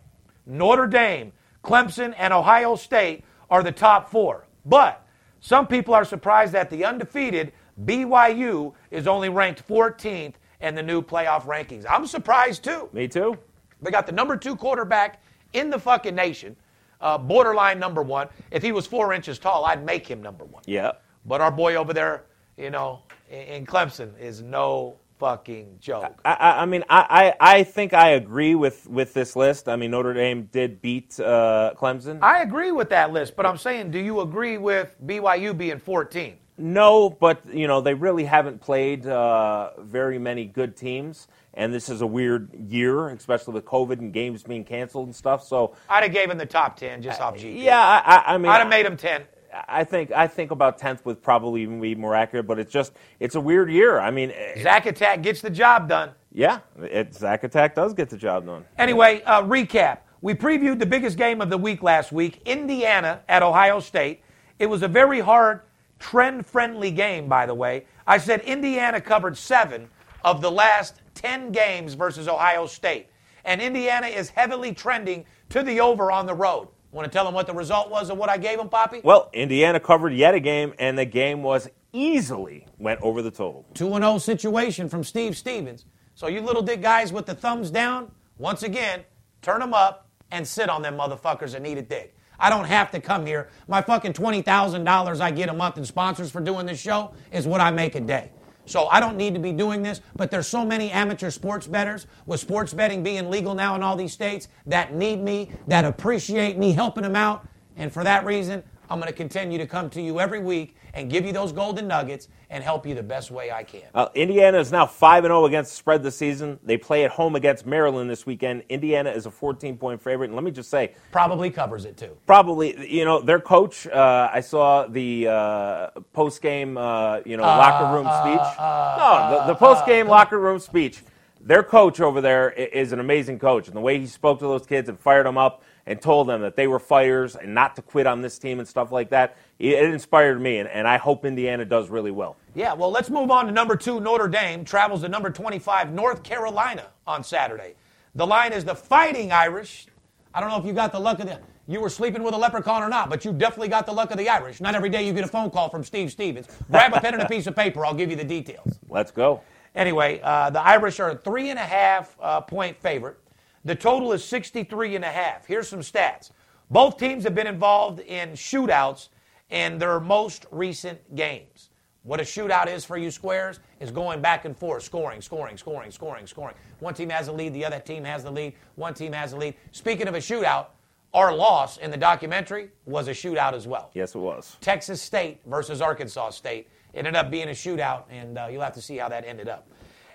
Notre 0.45 0.89
Dame, 0.89 1.31
Clemson, 1.63 2.13
and 2.19 2.33
Ohio 2.35 2.75
State 2.75 3.23
are 3.49 3.63
the 3.63 3.71
top 3.71 4.11
four. 4.11 4.49
But 4.67 5.07
some 5.39 5.69
people 5.69 5.95
are 5.95 6.05
surprised 6.05 6.53
that 6.55 6.69
the 6.69 6.85
undefeated 6.85 7.53
BYU 7.85 8.75
is 8.91 9.07
only 9.07 9.29
ranked 9.29 9.65
14th 9.69 10.35
in 10.61 10.75
the 10.75 10.83
new 10.83 11.01
playoff 11.01 11.43
rankings. 11.45 11.85
I'm 11.89 12.09
surprised 12.09 12.65
too. 12.65 12.89
Me 12.93 13.07
too. 13.07 13.39
They 13.85 13.91
got 13.91 14.07
the 14.07 14.13
number 14.13 14.37
two 14.37 14.57
quarterback 14.57 15.23
in 15.53 15.71
the 15.71 15.79
fucking 15.79 16.15
nation, 16.15 16.57
uh, 17.01 17.19
borderline 17.19 17.79
number 17.79 18.03
one. 18.03 18.29
If 18.51 18.63
he 18.63 18.73
was 18.73 18.87
four 18.87 19.13
inches 19.13 19.39
tall, 19.39 19.65
I'd 19.67 19.85
make 19.85 20.07
him 20.07 20.23
number 20.23 20.45
one. 20.45 20.63
Yeah. 20.67 20.93
But 21.27 21.41
our 21.41 21.51
boy 21.51 21.77
over 21.77 21.93
there, 21.93 22.25
you 22.57 22.71
know, 22.71 23.03
in, 23.31 23.41
in 23.41 23.67
Clemson 23.67 24.19
is 24.19 24.43
no 24.43 24.97
fucking 25.19 25.77
joke. 25.81 26.21
I, 26.25 26.33
I, 26.33 26.63
I 26.63 26.67
mean, 26.67 26.83
I, 26.89 27.35
I, 27.41 27.59
I 27.59 27.63
think 27.63 27.93
I 27.93 28.11
agree 28.11 28.55
with, 28.55 28.89
with 28.89 29.15
this 29.15 29.37
list. 29.37 29.69
I 29.69 29.77
mean, 29.77 29.91
Notre 29.91 30.15
Dame 30.15 30.49
did 30.51 30.81
beat 30.81 31.21
uh, 31.21 31.73
Clemson. 31.77 32.19
I 32.23 32.43
agree 32.43 32.73
with 32.73 32.89
that 32.91 33.13
list, 33.13 33.37
but 33.37 33.47
I'm 33.47 33.59
saying, 33.59 33.91
do 33.91 33.99
you 33.99 34.21
agree 34.21 34.59
with 34.59 34.97
BYU 35.07 35.57
being 35.57 35.79
14? 35.79 36.37
No, 36.57 37.11
but 37.11 37.43
you 37.53 37.67
know 37.67 37.81
they 37.81 37.95
really 37.95 38.25
haven't 38.25 38.61
played 38.61 39.07
uh, 39.07 39.71
very 39.81 40.19
many 40.19 40.45
good 40.45 40.77
teams, 40.77 41.27
and 41.55 41.75
this 41.75 41.89
is 41.89 42.01
a 42.01 42.07
weird 42.07 42.55
year, 42.55 43.09
especially 43.09 43.55
with 43.55 43.65
COVID 43.65 43.99
and 43.99 44.13
games 44.13 44.45
being 44.45 44.65
canceled 44.65 45.07
and 45.07 45.17
stuff. 45.17 45.43
So 45.43 45.75
I'd 45.89 46.05
have 46.05 46.13
gave 46.13 46.31
him 46.31 46.39
the 46.39 46.47
top 46.47 46.77
10 46.77 47.03
just 47.03 47.21
off 47.21 47.37
GP. 47.37 47.63
yeah, 47.63 48.03
I, 48.05 48.35
I, 48.35 48.39
mean, 48.39 48.53
I'd 48.53 48.59
have 48.59 48.69
made 48.69 48.87
him 48.87 48.97
10. 48.97 49.25
I 49.69 49.85
think 49.85 50.13
I 50.13 50.27
think 50.27 50.51
about 50.51 50.79
tenth 50.79 51.05
would 51.07 51.23
probably 51.23 51.63
even 51.63 51.81
be 51.81 51.95
more 51.95 52.15
accurate, 52.15 52.47
but 52.47 52.59
it's 52.59 52.73
just 52.73 52.93
it's 53.21 53.35
a 53.35 53.41
weird 53.41 53.71
year. 53.71 53.99
I 53.99 54.11
mean, 54.11 54.31
eh, 54.31 54.63
Zach 54.63 54.87
Attack 54.87 55.23
gets 55.23 55.41
the 55.41 55.51
job 55.51 55.89
done. 55.89 56.11
yeah, 56.33 56.61
it, 56.83 57.15
Zach 57.15 57.45
Attack 57.45 57.75
does 57.75 57.95
get 57.95 58.11
the 58.11 58.17
job 58.17 58.47
done. 58.47 58.65
Anyway, 58.79 59.23
uh, 59.25 59.43
recap. 59.43 59.99
We 60.21 60.35
previewed 60.35 60.79
the 60.79 60.87
biggest 60.87 61.19
game 61.19 61.43
of 61.43 61.51
the 61.51 61.59
week 61.59 61.83
last 61.83 62.11
week, 62.11 62.41
Indiana 62.47 63.21
at 63.29 63.43
Ohio 63.43 63.79
State. 63.79 64.23
It 64.59 64.67
was 64.67 64.83
a 64.83 64.89
very 64.89 65.21
hard, 65.21 65.61
trend 66.05 66.45
friendly 66.45 66.91
game, 66.91 67.29
by 67.29 67.47
the 67.47 67.55
way. 67.55 67.87
I 68.07 68.19
said 68.19 68.43
Indiana 68.43 69.01
covered 69.01 69.39
seven 69.39 69.89
of 70.23 70.43
the 70.43 70.51
last 70.51 71.01
10 71.15 71.51
games 71.51 71.95
versus 71.95 72.29
Ohio 72.29 72.67
State. 72.67 73.07
And 73.47 73.63
Indiana 73.63 74.09
is 74.09 74.29
heavily 74.29 74.75
trending 74.75 75.25
to 75.49 75.63
the 75.63 75.81
over 75.81 76.13
on 76.13 76.27
the 76.27 76.35
road. 76.35 76.69
Want 76.93 77.11
to 77.11 77.11
tell 77.11 77.25
them 77.25 77.33
what 77.33 77.47
the 77.47 77.55
result 77.55 77.91
was 77.91 78.11
of 78.11 78.19
what 78.19 78.29
I 78.29 78.37
gave 78.37 78.59
them, 78.59 78.69
Poppy? 78.69 79.01
Well, 79.03 79.31
Indiana 79.33 79.81
covered 79.81 80.13
yet 80.13 80.35
a 80.35 80.41
game, 80.41 80.75
and 80.79 80.99
the 80.99 81.07
game 81.07 81.43
was 81.43 81.71
easily 81.95 82.67
went 82.79 83.01
over 83.01 83.23
the 83.23 83.31
total. 83.31 83.65
2 83.73 83.89
0 83.89 84.19
situation 84.19 84.91
from 84.91 85.03
Steve 85.05 85.39
Stevens. 85.39 85.87
So, 86.15 86.27
you 86.27 86.43
little 86.43 86.63
dick 86.63 86.83
guys 86.83 87.15
with 87.15 87.25
the 87.25 87.35
thumbs 87.35 87.71
down, 87.71 88.11
once 88.37 88.63
again, 88.63 89.05
turn 89.41 89.61
them 89.61 89.73
up 89.73 90.09
and 90.31 90.47
sit 90.47 90.69
on 90.69 90.83
them 90.83 90.99
motherfuckers 90.99 91.53
that 91.53 91.63
need 91.63 91.79
a 91.79 91.83
dick. 91.83 92.15
I 92.39 92.51
don't 92.51 92.65
have 92.67 92.91
to 92.93 93.01
come 93.01 93.27
here. 93.27 93.49
My 93.69 93.81
fucking 93.81 94.13
$20,000 94.13 95.21
I 95.21 95.31
get 95.31 95.49
a 95.49 95.55
month 95.55 95.79
in 95.79 95.85
sponsors 95.85 96.31
for 96.31 96.41
doing 96.41 96.67
this 96.67 96.81
show 96.81 97.13
is 97.33 97.47
what 97.47 97.61
I 97.61 97.71
make 97.71 97.95
a 97.95 98.01
day. 98.01 98.31
So 98.67 98.87
I 98.87 98.99
don't 98.99 99.17
need 99.17 99.35
to 99.35 99.41
be 99.41 99.53
doing 99.53 99.83
this, 99.83 100.01
but 100.17 100.31
there's 100.31 100.47
so 100.47 100.65
many 100.65 100.91
amateur 100.91 101.31
sports 101.31 101.67
bettors 101.67 102.07
with 102.27 102.41
sports 102.41 102.73
betting 102.73 103.03
being 103.03 103.31
legal 103.31 103.55
now 103.55 103.75
in 103.75 103.83
all 103.83 103.97
these 103.97 104.13
states 104.13 104.49
that 104.67 104.95
need 104.95 105.21
me, 105.21 105.51
that 105.69 105.85
appreciate 105.85 106.57
me 106.57 106.73
helping 106.73 107.03
them 107.03 107.17
out. 107.17 107.47
And 107.77 107.93
for 107.93 108.05
that 108.05 108.25
reason, 108.25 108.63
I'm 108.91 108.99
going 109.01 109.11
to 109.11 109.17
continue 109.17 109.59
to 109.59 109.67
come 109.67 109.89
to 109.91 110.03
you 110.03 110.21
every 110.21 110.41
week 110.41 110.77
and 110.93 111.11
give 111.11 111.25
you 111.25 111.33
those 111.33 111.53
golden 111.53 111.89
nuggets 111.89 112.29
and 112.51 112.63
help 112.63 112.87
you 112.87 112.95
the 112.95 113.03
best 113.03 113.31
way 113.31 113.51
I 113.51 113.63
can. 113.65 113.83
Uh, 113.95 114.09
Indiana 114.15 114.59
is 114.59 114.71
now 114.71 114.87
5 114.87 115.25
0 115.25 115.47
against 115.47 115.71
the 115.73 115.77
spread 115.77 116.03
this 116.03 116.17
season. 116.17 116.59
They 116.63 116.77
play 116.77 117.05
at 117.05 117.11
home 117.11 117.35
against 117.35 117.67
Maryland 117.67 118.11
this 118.11 118.27
weekend. 118.27 118.63
Indiana 118.69 119.11
is 119.11 119.27
a 119.27 119.31
14 119.31 119.79
point 119.79 120.03
favorite. 120.03 120.27
And 120.27 120.35
let 120.35 120.45
me 120.45 120.51
just 120.51 120.71
say, 120.71 120.95
Probably 121.11 121.51
covers 121.51 121.85
it 121.85 121.97
too. 121.97 122.17
probably, 122.27 122.91
you 122.93 123.05
know, 123.05 123.21
their 123.21 123.41
coach, 123.41 123.87
uh, 123.87 124.29
I 124.33 124.41
saw 124.41 124.87
the 124.87 125.29
uh, 125.29 125.91
post 126.13 126.43
game, 126.43 126.77
uh, 126.77 127.21
you 127.25 127.37
know, 127.37 127.43
locker 127.43 127.95
room 127.95 128.07
speech. 128.07 128.59
no, 128.59 129.39
the, 129.47 129.53
the 129.53 129.59
post 129.59 129.87
game 129.87 130.09
locker 130.09 130.39
room 130.39 130.59
speech. 130.59 131.03
Their 131.41 131.63
coach 131.63 132.01
over 132.01 132.21
there 132.23 132.51
is 132.51 132.93
an 132.93 133.01
amazing 133.01 133.39
coach. 133.39 133.67
And 133.67 133.77
the 133.77 133.81
way 133.81 133.99
he 133.99 134.07
spoke 134.07 134.39
to 134.39 134.47
those 134.47 134.65
kids 134.67 134.89
and 134.89 134.99
fired 134.99 135.27
them 135.27 135.37
up 135.37 135.63
and 135.87 136.01
told 136.01 136.29
them 136.29 136.41
that 136.41 136.57
they 136.57 136.67
were 136.67 136.79
fighters 136.79 137.37
and 137.37 137.55
not 137.55 137.77
to 137.77 137.83
quit 137.83 138.07
on 138.07 138.23
this 138.23 138.39
team 138.39 138.59
and 138.59 138.67
stuff 138.67 138.91
like 138.91 139.11
that, 139.11 139.37
it, 139.59 139.73
it 139.75 139.91
inspired 139.91 140.41
me. 140.41 140.59
And, 140.59 140.69
and 140.69 140.89
I 140.89 140.97
hope 140.97 141.25
Indiana 141.25 141.65
does 141.65 141.91
really 141.91 142.11
well. 142.11 142.37
Yeah, 142.55 142.73
well, 142.75 142.91
let's 142.91 143.11
move 143.11 143.31
on 143.31 143.47
to 143.47 143.53
number 143.53 143.77
two. 143.77 144.01
Notre 144.01 144.29
Dame 144.29 144.65
travels 144.65 145.03
to 145.03 145.09
number 145.09 145.31
25, 145.31 145.93
North 145.93 146.23
Carolina, 146.23 146.87
on 147.07 147.23
Saturday. 147.23 147.75
The 148.15 148.27
line 148.27 148.53
is 148.53 148.65
the 148.65 148.75
Fighting 148.75 149.33
Irish. 149.33 149.87
I 150.33 150.41
don't 150.41 150.49
know 150.49 150.59
if 150.59 150.65
you 150.65 150.73
got 150.73 150.93
the 150.93 151.01
luck 151.01 151.19
of 151.21 151.27
the. 151.27 151.41
You 151.67 151.81
were 151.81 151.89
sleeping 151.89 152.23
with 152.23 152.35
a 152.35 152.37
leprechaun 152.37 152.83
or 152.83 152.89
not, 152.91 153.09
but 153.09 153.25
you 153.25 153.33
definitely 153.33 153.69
got 153.69 153.87
the 153.87 153.93
luck 153.93 154.11
of 154.11 154.19
the 154.19 154.29
Irish. 154.29 154.61
Not 154.61 154.75
every 154.75 154.91
day 154.91 155.07
you 155.07 155.15
get 155.15 155.25
a 155.25 155.29
phone 155.29 155.51
call 155.51 155.71
from 155.71 155.83
Steve 155.83 156.13
Stevens. 156.13 156.47
Grab 156.71 156.93
a 156.93 157.01
pen 157.01 157.15
and 157.15 157.23
a 157.23 157.29
piece 157.29 157.47
of 157.47 157.57
paper. 157.57 157.87
I'll 157.87 157.95
give 157.95 158.11
you 158.11 158.17
the 158.17 158.25
details. 158.25 158.79
Let's 158.89 159.11
go. 159.11 159.41
Anyway, 159.75 160.21
uh, 160.23 160.51
the 160.51 160.61
Irish 160.61 161.01
are 161.01 161.11
a 161.11 161.17
three 161.17 161.51
and 161.51 161.59
a 161.59 161.63
half 161.63 162.17
uh, 162.21 162.41
point 162.43 162.77
favorite. 162.81 163.17
The 163.65 163.75
total 163.75 164.13
is 164.13 164.23
63 164.25 164.97
and 164.97 165.05
a 165.05 165.09
half. 165.09 165.47
Here's 165.47 165.69
some 165.69 165.81
stats. 165.81 166.31
Both 166.71 166.99
teams 166.99 167.25
have 167.25 167.35
been 167.35 167.47
involved 167.47 168.01
in 168.01 168.31
shootouts 168.31 169.09
in 169.51 169.79
their 169.79 170.01
most 170.01 170.47
recent 170.51 171.15
games. 171.15 171.71
What 172.03 172.21
a 172.21 172.23
shootout 172.23 172.67
is 172.67 172.85
for 172.85 172.99
you 172.99 173.11
squares 173.11 173.61
is 173.81 173.91
going 173.91 174.21
back 174.21 174.45
and 174.45 174.55
forth, 174.55 174.83
scoring, 174.83 175.23
scoring, 175.23 175.57
scoring, 175.57 175.91
scoring, 175.91 176.27
scoring. 176.27 176.55
One 176.81 176.93
team 176.93 177.09
has 177.09 177.27
the 177.27 177.33
lead, 177.33 177.55
the 177.55 177.65
other 177.65 177.81
team 177.81 178.05
has 178.05 178.25
the 178.25 178.31
lead, 178.31 178.53
one 178.75 178.93
team 178.93 179.13
has 179.15 179.31
the 179.31 179.39
lead. 179.39 179.55
Speaking 179.73 180.07
of 180.09 180.15
a 180.15 180.19
shootout, 180.19 180.67
our 181.15 181.35
loss 181.35 181.79
in 181.79 181.91
the 181.91 181.97
documentary 181.97 182.71
was 182.85 183.09
a 183.09 183.13
shootout 183.13 183.55
as 183.55 183.67
well. 183.67 183.91
Yes, 183.95 184.15
it 184.15 184.19
was. 184.19 184.59
Texas 184.61 185.01
State 185.01 185.41
versus 185.47 185.81
Arkansas 185.81 186.31
State. 186.31 186.69
Ended 186.93 187.17
up 187.17 187.31
being 187.31 187.49
a 187.49 187.53
shootout, 187.53 188.05
and 188.11 188.37
uh, 188.37 188.49
you'll 188.51 188.63
have 188.63 188.75
to 188.75 188.83
see 188.83 188.99
how 188.99 189.09
that 189.09 189.25
ended 189.25 189.49
up. 189.49 189.67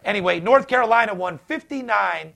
Anyway, 0.05 0.39
North 0.39 0.67
Carolina 0.67 1.13
won 1.13 1.39
59 1.39 2.33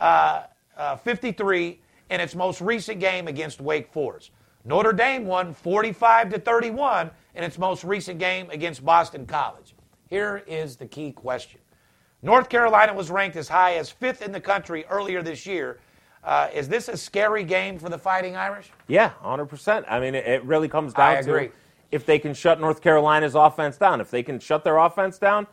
uh, 0.00 0.42
uh, 0.76 0.96
53 0.96 1.80
in 2.10 2.20
its 2.20 2.34
most 2.34 2.60
recent 2.60 3.00
game 3.00 3.28
against 3.28 3.60
Wake 3.60 3.92
Forest. 3.92 4.30
Notre 4.64 4.92
Dame 4.92 5.26
won 5.26 5.52
45 5.52 6.30
to 6.30 6.38
31 6.38 7.10
in 7.34 7.44
its 7.44 7.58
most 7.58 7.84
recent 7.84 8.18
game 8.18 8.48
against 8.50 8.84
Boston 8.84 9.26
College. 9.26 9.74
Here 10.08 10.42
is 10.46 10.76
the 10.76 10.86
key 10.86 11.12
question. 11.12 11.60
North 12.22 12.48
Carolina 12.48 12.94
was 12.94 13.10
ranked 13.10 13.36
as 13.36 13.48
high 13.48 13.74
as 13.74 13.90
fifth 13.90 14.22
in 14.22 14.32
the 14.32 14.40
country 14.40 14.86
earlier 14.86 15.22
this 15.22 15.44
year. 15.44 15.80
Uh, 16.22 16.48
is 16.54 16.68
this 16.68 16.88
a 16.88 16.96
scary 16.96 17.44
game 17.44 17.78
for 17.78 17.90
the 17.90 17.98
Fighting 17.98 18.34
Irish? 18.34 18.70
Yeah, 18.86 19.10
100%. 19.22 19.84
I 19.88 20.00
mean, 20.00 20.14
it, 20.14 20.26
it 20.26 20.44
really 20.44 20.68
comes 20.68 20.94
down 20.94 21.22
to 21.24 21.50
if 21.92 22.06
they 22.06 22.18
can 22.18 22.32
shut 22.32 22.60
North 22.60 22.80
Carolina's 22.80 23.34
offense 23.34 23.76
down. 23.76 24.00
If 24.00 24.10
they 24.10 24.22
can 24.22 24.40
shut 24.40 24.64
their 24.64 24.78
offense 24.78 25.18
down, 25.18 25.46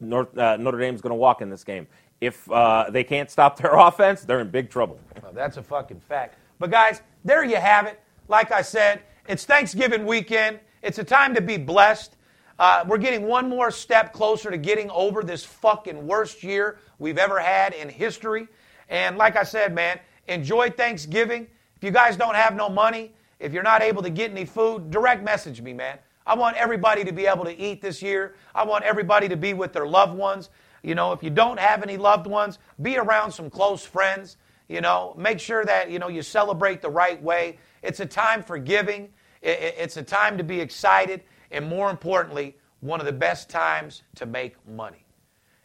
North, 0.00 0.36
uh, 0.36 0.56
Notre 0.56 0.78
Dame's 0.78 1.00
going 1.00 1.12
to 1.12 1.16
walk 1.16 1.42
in 1.42 1.48
this 1.48 1.62
game. 1.62 1.86
If 2.20 2.50
uh, 2.50 2.86
they 2.90 3.04
can't 3.04 3.30
stop 3.30 3.58
their 3.58 3.74
offense, 3.76 4.22
they're 4.22 4.40
in 4.40 4.50
big 4.50 4.70
trouble. 4.70 4.98
Well, 5.22 5.32
that's 5.32 5.56
a 5.56 5.62
fucking 5.62 6.00
fact. 6.00 6.38
But 6.58 6.70
guys, 6.70 7.02
there 7.24 7.44
you 7.44 7.56
have 7.56 7.86
it. 7.86 8.00
Like 8.28 8.52
I 8.52 8.62
said, 8.62 9.02
it's 9.28 9.44
Thanksgiving 9.44 10.06
weekend. 10.06 10.60
It's 10.82 10.98
a 10.98 11.04
time 11.04 11.34
to 11.34 11.40
be 11.40 11.56
blessed. 11.56 12.16
Uh, 12.58 12.84
we're 12.86 12.98
getting 12.98 13.26
one 13.26 13.48
more 13.48 13.70
step 13.70 14.12
closer 14.12 14.50
to 14.50 14.56
getting 14.56 14.90
over 14.90 15.22
this 15.22 15.44
fucking 15.44 16.06
worst 16.06 16.42
year 16.42 16.78
we've 16.98 17.18
ever 17.18 17.38
had 17.38 17.74
in 17.74 17.88
history. 17.88 18.48
And 18.88 19.18
like 19.18 19.36
I 19.36 19.42
said, 19.42 19.74
man, 19.74 20.00
enjoy 20.28 20.70
Thanksgiving. 20.70 21.46
If 21.76 21.84
you 21.84 21.90
guys 21.90 22.16
don't 22.16 22.34
have 22.34 22.54
no 22.56 22.68
money, 22.70 23.12
if 23.38 23.52
you're 23.52 23.62
not 23.62 23.82
able 23.82 24.02
to 24.02 24.10
get 24.10 24.30
any 24.30 24.46
food, 24.46 24.90
direct 24.90 25.22
message 25.22 25.60
me, 25.60 25.74
man. 25.74 25.98
I 26.26 26.34
want 26.34 26.56
everybody 26.56 27.04
to 27.04 27.12
be 27.12 27.26
able 27.26 27.44
to 27.44 27.56
eat 27.56 27.82
this 27.82 28.02
year. 28.02 28.34
I 28.54 28.64
want 28.64 28.84
everybody 28.84 29.28
to 29.28 29.36
be 29.36 29.52
with 29.52 29.72
their 29.72 29.86
loved 29.86 30.14
ones. 30.16 30.48
You 30.86 30.94
know, 30.94 31.10
if 31.10 31.20
you 31.20 31.30
don't 31.30 31.58
have 31.58 31.82
any 31.82 31.96
loved 31.96 32.28
ones, 32.28 32.60
be 32.80 32.96
around 32.96 33.32
some 33.32 33.50
close 33.50 33.84
friends. 33.84 34.36
You 34.68 34.80
know, 34.80 35.14
make 35.18 35.40
sure 35.40 35.64
that, 35.64 35.90
you 35.90 35.98
know, 35.98 36.06
you 36.06 36.22
celebrate 36.22 36.80
the 36.80 36.88
right 36.88 37.20
way. 37.20 37.58
It's 37.82 37.98
a 37.98 38.06
time 38.06 38.40
for 38.40 38.56
giving. 38.56 39.08
It's 39.42 39.96
a 39.96 40.02
time 40.02 40.38
to 40.38 40.44
be 40.44 40.60
excited. 40.60 41.22
And 41.50 41.68
more 41.68 41.90
importantly, 41.90 42.56
one 42.80 43.00
of 43.00 43.06
the 43.06 43.12
best 43.12 43.50
times 43.50 44.04
to 44.14 44.26
make 44.26 44.54
money. 44.68 45.04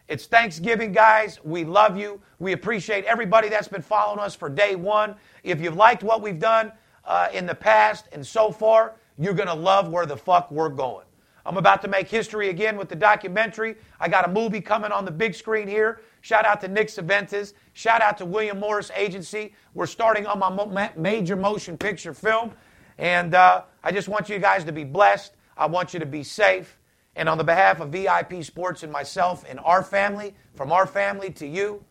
It's 0.08 0.26
Thanksgiving, 0.26 0.92
guys. 0.92 1.40
We 1.44 1.66
love 1.66 1.98
you. 1.98 2.20
We 2.40 2.54
appreciate 2.54 3.06
everybody 3.06 3.48
that's 3.48 3.68
been 3.68 3.84
following 3.84 4.20
us 4.20 4.34
for 4.34 4.50
day 4.50 4.76
one. 4.76 5.16
If 5.44 5.62
you've 5.62 5.76
liked 5.76 6.02
what 6.02 6.24
we've 6.24 6.40
done 6.40 6.72
uh, 7.06 7.28
in 7.32 7.46
the 7.46 7.56
past 7.56 8.08
and 8.12 8.26
so 8.26 8.52
far, 8.52 8.96
you're 9.20 9.36
going 9.36 9.50
to 9.50 9.54
love 9.54 9.88
where 9.90 10.08
the 10.08 10.18
fuck 10.18 10.50
we're 10.50 10.70
going. 10.70 11.06
I'm 11.46 11.58
about 11.58 11.82
to 11.82 11.88
make 11.88 12.08
history 12.08 12.50
again 12.50 12.78
with 12.78 12.90
the 12.90 12.96
documentary. 12.96 13.76
I 14.00 14.08
got 14.08 14.28
a 14.28 14.32
movie 14.32 14.62
coming 14.62 14.92
on 14.92 15.06
the 15.06 15.12
big 15.12 15.34
screen 15.34 15.68
here. 15.68 16.02
Shout 16.22 16.46
out 16.46 16.62
to 16.62 16.68
Nick 16.68 16.88
Saventis. 16.88 17.54
Shout 17.74 18.02
out 18.02 18.18
to 18.20 18.26
William 18.26 18.60
Morris 18.60 18.92
Agency. 18.96 19.54
We're 19.74 19.88
starting 19.88 20.28
on 20.28 20.40
my 20.40 20.92
major 20.96 21.36
motion 21.36 21.78
picture 21.78 22.14
film. 22.14 22.52
And 22.98 23.34
uh, 23.34 23.64
I 23.84 23.92
just 23.92 24.08
want 24.08 24.30
you 24.30 24.38
guys 24.38 24.64
to 24.66 24.72
be 24.72 24.84
blessed. 24.84 25.34
I 25.58 25.66
want 25.66 25.94
you 25.94 26.00
to 26.00 26.06
be 26.06 26.24
safe. 26.24 26.78
And 27.16 27.28
on 27.28 27.38
the 27.38 27.44
behalf 27.44 27.80
of 27.80 27.90
VIP 27.90 28.44
Sports 28.44 28.84
and 28.84 28.92
myself 28.92 29.44
and 29.50 29.60
our 29.62 29.84
family, 29.84 30.36
from 30.56 30.72
our 30.72 30.86
family 30.86 31.32
to 31.32 31.48
you, 31.48 31.84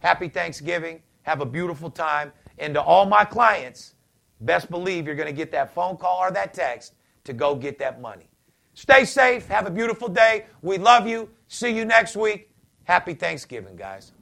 happy 0.00 0.28
Thanksgiving. 0.28 1.02
Have 1.22 1.40
a 1.40 1.46
beautiful 1.46 1.90
time. 1.90 2.32
And 2.58 2.74
to 2.74 2.82
all 2.82 3.06
my 3.06 3.24
clients, 3.24 3.94
best 4.40 4.70
believe 4.70 5.06
you're 5.06 5.14
going 5.14 5.28
to 5.28 5.32
get 5.32 5.52
that 5.52 5.74
phone 5.74 5.96
call 5.96 6.18
or 6.18 6.30
that 6.32 6.52
text 6.52 6.94
to 7.24 7.32
go 7.32 7.54
get 7.54 7.78
that 7.78 8.00
money. 8.00 8.29
Stay 8.74 9.04
safe. 9.04 9.46
Have 9.46 9.66
a 9.66 9.70
beautiful 9.70 10.08
day. 10.08 10.46
We 10.62 10.78
love 10.78 11.06
you. 11.06 11.28
See 11.48 11.70
you 11.70 11.84
next 11.84 12.16
week. 12.16 12.50
Happy 12.84 13.14
Thanksgiving, 13.14 13.76
guys. 13.76 14.12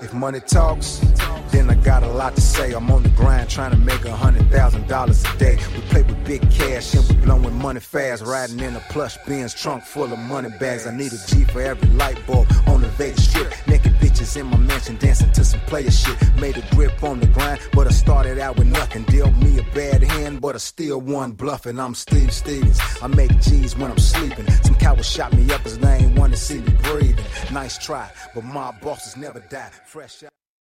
If 0.00 0.12
money 0.12 0.40
talks, 0.40 1.00
then 1.50 1.70
I 1.70 1.74
got 1.74 2.02
a 2.02 2.08
lot 2.08 2.34
to 2.34 2.40
say. 2.40 2.72
I'm 2.72 2.90
on 2.90 3.02
the 3.02 3.10
grind 3.10 3.48
trying 3.48 3.70
to 3.70 3.76
make 3.76 4.04
a 4.04 4.14
hundred 4.14 4.50
thousand 4.50 4.88
dollars 4.88 5.24
a 5.24 5.38
day. 5.38 5.56
We 5.74 5.80
play 5.82 6.02
with 6.02 6.24
big 6.24 6.42
cash 6.50 6.94
and 6.94 7.08
we 7.08 7.14
blowing 7.24 7.54
money 7.54 7.80
fast. 7.80 8.24
Riding 8.24 8.60
in 8.60 8.74
a 8.76 8.80
plush 8.90 9.16
Benz 9.26 9.54
trunk 9.54 9.84
full 9.84 10.12
of 10.12 10.18
money 10.18 10.50
bags. 10.58 10.86
I 10.86 10.96
need 10.96 11.12
a 11.12 11.18
G 11.28 11.44
for 11.44 11.60
every 11.60 11.88
light 11.90 12.18
bulb 12.26 12.48
on 12.66 12.80
the 12.80 12.88
Vegas 12.88 13.28
strip. 13.30 13.52
Naked 13.68 13.98
bitches 14.24 14.40
in 14.40 14.46
my 14.46 14.56
mansion 14.56 14.96
dancing 14.96 15.30
to 15.32 15.44
some 15.44 15.60
player 15.60 15.90
shit. 15.90 16.16
Made 16.36 16.56
a 16.56 16.74
grip 16.74 17.02
on 17.02 17.20
the 17.20 17.26
grind, 17.26 17.60
but 17.72 17.86
I 17.86 17.90
started 17.90 18.38
out 18.38 18.56
with 18.56 18.66
nothing. 18.66 19.04
Dealt 19.04 19.34
me 19.36 19.58
a 19.58 19.62
bad 19.74 20.02
hand, 20.02 20.40
but 20.40 20.54
I 20.54 20.58
still 20.58 21.00
won 21.00 21.32
bluffing. 21.32 21.78
I'm 21.78 21.94
Steve 21.94 22.32
Stevens. 22.32 22.80
I 23.02 23.06
make 23.06 23.38
G's 23.40 23.76
when 23.76 23.90
I'm 23.90 23.98
sleeping. 23.98 24.46
Some 24.62 24.76
cowards 24.76 25.08
shot 25.08 25.32
me 25.32 25.52
up 25.52 25.64
as 25.66 25.78
they 25.78 25.96
ain't 25.96 26.18
want 26.18 26.32
to 26.32 26.38
see 26.38 26.58
me 26.58 26.72
breathing. 26.82 27.24
Nice 27.52 27.78
try, 27.78 28.10
but 28.34 28.44
my 28.44 28.72
bosses 28.82 29.16
never 29.16 29.40
die. 29.40 29.70
Fresh 29.86 30.24
out. 30.24 30.43